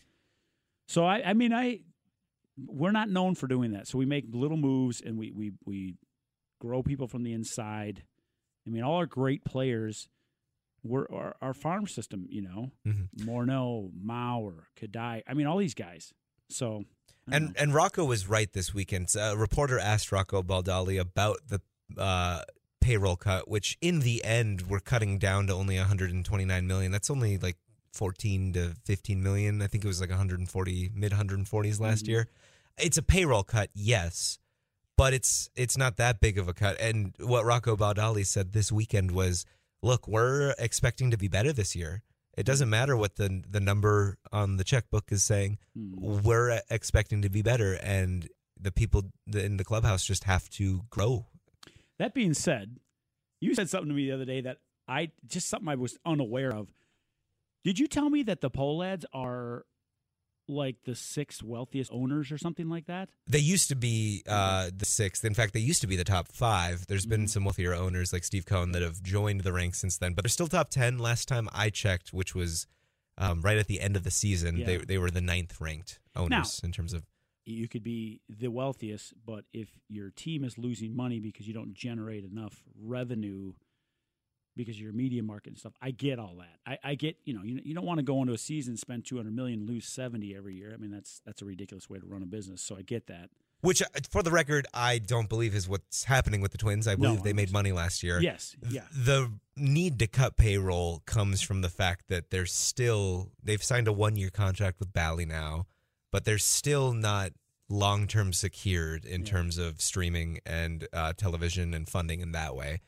So 0.88 1.05
I, 1.05 1.22
I 1.31 1.33
mean, 1.35 1.53
I 1.53 1.81
we're 2.66 2.92
not 2.92 3.09
known 3.09 3.35
for 3.35 3.46
doing 3.46 3.72
that. 3.72 3.87
So 3.88 3.96
we 3.98 4.07
make 4.07 4.24
little 4.33 4.57
moves 4.57 5.00
and 5.00 5.18
we 5.18 5.31
we 5.33 5.53
we 5.64 5.94
grow 6.61 6.83
people 6.83 7.07
from 7.09 7.22
the 7.22 7.33
inside. 7.33 8.03
I 8.66 8.70
mean, 8.70 8.83
all 8.83 8.96
our 8.96 9.07
great 9.07 9.44
players 9.44 10.09
were 10.82 11.10
our, 11.12 11.36
our 11.40 11.54
farm 11.54 11.86
system. 11.86 12.26
You 12.28 12.42
know, 12.42 12.70
Mhm. 12.86 13.08
Morneau, 13.24 13.90
Mauer, 14.04 14.64
Kadai. 14.80 15.22
I 15.26 15.34
mean, 15.34 15.46
all 15.46 15.58
these 15.58 15.74
guys. 15.74 16.12
So 16.48 16.84
I 17.28 17.32
don't 17.38 17.48
And 17.48 17.56
and 17.58 17.74
Rocco 17.74 18.04
was 18.04 18.28
right 18.28 18.52
this 18.52 18.72
weekend. 18.74 19.08
A 19.18 19.36
reporter 19.36 19.78
asked 19.78 20.10
Rocco 20.12 20.42
Baldelli 20.42 20.98
about 21.00 21.38
the 21.48 21.60
uh, 21.96 22.42
payroll 22.80 23.16
cut, 23.16 23.48
which 23.48 23.76
in 23.80 24.00
the 24.00 24.24
end 24.24 24.62
we're 24.68 24.80
cutting 24.80 25.18
down 25.18 25.46
to 25.48 25.52
only 25.52 25.76
129 25.76 26.66
million. 26.66 26.92
That's 26.92 27.10
only 27.10 27.36
like 27.36 27.56
14 27.92 28.52
to 28.54 28.74
15 28.84 29.22
million. 29.22 29.60
I 29.62 29.66
think 29.66 29.84
it 29.84 29.88
was 29.88 30.00
like 30.00 30.10
140 30.10 30.90
mid 30.94 31.12
140s 31.12 31.80
last 31.80 32.04
Mhm. 32.04 32.08
year. 32.08 32.28
It's 32.78 32.96
a 32.96 33.02
payroll 33.02 33.42
cut, 33.42 33.70
yes, 33.74 34.38
but 34.96 35.12
it's 35.12 35.50
it's 35.56 35.76
not 35.76 35.96
that 35.98 36.20
big 36.20 36.38
of 36.38 36.48
a 36.48 36.54
cut. 36.54 36.80
And 36.80 37.14
what 37.18 37.44
Rocco 37.44 37.76
Baldelli 37.76 38.24
said 38.24 38.52
this 38.52 38.70
weekend 38.72 39.10
was, 39.10 39.44
"Look, 39.82 40.06
we're 40.08 40.54
expecting 40.58 41.10
to 41.10 41.16
be 41.16 41.28
better 41.28 41.52
this 41.52 41.74
year. 41.74 42.02
It 42.36 42.46
doesn't 42.46 42.70
matter 42.70 42.96
what 42.96 43.16
the 43.16 43.42
the 43.48 43.60
number 43.60 44.18
on 44.32 44.56
the 44.56 44.64
checkbook 44.64 45.10
is 45.12 45.24
saying." 45.24 45.58
Hmm. 45.74 46.22
we're 46.22 46.60
expecting 46.70 47.22
to 47.22 47.28
be 47.30 47.42
better 47.42 47.74
and 47.82 48.28
the 48.60 48.72
people 48.72 49.10
in 49.32 49.56
the 49.56 49.64
clubhouse 49.64 50.04
just 50.04 50.24
have 50.24 50.48
to 50.50 50.82
grow 50.90 51.26
That 51.98 52.14
being 52.14 52.34
said, 52.34 52.78
you 53.40 53.54
said 53.54 53.70
something 53.70 53.88
to 53.88 53.94
me 53.94 54.06
the 54.06 54.14
other 54.14 54.24
day 54.24 54.40
that 54.42 54.58
I 54.86 55.12
just 55.26 55.48
something 55.48 55.68
I 55.68 55.74
was 55.76 55.98
unaware 56.04 56.52
of. 56.52 56.68
Did 57.64 57.78
you 57.78 57.86
tell 57.86 58.10
me 58.10 58.22
that 58.24 58.40
the 58.40 58.50
Pohlads 58.50 59.04
are 59.12 59.64
like 60.50 60.76
the 60.84 60.94
sixth 60.94 61.42
wealthiest 61.42 61.90
owners 61.92 62.30
or 62.32 62.38
something 62.38 62.68
like 62.68 62.86
that? 62.86 63.08
they 63.26 63.38
used 63.38 63.68
to 63.68 63.76
be 63.76 64.22
uh, 64.28 64.70
the 64.76 64.84
sixth 64.84 65.24
in 65.24 65.34
fact 65.34 65.52
they 65.54 65.60
used 65.60 65.80
to 65.80 65.86
be 65.86 65.96
the 65.96 66.04
top 66.04 66.28
five 66.28 66.86
There's 66.88 67.06
been 67.06 67.24
Mhm. 67.24 67.28
some 67.30 67.44
wealthier 67.44 67.74
owners 67.74 68.12
like 68.12 68.24
steve 68.24 68.44
cohen 68.46 68.72
that 68.72 68.82
have 68.82 69.02
joined 69.02 69.42
the 69.42 69.52
ranks 69.52 69.78
since 69.78 69.96
then 69.98 70.14
but 70.14 70.24
they're 70.24 70.28
still 70.30 70.48
top 70.48 70.68
10 70.70 70.98
last 70.98 71.28
time 71.28 71.48
i 71.52 71.70
checked 71.70 72.12
which 72.12 72.34
was 72.34 72.66
um, 73.18 73.42
right 73.42 73.58
at 73.58 73.66
the 73.66 73.80
end 73.80 73.96
of 73.96 74.02
the 74.04 74.10
season 74.10 74.64
they, 74.64 74.76
Yeah. 74.78 74.84
they 74.86 74.98
were 74.98 75.10
the 75.10 75.20
ninth 75.20 75.60
ranked 75.60 75.98
owners 76.16 76.60
in 76.64 76.72
terms 76.72 76.92
of 76.92 77.04
you 77.46 77.66
could 77.68 77.82
be 77.82 78.20
the 78.28 78.48
wealthiest, 78.48 79.14
but 79.26 79.44
if 79.52 79.68
your 79.88 80.10
team 80.10 80.44
is 80.44 80.56
losing 80.58 80.94
money 80.94 81.18
because 81.20 81.48
you 81.48 81.54
don't 81.54 81.74
generate 81.74 82.22
enough 82.24 82.62
revenue 82.78 83.54
because 84.64 84.76
of 84.76 84.82
your 84.82 84.92
media 84.92 85.22
market 85.22 85.50
and 85.50 85.58
stuff, 85.58 85.72
I 85.80 85.90
get 85.90 86.18
all 86.18 86.36
that. 86.38 86.58
I, 86.66 86.90
I 86.90 86.94
get 86.94 87.16
you 87.24 87.34
know 87.34 87.42
you, 87.42 87.60
you 87.64 87.74
don't 87.74 87.86
want 87.86 87.98
to 87.98 88.04
go 88.04 88.20
into 88.20 88.32
a 88.32 88.38
season 88.38 88.76
spend 88.76 89.04
two 89.04 89.16
hundred 89.16 89.34
million 89.34 89.66
lose 89.66 89.86
seventy 89.86 90.34
every 90.36 90.54
year. 90.54 90.72
I 90.74 90.76
mean 90.76 90.90
that's 90.90 91.20
that's 91.26 91.42
a 91.42 91.44
ridiculous 91.44 91.88
way 91.90 91.98
to 91.98 92.06
run 92.06 92.22
a 92.22 92.26
business. 92.26 92.62
So 92.62 92.76
I 92.76 92.82
get 92.82 93.06
that. 93.08 93.30
Which, 93.62 93.82
uh, 93.82 93.86
for 94.10 94.22
the 94.22 94.30
record, 94.30 94.66
I 94.72 94.96
don't 94.96 95.28
believe 95.28 95.54
is 95.54 95.68
what's 95.68 96.04
happening 96.04 96.40
with 96.40 96.50
the 96.52 96.56
Twins. 96.56 96.88
I 96.88 96.94
believe 96.96 97.18
No, 97.18 97.22
they 97.24 97.34
made 97.34 97.52
money 97.52 97.72
last 97.72 98.02
year. 98.02 98.18
Yes, 98.18 98.56
yeah, 98.70 98.84
The 98.90 99.30
need 99.54 99.98
to 99.98 100.06
cut 100.06 100.38
payroll 100.38 101.02
comes 101.04 101.42
from 101.42 101.60
the 101.60 101.68
fact 101.68 102.04
that 102.08 102.30
they're 102.30 102.46
still 102.46 103.32
they've 103.42 103.62
signed 103.62 103.86
a 103.86 103.92
one 103.92 104.16
year 104.16 104.30
contract 104.30 104.78
with 104.80 104.94
Bally 104.94 105.26
now, 105.26 105.66
but 106.10 106.24
they're 106.24 106.38
still 106.38 106.94
not 106.94 107.32
long 107.68 108.06
term 108.06 108.32
secured 108.32 109.04
in 109.04 109.20
Yeah. 109.20 109.26
terms 109.30 109.58
of 109.58 109.80
streaming 109.82 110.38
and 110.46 110.88
uh, 110.94 111.12
television 111.12 111.74
and 111.74 111.86
funding 111.86 112.20
in 112.20 112.32
that 112.32 112.56
way. 112.56 112.80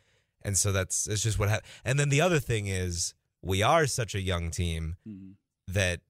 And 0.44 0.56
so 0.56 0.72
that's 0.72 1.06
it's 1.06 1.22
just 1.22 1.38
what 1.38 1.48
happened. 1.48 1.68
And 1.84 1.98
then 1.98 2.08
the 2.08 2.20
other 2.20 2.38
thing 2.40 2.66
is 2.66 3.14
we 3.42 3.62
are 3.62 3.86
such 3.86 4.14
a 4.14 4.20
young 4.20 4.50
team 4.50 4.96
Mhm. 5.08 5.34
that 5.68 6.00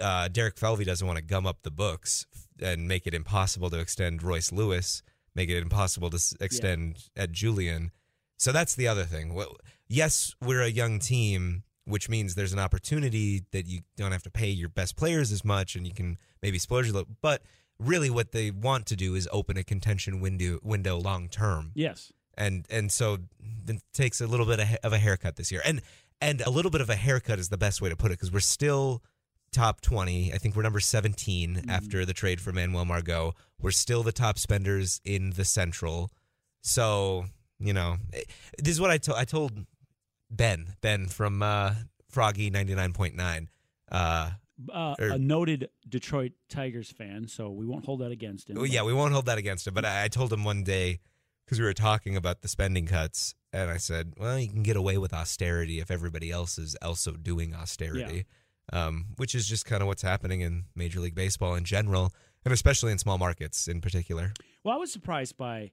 uh, 0.00 0.28
Derek 0.28 0.58
Falvey 0.58 0.84
doesn't 0.84 1.06
want 1.06 1.16
to 1.16 1.22
gum 1.24 1.46
up 1.46 1.62
the 1.62 1.70
books 1.70 2.26
and 2.60 2.86
make 2.86 3.06
it 3.06 3.14
impossible 3.14 3.70
to 3.70 3.78
extend 3.78 4.22
Royce 4.22 4.52
Lewis, 4.52 5.02
make 5.34 5.48
it 5.48 5.56
impossible 5.62 6.10
to 6.10 6.16
s- 6.16 6.34
extend 6.40 7.08
Ed 7.16 7.32
Julien. 7.32 7.90
So 8.38 8.52
that's 8.52 8.74
the 8.74 8.86
other 8.86 9.04
thing. 9.04 9.32
Well, 9.32 9.56
yes, 9.88 10.34
we're 10.42 10.60
a 10.62 10.68
young 10.68 10.98
team, 10.98 11.62
which 11.84 12.08
means 12.10 12.34
there's 12.34 12.52
an 12.52 12.58
opportunity 12.58 13.44
that 13.52 13.66
you 13.66 13.80
don't 13.96 14.12
have 14.12 14.22
to 14.24 14.30
pay 14.30 14.50
your 14.50 14.68
best 14.68 14.94
players 14.96 15.32
as 15.32 15.42
much, 15.44 15.74
and 15.74 15.86
you 15.86 15.94
can 15.94 16.18
maybe 16.42 16.58
splurge 16.58 16.88
a 16.88 16.92
little. 16.92 17.16
But 17.22 17.42
really, 17.78 18.10
what 18.10 18.32
they 18.32 18.50
want 18.50 18.84
to 18.86 18.96
do 18.96 19.14
is 19.14 19.26
open 19.32 19.56
a 19.56 19.64
contention 19.64 20.20
window 20.20 20.58
window 20.62 20.98
long 20.98 21.28
term 21.28 21.72
yes, 21.74 22.12
and 22.36 22.66
and 22.70 22.90
so 22.90 23.18
it 23.68 23.82
takes 23.92 24.20
a 24.20 24.26
little 24.26 24.46
bit 24.46 24.60
of 24.60 24.68
of 24.82 24.92
a 24.92 24.98
haircut 24.98 25.36
this 25.36 25.50
year, 25.52 25.62
and 25.64 25.82
and 26.20 26.40
a 26.42 26.50
little 26.50 26.70
bit 26.70 26.80
of 26.80 26.88
a 26.90 26.96
haircut 26.96 27.38
is 27.38 27.48
the 27.48 27.58
best 27.58 27.80
way 27.82 27.88
to 27.88 27.96
put 27.96 28.10
it 28.10 28.14
because 28.14 28.32
we're 28.32 28.40
still 28.40 29.02
top 29.52 29.80
twenty. 29.80 30.32
I 30.32 30.38
think 30.38 30.56
we're 30.56 30.62
number 30.62 30.80
17 30.80 31.66
after 31.68 32.04
the 32.06 32.14
trade 32.14 32.40
for 32.40 32.52
Manuel 32.52 32.84
Margot. 32.84 33.34
We're 33.60 33.70
still 33.70 34.02
the 34.02 34.12
top 34.12 34.38
spenders 34.38 35.00
in 35.04 35.30
the 35.30 35.44
Central, 35.44 36.10
so 36.62 37.26
you 37.58 37.72
know 37.72 37.96
eh, 38.12 38.22
this 38.58 38.74
is 38.74 38.80
what 38.80 38.90
I 38.90 38.98
told 38.98 39.18
I 39.18 39.24
told 39.24 39.66
Ben 40.30 40.74
Ben 40.80 41.06
from 41.08 41.42
uh, 41.42 41.74
Froggy 42.08 42.50
ninety 42.50 42.74
nine 42.74 42.92
point 42.92 43.14
nine. 43.14 43.48
Uh, 43.90 44.30
uh, 44.72 44.94
Or- 44.98 45.08
a 45.08 45.18
noted 45.18 45.68
Detroit 45.88 46.32
Tigers 46.48 46.90
fan. 46.90 47.26
So 47.28 47.50
we 47.50 47.66
won't 47.66 47.84
hold 47.84 48.00
that 48.00 48.12
against 48.12 48.48
him. 48.48 48.56
Oh, 48.58 48.64
yeah, 48.64 48.82
we 48.84 48.92
won't 48.92 49.12
hold 49.12 49.26
that 49.26 49.38
against 49.38 49.66
him. 49.66 49.74
But 49.74 49.84
I, 49.84 50.04
I 50.04 50.08
told 50.08 50.32
him 50.32 50.44
one 50.44 50.62
day 50.62 51.00
because 51.52 51.60
we 51.60 51.66
were 51.66 51.74
talking 51.74 52.16
about 52.16 52.40
the 52.40 52.48
spending 52.48 52.86
cuts, 52.86 53.34
and 53.52 53.70
I 53.70 53.76
said, 53.76 54.14
"Well, 54.16 54.38
you 54.38 54.48
can 54.48 54.62
get 54.62 54.74
away 54.74 54.96
with 54.96 55.12
austerity 55.12 55.80
if 55.80 55.90
everybody 55.90 56.30
else 56.30 56.56
is 56.56 56.74
also 56.80 57.12
doing 57.12 57.54
austerity," 57.54 58.24
um, 58.72 59.08
which 59.16 59.34
is 59.34 59.46
just 59.46 59.66
kind 59.66 59.82
of 59.82 59.86
what's 59.86 60.00
happening 60.00 60.40
in 60.40 60.64
Major 60.74 61.00
League 61.00 61.14
Baseball 61.14 61.54
in 61.54 61.64
general, 61.64 62.14
and 62.46 62.54
especially 62.54 62.90
in 62.90 62.96
small 62.96 63.18
markets 63.18 63.68
in 63.68 63.82
particular. 63.82 64.32
Well, 64.64 64.74
I 64.74 64.78
was 64.78 64.90
surprised 64.90 65.36
by. 65.36 65.72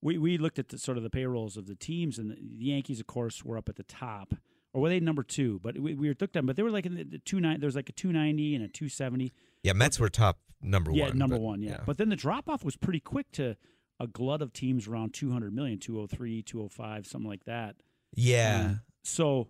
We, 0.00 0.18
we 0.18 0.38
looked 0.38 0.60
at 0.60 0.68
the, 0.68 0.78
sort 0.78 0.96
of 0.96 1.02
the 1.02 1.10
payrolls 1.10 1.56
of 1.56 1.66
the 1.66 1.74
teams, 1.74 2.20
and 2.20 2.30
the, 2.30 2.36
Yankees, 2.40 3.00
of 3.00 3.08
course, 3.08 3.44
were 3.44 3.58
up 3.58 3.68
at 3.68 3.74
the 3.74 3.82
top, 3.82 4.32
or 4.72 4.82
were 4.82 4.88
they 4.88 5.00
number 5.00 5.24
two? 5.24 5.58
But 5.60 5.80
we, 5.80 5.94
we 5.94 6.10
looked 6.10 6.22
at 6.22 6.32
them, 6.32 6.46
but 6.46 6.54
they 6.54 6.62
were 6.62 6.70
like 6.70 6.86
in 6.86 6.94
the, 6.94 7.02
the 7.02 7.18
two 7.18 7.40
nine. 7.40 7.58
There 7.58 7.66
was 7.66 7.74
like 7.74 7.88
a 7.88 7.92
two 7.92 8.12
ninety 8.12 8.54
and 8.54 8.64
a 8.64 8.68
two 8.68 8.88
seventy. 8.88 9.32
Yeah, 9.64 9.72
Mets 9.72 9.98
were 9.98 10.08
top 10.08 10.38
number 10.62 10.92
Yeah, 10.92 11.06
one. 11.06 11.12
Yeah, 11.14 11.18
number 11.18 11.34
but, 11.34 11.42
one. 11.42 11.62
Yeah. 11.62 11.80
but 11.84 11.98
then 11.98 12.08
the 12.08 12.14
drop 12.14 12.48
off 12.48 12.64
was 12.64 12.76
pretty 12.76 13.00
quick 13.00 13.32
to 13.32 13.56
a 14.00 14.06
glut 14.06 14.42
of 14.42 14.52
teams 14.52 14.86
around 14.86 15.12
200 15.14 15.52
million, 15.54 15.78
203, 15.78 16.42
205, 16.42 17.06
something 17.06 17.28
like 17.28 17.44
that. 17.44 17.76
yeah, 18.14 18.74
so, 19.02 19.48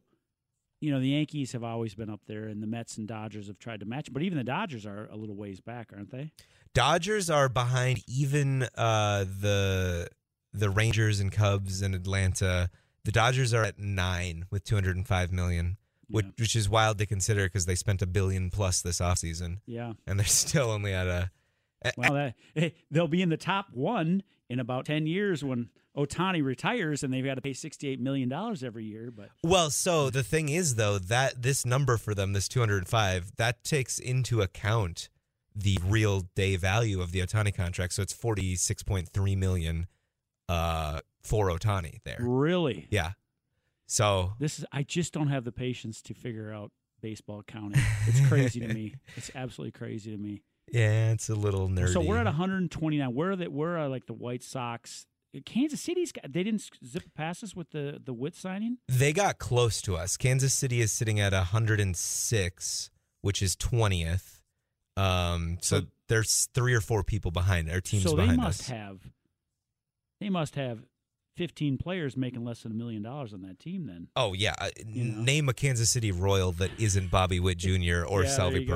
you 0.80 0.90
know, 0.92 1.00
the 1.00 1.08
Yankees 1.08 1.52
have 1.52 1.64
always 1.64 1.94
been 1.94 2.08
up 2.10 2.20
there, 2.26 2.46
and 2.46 2.62
the 2.62 2.66
Mets 2.66 2.96
and 2.98 3.08
Dodgers 3.08 3.48
have 3.48 3.58
tried 3.58 3.80
to 3.80 3.86
match. 3.86 4.12
But 4.12 4.22
even 4.22 4.38
the 4.38 4.44
Dodgers 4.44 4.86
are 4.86 5.08
a 5.10 5.16
little 5.16 5.34
ways 5.36 5.60
back, 5.60 5.90
aren't 5.92 6.10
they? 6.10 6.32
Dodgers 6.74 7.28
are 7.28 7.48
behind 7.48 8.02
even 8.06 8.62
uh, 8.76 9.24
the 9.24 10.08
the 10.52 10.70
Rangers 10.70 11.18
and 11.20 11.30
Cubs 11.32 11.82
and 11.82 11.94
Atlanta. 11.94 12.70
The 13.04 13.12
Dodgers 13.12 13.52
are 13.52 13.64
at 13.64 13.78
nine 13.78 14.46
with 14.50 14.64
205 14.64 15.32
million. 15.32 15.76
Which, 16.10 16.24
Yeah. 16.24 16.30
which 16.38 16.56
is 16.56 16.70
wild 16.70 16.96
to 16.98 17.06
consider 17.06 17.44
because 17.44 17.66
they 17.66 17.74
spent 17.74 18.00
a 18.00 18.06
billion 18.06 18.48
plus 18.48 18.80
this 18.80 18.98
offseason 18.98 19.58
Yeah. 19.66 19.92
and 20.06 20.18
they're 20.18 20.26
still 20.46 20.70
only 20.70 20.94
at 20.94 21.06
a 21.06 21.30
Well, 21.98 22.32
that, 22.54 22.72
they'll 22.90 23.08
be 23.08 23.20
in 23.20 23.28
the 23.28 23.36
top 23.36 23.66
one 23.74 24.22
in 24.48 24.60
about 24.60 24.86
10 24.86 25.06
years 25.06 25.44
when 25.44 25.70
Ohtani 25.96 26.42
retires 26.42 27.02
and 27.02 27.12
they've 27.12 27.24
got 27.24 27.34
to 27.34 27.40
pay 27.40 27.52
$68 27.52 27.98
million 27.98 28.32
every 28.64 28.84
year. 28.84 29.10
But 29.14 29.30
well 29.42 29.70
so 29.70 30.10
the 30.10 30.22
thing 30.22 30.48
is 30.48 30.76
though 30.76 30.98
that 30.98 31.42
this 31.42 31.64
number 31.66 31.96
for 31.96 32.14
them 32.14 32.32
this 32.32 32.48
205 32.48 33.36
that 33.36 33.64
takes 33.64 33.98
into 33.98 34.40
account 34.40 35.08
the 35.54 35.78
real 35.84 36.20
day 36.34 36.56
value 36.56 37.00
of 37.00 37.12
the 37.12 37.20
Ohtani 37.20 37.54
contract 37.54 37.92
so 37.92 38.02
it's 38.02 38.14
46.3 38.14 39.36
million 39.36 39.86
uh 40.48 41.00
for 41.22 41.48
Ohtani 41.48 41.98
there 42.04 42.18
really, 42.20 42.86
yeah 42.90 43.12
so 43.86 44.34
this 44.38 44.58
is, 44.58 44.64
I 44.70 44.82
just 44.82 45.12
don't 45.12 45.28
have 45.28 45.44
the 45.44 45.52
patience 45.52 46.02
to 46.02 46.14
figure 46.14 46.52
out 46.52 46.70
baseball 47.00 47.40
accounting. 47.40 47.80
It's 48.06 48.26
crazy 48.28 48.60
to 48.60 48.68
me. 48.68 48.94
It's 49.16 49.30
absolutely 49.34 49.72
crazy 49.72 50.10
to 50.10 50.18
me. 50.18 50.42
Yeah 50.72 51.12
it's 51.12 51.28
a 51.28 51.34
little 51.34 51.68
nerdy 51.68 51.92
So 51.92 52.00
we're 52.00 52.18
at 52.18 52.26
129. 52.26 53.14
Where 53.14 53.30
are 53.32 53.36
the, 53.36 53.46
where 53.46 53.78
are 53.78 53.88
like 53.88 54.06
the 54.06 54.12
White 54.12 54.42
Sox? 54.42 55.06
Kansas 55.44 55.80
City's 55.80 56.10
got, 56.10 56.32
they 56.32 56.42
didn't 56.42 56.62
zip 56.84 57.02
past 57.14 57.44
us 57.44 57.54
with 57.54 57.70
the 57.70 58.00
the 58.02 58.14
Witt 58.14 58.34
signing. 58.34 58.78
They 58.88 59.12
got 59.12 59.38
close 59.38 59.82
to 59.82 59.94
us. 59.96 60.16
Kansas 60.16 60.54
City 60.54 60.80
is 60.80 60.90
sitting 60.90 61.20
at 61.20 61.32
106, 61.32 62.90
which 63.20 63.42
is 63.42 63.56
20th. 63.56 64.40
Um, 64.96 65.58
so, 65.60 65.80
So- 65.80 65.86
there's 66.08 66.48
three 66.54 66.72
or 66.74 66.80
four 66.80 67.04
people 67.04 67.30
behind 67.30 67.70
our 67.70 67.80
teams 67.82 68.04
so 68.04 68.10
they 68.10 68.22
behind 68.22 68.38
must 68.40 68.60
us. 68.62 68.68
have 68.68 69.10
they 70.20 70.30
must 70.30 70.54
have 70.54 70.80
15 71.36 71.76
players 71.78 72.16
making 72.16 72.44
less 72.44 72.62
than 72.62 72.72
a 72.72 72.74
million 72.74 73.02
dollars 73.02 73.32
on 73.34 73.42
that 73.42 73.58
team 73.60 73.86
then. 73.86 74.08
oh 74.16 74.32
yeah, 74.32 74.54
uh, 74.58 74.70
You 74.86 75.04
know. 75.04 75.20
name 75.22 75.48
a 75.50 75.52
Kansas 75.52 75.90
City 75.90 76.10
Royal 76.10 76.50
that 76.52 76.70
isn't 76.78 77.10
Bobby 77.10 77.38
Witt 77.40 77.58
Jr. 77.64 78.04
or 78.08 78.22
Yeah, 78.24 78.30
Salvy 78.30 78.64
go. 78.64 78.74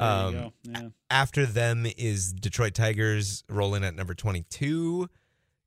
Um, 0.00 0.34
you 0.34 0.40
go. 0.40 0.52
Yeah. 0.64 0.88
After 1.10 1.46
them 1.46 1.86
is 1.96 2.32
Detroit 2.32 2.74
Tigers 2.74 3.44
rolling 3.48 3.84
at 3.84 3.94
number 3.94 4.14
22. 4.14 5.08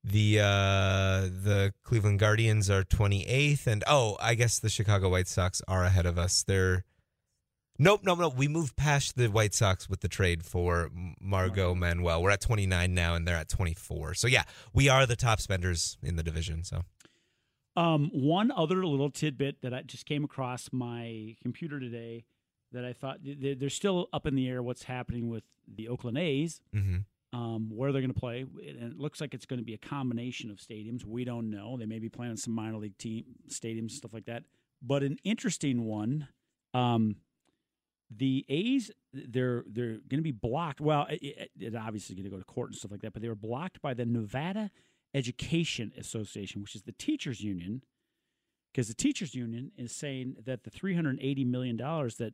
The 0.03 0.39
uh, 0.39 1.21
the 1.29 1.73
Cleveland 1.83 2.19
Guardians 2.19 2.71
are 2.71 2.83
28th, 2.83 3.67
and 3.67 3.83
oh, 3.85 4.17
I 4.19 4.33
guess 4.33 4.57
the 4.57 4.69
Chicago 4.69 5.09
White 5.09 5.27
Sox 5.27 5.61
are 5.67 5.83
ahead 5.83 6.07
of 6.07 6.17
us. 6.17 6.41
They're 6.41 6.85
nope, 7.77 8.01
nope, 8.03 8.17
nope. 8.17 8.35
We 8.35 8.47
moved 8.47 8.75
past 8.75 9.15
the 9.15 9.27
White 9.27 9.53
Sox 9.53 9.87
with 9.87 9.99
the 10.01 10.07
trade 10.07 10.43
for 10.43 10.89
Margot 11.19 11.75
Manuel. 11.75 12.23
We're 12.23 12.31
at 12.31 12.41
29 12.41 12.95
now, 12.95 13.13
and 13.13 13.27
they're 13.27 13.35
at 13.35 13.49
24. 13.49 14.15
So 14.15 14.27
yeah, 14.27 14.43
we 14.73 14.89
are 14.89 15.05
the 15.05 15.15
top 15.15 15.39
spenders 15.39 15.97
in 16.01 16.15
the 16.15 16.23
division. 16.23 16.63
So 16.63 16.81
Um, 17.75 18.09
one 18.11 18.49
other 18.51 18.83
little 18.83 19.11
tidbit 19.11 19.61
that 19.61 19.71
I 19.71 19.83
just 19.83 20.07
came 20.07 20.23
across 20.23 20.69
my 20.71 21.35
computer 21.43 21.79
today 21.79 22.25
that 22.71 22.85
I 22.85 22.93
thought 22.93 23.19
they- 23.23 23.53
they're 23.53 23.69
still 23.69 24.07
up 24.13 24.25
in 24.25 24.35
the 24.35 24.47
air 24.47 24.61
what's 24.63 24.83
happening 24.83 25.29
with 25.29 25.43
the 25.67 25.87
Oakland 25.87 26.17
A's, 26.17 26.61
hmm 26.73 26.97
um, 27.33 27.69
where 27.69 27.93
they're 27.93 28.01
going 28.01 28.13
to 28.13 28.19
play. 28.19 28.41
And 28.41 28.91
it 28.91 28.99
looks 28.99 29.21
like 29.21 29.33
it's 29.33 29.45
going 29.45 29.59
to 29.59 29.63
be 29.63 29.73
a 29.73 29.77
combination 29.77 30.51
of 30.51 30.57
stadiums. 30.57 31.05
We 31.05 31.23
don't 31.23 31.49
know. 31.49 31.77
They 31.77 31.85
may 31.85 31.97
be 31.99 32.09
playing 32.09 32.35
some 32.35 32.53
minor 32.53 32.75
league 32.77 32.97
team 32.97 33.23
stadiums, 33.47 33.79
and 33.79 33.91
stuff 33.91 34.13
like 34.13 34.25
that. 34.25 34.43
But 34.81 35.01
an 35.03 35.17
interesting 35.23 35.85
one, 35.85 36.27
um, 36.73 37.15
the 38.13 38.45
A's 38.49 38.91
they're 39.13 39.63
they're 39.65 39.99
going 40.09 40.17
to 40.17 40.21
be 40.21 40.31
blocked. 40.33 40.81
Well, 40.81 41.07
it, 41.09 41.21
it, 41.23 41.51
it 41.57 41.75
obviously 41.75 42.15
going 42.15 42.25
to 42.25 42.29
go 42.29 42.37
to 42.37 42.43
court 42.43 42.71
and 42.71 42.75
stuff 42.77 42.91
like 42.91 43.01
that. 43.01 43.13
But 43.13 43.21
they 43.21 43.29
were 43.29 43.35
blocked 43.35 43.81
by 43.81 43.93
the 43.93 44.05
Nevada 44.05 44.69
Education 45.13 45.93
Association, 45.97 46.61
which 46.61 46.75
is 46.75 46.81
the 46.81 46.91
teachers 46.91 47.39
union, 47.41 47.81
because 48.73 48.89
the 48.89 48.93
teachers 48.93 49.35
union 49.35 49.71
is 49.77 49.93
saying 49.95 50.35
that 50.45 50.63
the 50.63 50.69
380 50.69 51.45
million 51.45 51.77
dollars 51.77 52.15
that 52.17 52.33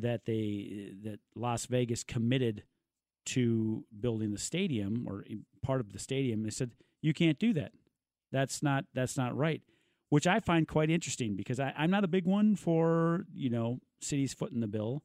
that 0.00 0.24
they 0.26 0.92
that 1.04 1.20
Las 1.34 1.66
Vegas 1.66 2.04
committed 2.04 2.64
to 3.26 3.84
building 3.98 4.32
the 4.32 4.38
stadium 4.38 5.06
or 5.08 5.24
part 5.62 5.80
of 5.80 5.92
the 5.92 5.98
stadium, 5.98 6.42
they 6.42 6.50
said 6.50 6.72
you 7.00 7.14
can't 7.14 7.38
do 7.38 7.52
that. 7.54 7.72
That's 8.32 8.62
not 8.62 8.84
that's 8.94 9.16
not 9.16 9.36
right. 9.36 9.62
Which 10.10 10.26
I 10.26 10.40
find 10.40 10.68
quite 10.68 10.90
interesting 10.90 11.34
because 11.34 11.58
I, 11.58 11.72
I'm 11.76 11.90
not 11.90 12.04
a 12.04 12.08
big 12.08 12.26
one 12.26 12.56
for 12.56 13.26
you 13.32 13.50
know 13.50 13.80
cities 14.00 14.34
footing 14.34 14.60
the 14.60 14.66
bill. 14.66 15.02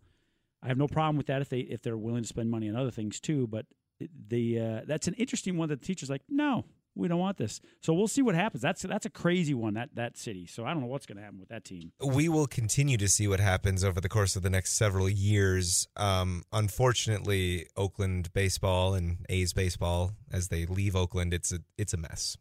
I 0.61 0.67
have 0.67 0.77
no 0.77 0.87
problem 0.87 1.15
with 1.15 1.27
that 1.27 1.41
if 1.41 1.49
they 1.49 1.59
if 1.59 1.81
they're 1.81 1.97
willing 1.97 2.23
to 2.23 2.27
spend 2.27 2.49
money 2.49 2.69
on 2.69 2.75
other 2.75 2.91
things 2.91 3.19
too. 3.19 3.47
But 3.47 3.65
the 3.99 4.59
uh, 4.59 4.81
that's 4.85 5.07
an 5.07 5.13
interesting 5.15 5.57
one 5.57 5.69
that 5.69 5.81
the 5.81 5.85
teachers 5.85 6.09
like 6.09 6.23
no 6.29 6.65
we 6.95 7.07
don't 7.07 7.19
want 7.19 7.37
this. 7.37 7.61
So 7.81 7.93
we'll 7.93 8.07
see 8.07 8.21
what 8.21 8.35
happens. 8.35 8.61
That's 8.61 8.81
that's 8.81 9.05
a 9.05 9.09
crazy 9.09 9.53
one 9.53 9.75
that 9.75 9.95
that 9.95 10.17
city. 10.17 10.45
So 10.45 10.65
I 10.65 10.73
don't 10.73 10.81
know 10.81 10.87
what's 10.87 11.05
going 11.05 11.17
to 11.17 11.23
happen 11.23 11.39
with 11.39 11.49
that 11.49 11.63
team. 11.63 11.91
We 12.03 12.27
will 12.29 12.47
continue 12.47 12.97
to 12.97 13.07
see 13.07 13.27
what 13.27 13.39
happens 13.39 13.83
over 13.83 14.01
the 14.01 14.09
course 14.09 14.35
of 14.35 14.43
the 14.43 14.49
next 14.49 14.73
several 14.73 15.07
years. 15.09 15.87
Um, 15.95 16.43
unfortunately, 16.51 17.67
Oakland 17.77 18.31
baseball 18.33 18.93
and 18.95 19.17
A's 19.29 19.53
baseball, 19.53 20.13
as 20.31 20.47
they 20.47 20.65
leave 20.65 20.95
Oakland, 20.95 21.33
it's 21.33 21.51
a 21.51 21.59
it's 21.77 21.93
a 21.93 21.97
mess. 21.97 22.37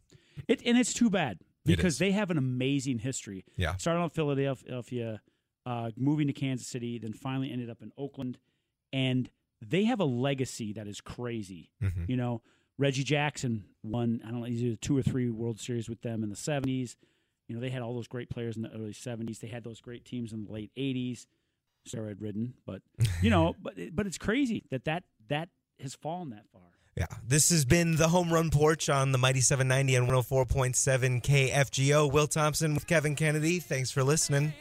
It 0.46 0.62
and 0.64 0.78
it's 0.78 0.94
too 0.94 1.11
bad 1.11 1.40
because 1.66 1.99
they 1.99 2.12
have 2.12 2.30
an 2.30 2.38
amazing 2.38 3.01
history. 3.01 3.44
Yeah. 3.57 3.76
started 3.76 4.01
out 4.01 4.05
in 4.05 4.11
Philadelphia, 4.11 5.20
uh, 5.66 5.90
moving 5.96 6.26
to 6.28 6.32
Kansas 6.32 6.66
City, 6.66 6.99
then 6.99 7.12
finally 7.12 7.51
ended 7.53 7.68
up 7.68 7.82
in 7.82 7.92
Oakland, 7.99 8.38
and 8.92 9.28
they 9.61 9.84
have 9.84 10.01
a 10.01 10.05
legacy 10.05 10.72
that 10.74 10.86
is 10.86 11.01
crazy. 11.01 11.70
Mhm. 11.82 12.09
You 12.09 12.16
know, 12.16 12.42
Reggie 12.79 13.05
Jackson 13.05 13.64
won 13.83 14.20
I 14.24 14.31
don't 14.31 14.41
know 14.41 14.47
either 14.47 14.76
two 14.76 14.97
or 14.97 15.03
three 15.03 15.29
World 15.29 15.61
Series 15.61 15.89
with 15.89 16.03
them 16.03 16.22
in 16.22 16.31
the 16.31 16.37
seventies. 16.37 16.97
You 17.49 17.55
know, 17.55 17.61
they 17.61 17.70
had 17.70 17.83
all 17.83 17.95
those 17.95 18.09
great 18.09 18.31
players 18.31 18.57
in 18.57 18.62
the 18.62 18.70
early 18.70 18.93
seventies. 18.93 19.41
They 19.41 19.49
had 19.49 19.64
those 19.64 19.81
great 19.81 20.05
teams 20.05 20.33
in 20.33 20.45
the 20.45 20.53
late 20.53 20.70
eighties, 20.76 21.26
steroid 21.89 22.20
ridden, 22.20 22.55
but 22.64 22.83
you 23.22 23.31
know, 23.31 23.55
but 23.62 23.74
but 23.93 24.07
it's 24.07 24.18
crazy 24.18 24.64
that 24.70 24.85
that 24.85 25.05
that 25.29 25.49
has 25.81 25.95
fallen 25.95 26.31
that 26.31 26.45
far. 26.53 26.62
Yeah. 26.97 27.07
This 27.24 27.51
has 27.51 27.64
been 27.64 27.95
the 27.95 28.09
home 28.09 28.33
run 28.33 28.51
porch 28.51 28.89
on 28.89 29.12
the 29.12 29.18
Mighty 29.18 29.41
790 29.41 29.95
and 29.95 30.09
104.7 30.09 31.22
KFGO. 31.22 32.11
Will 32.11 32.26
Thompson 32.26 32.74
with 32.74 32.89
Kevin 32.89 33.14
Kennedy. 33.14 33.61
Thanks 33.61 33.93
for 33.93 34.03
listening. 34.03 34.53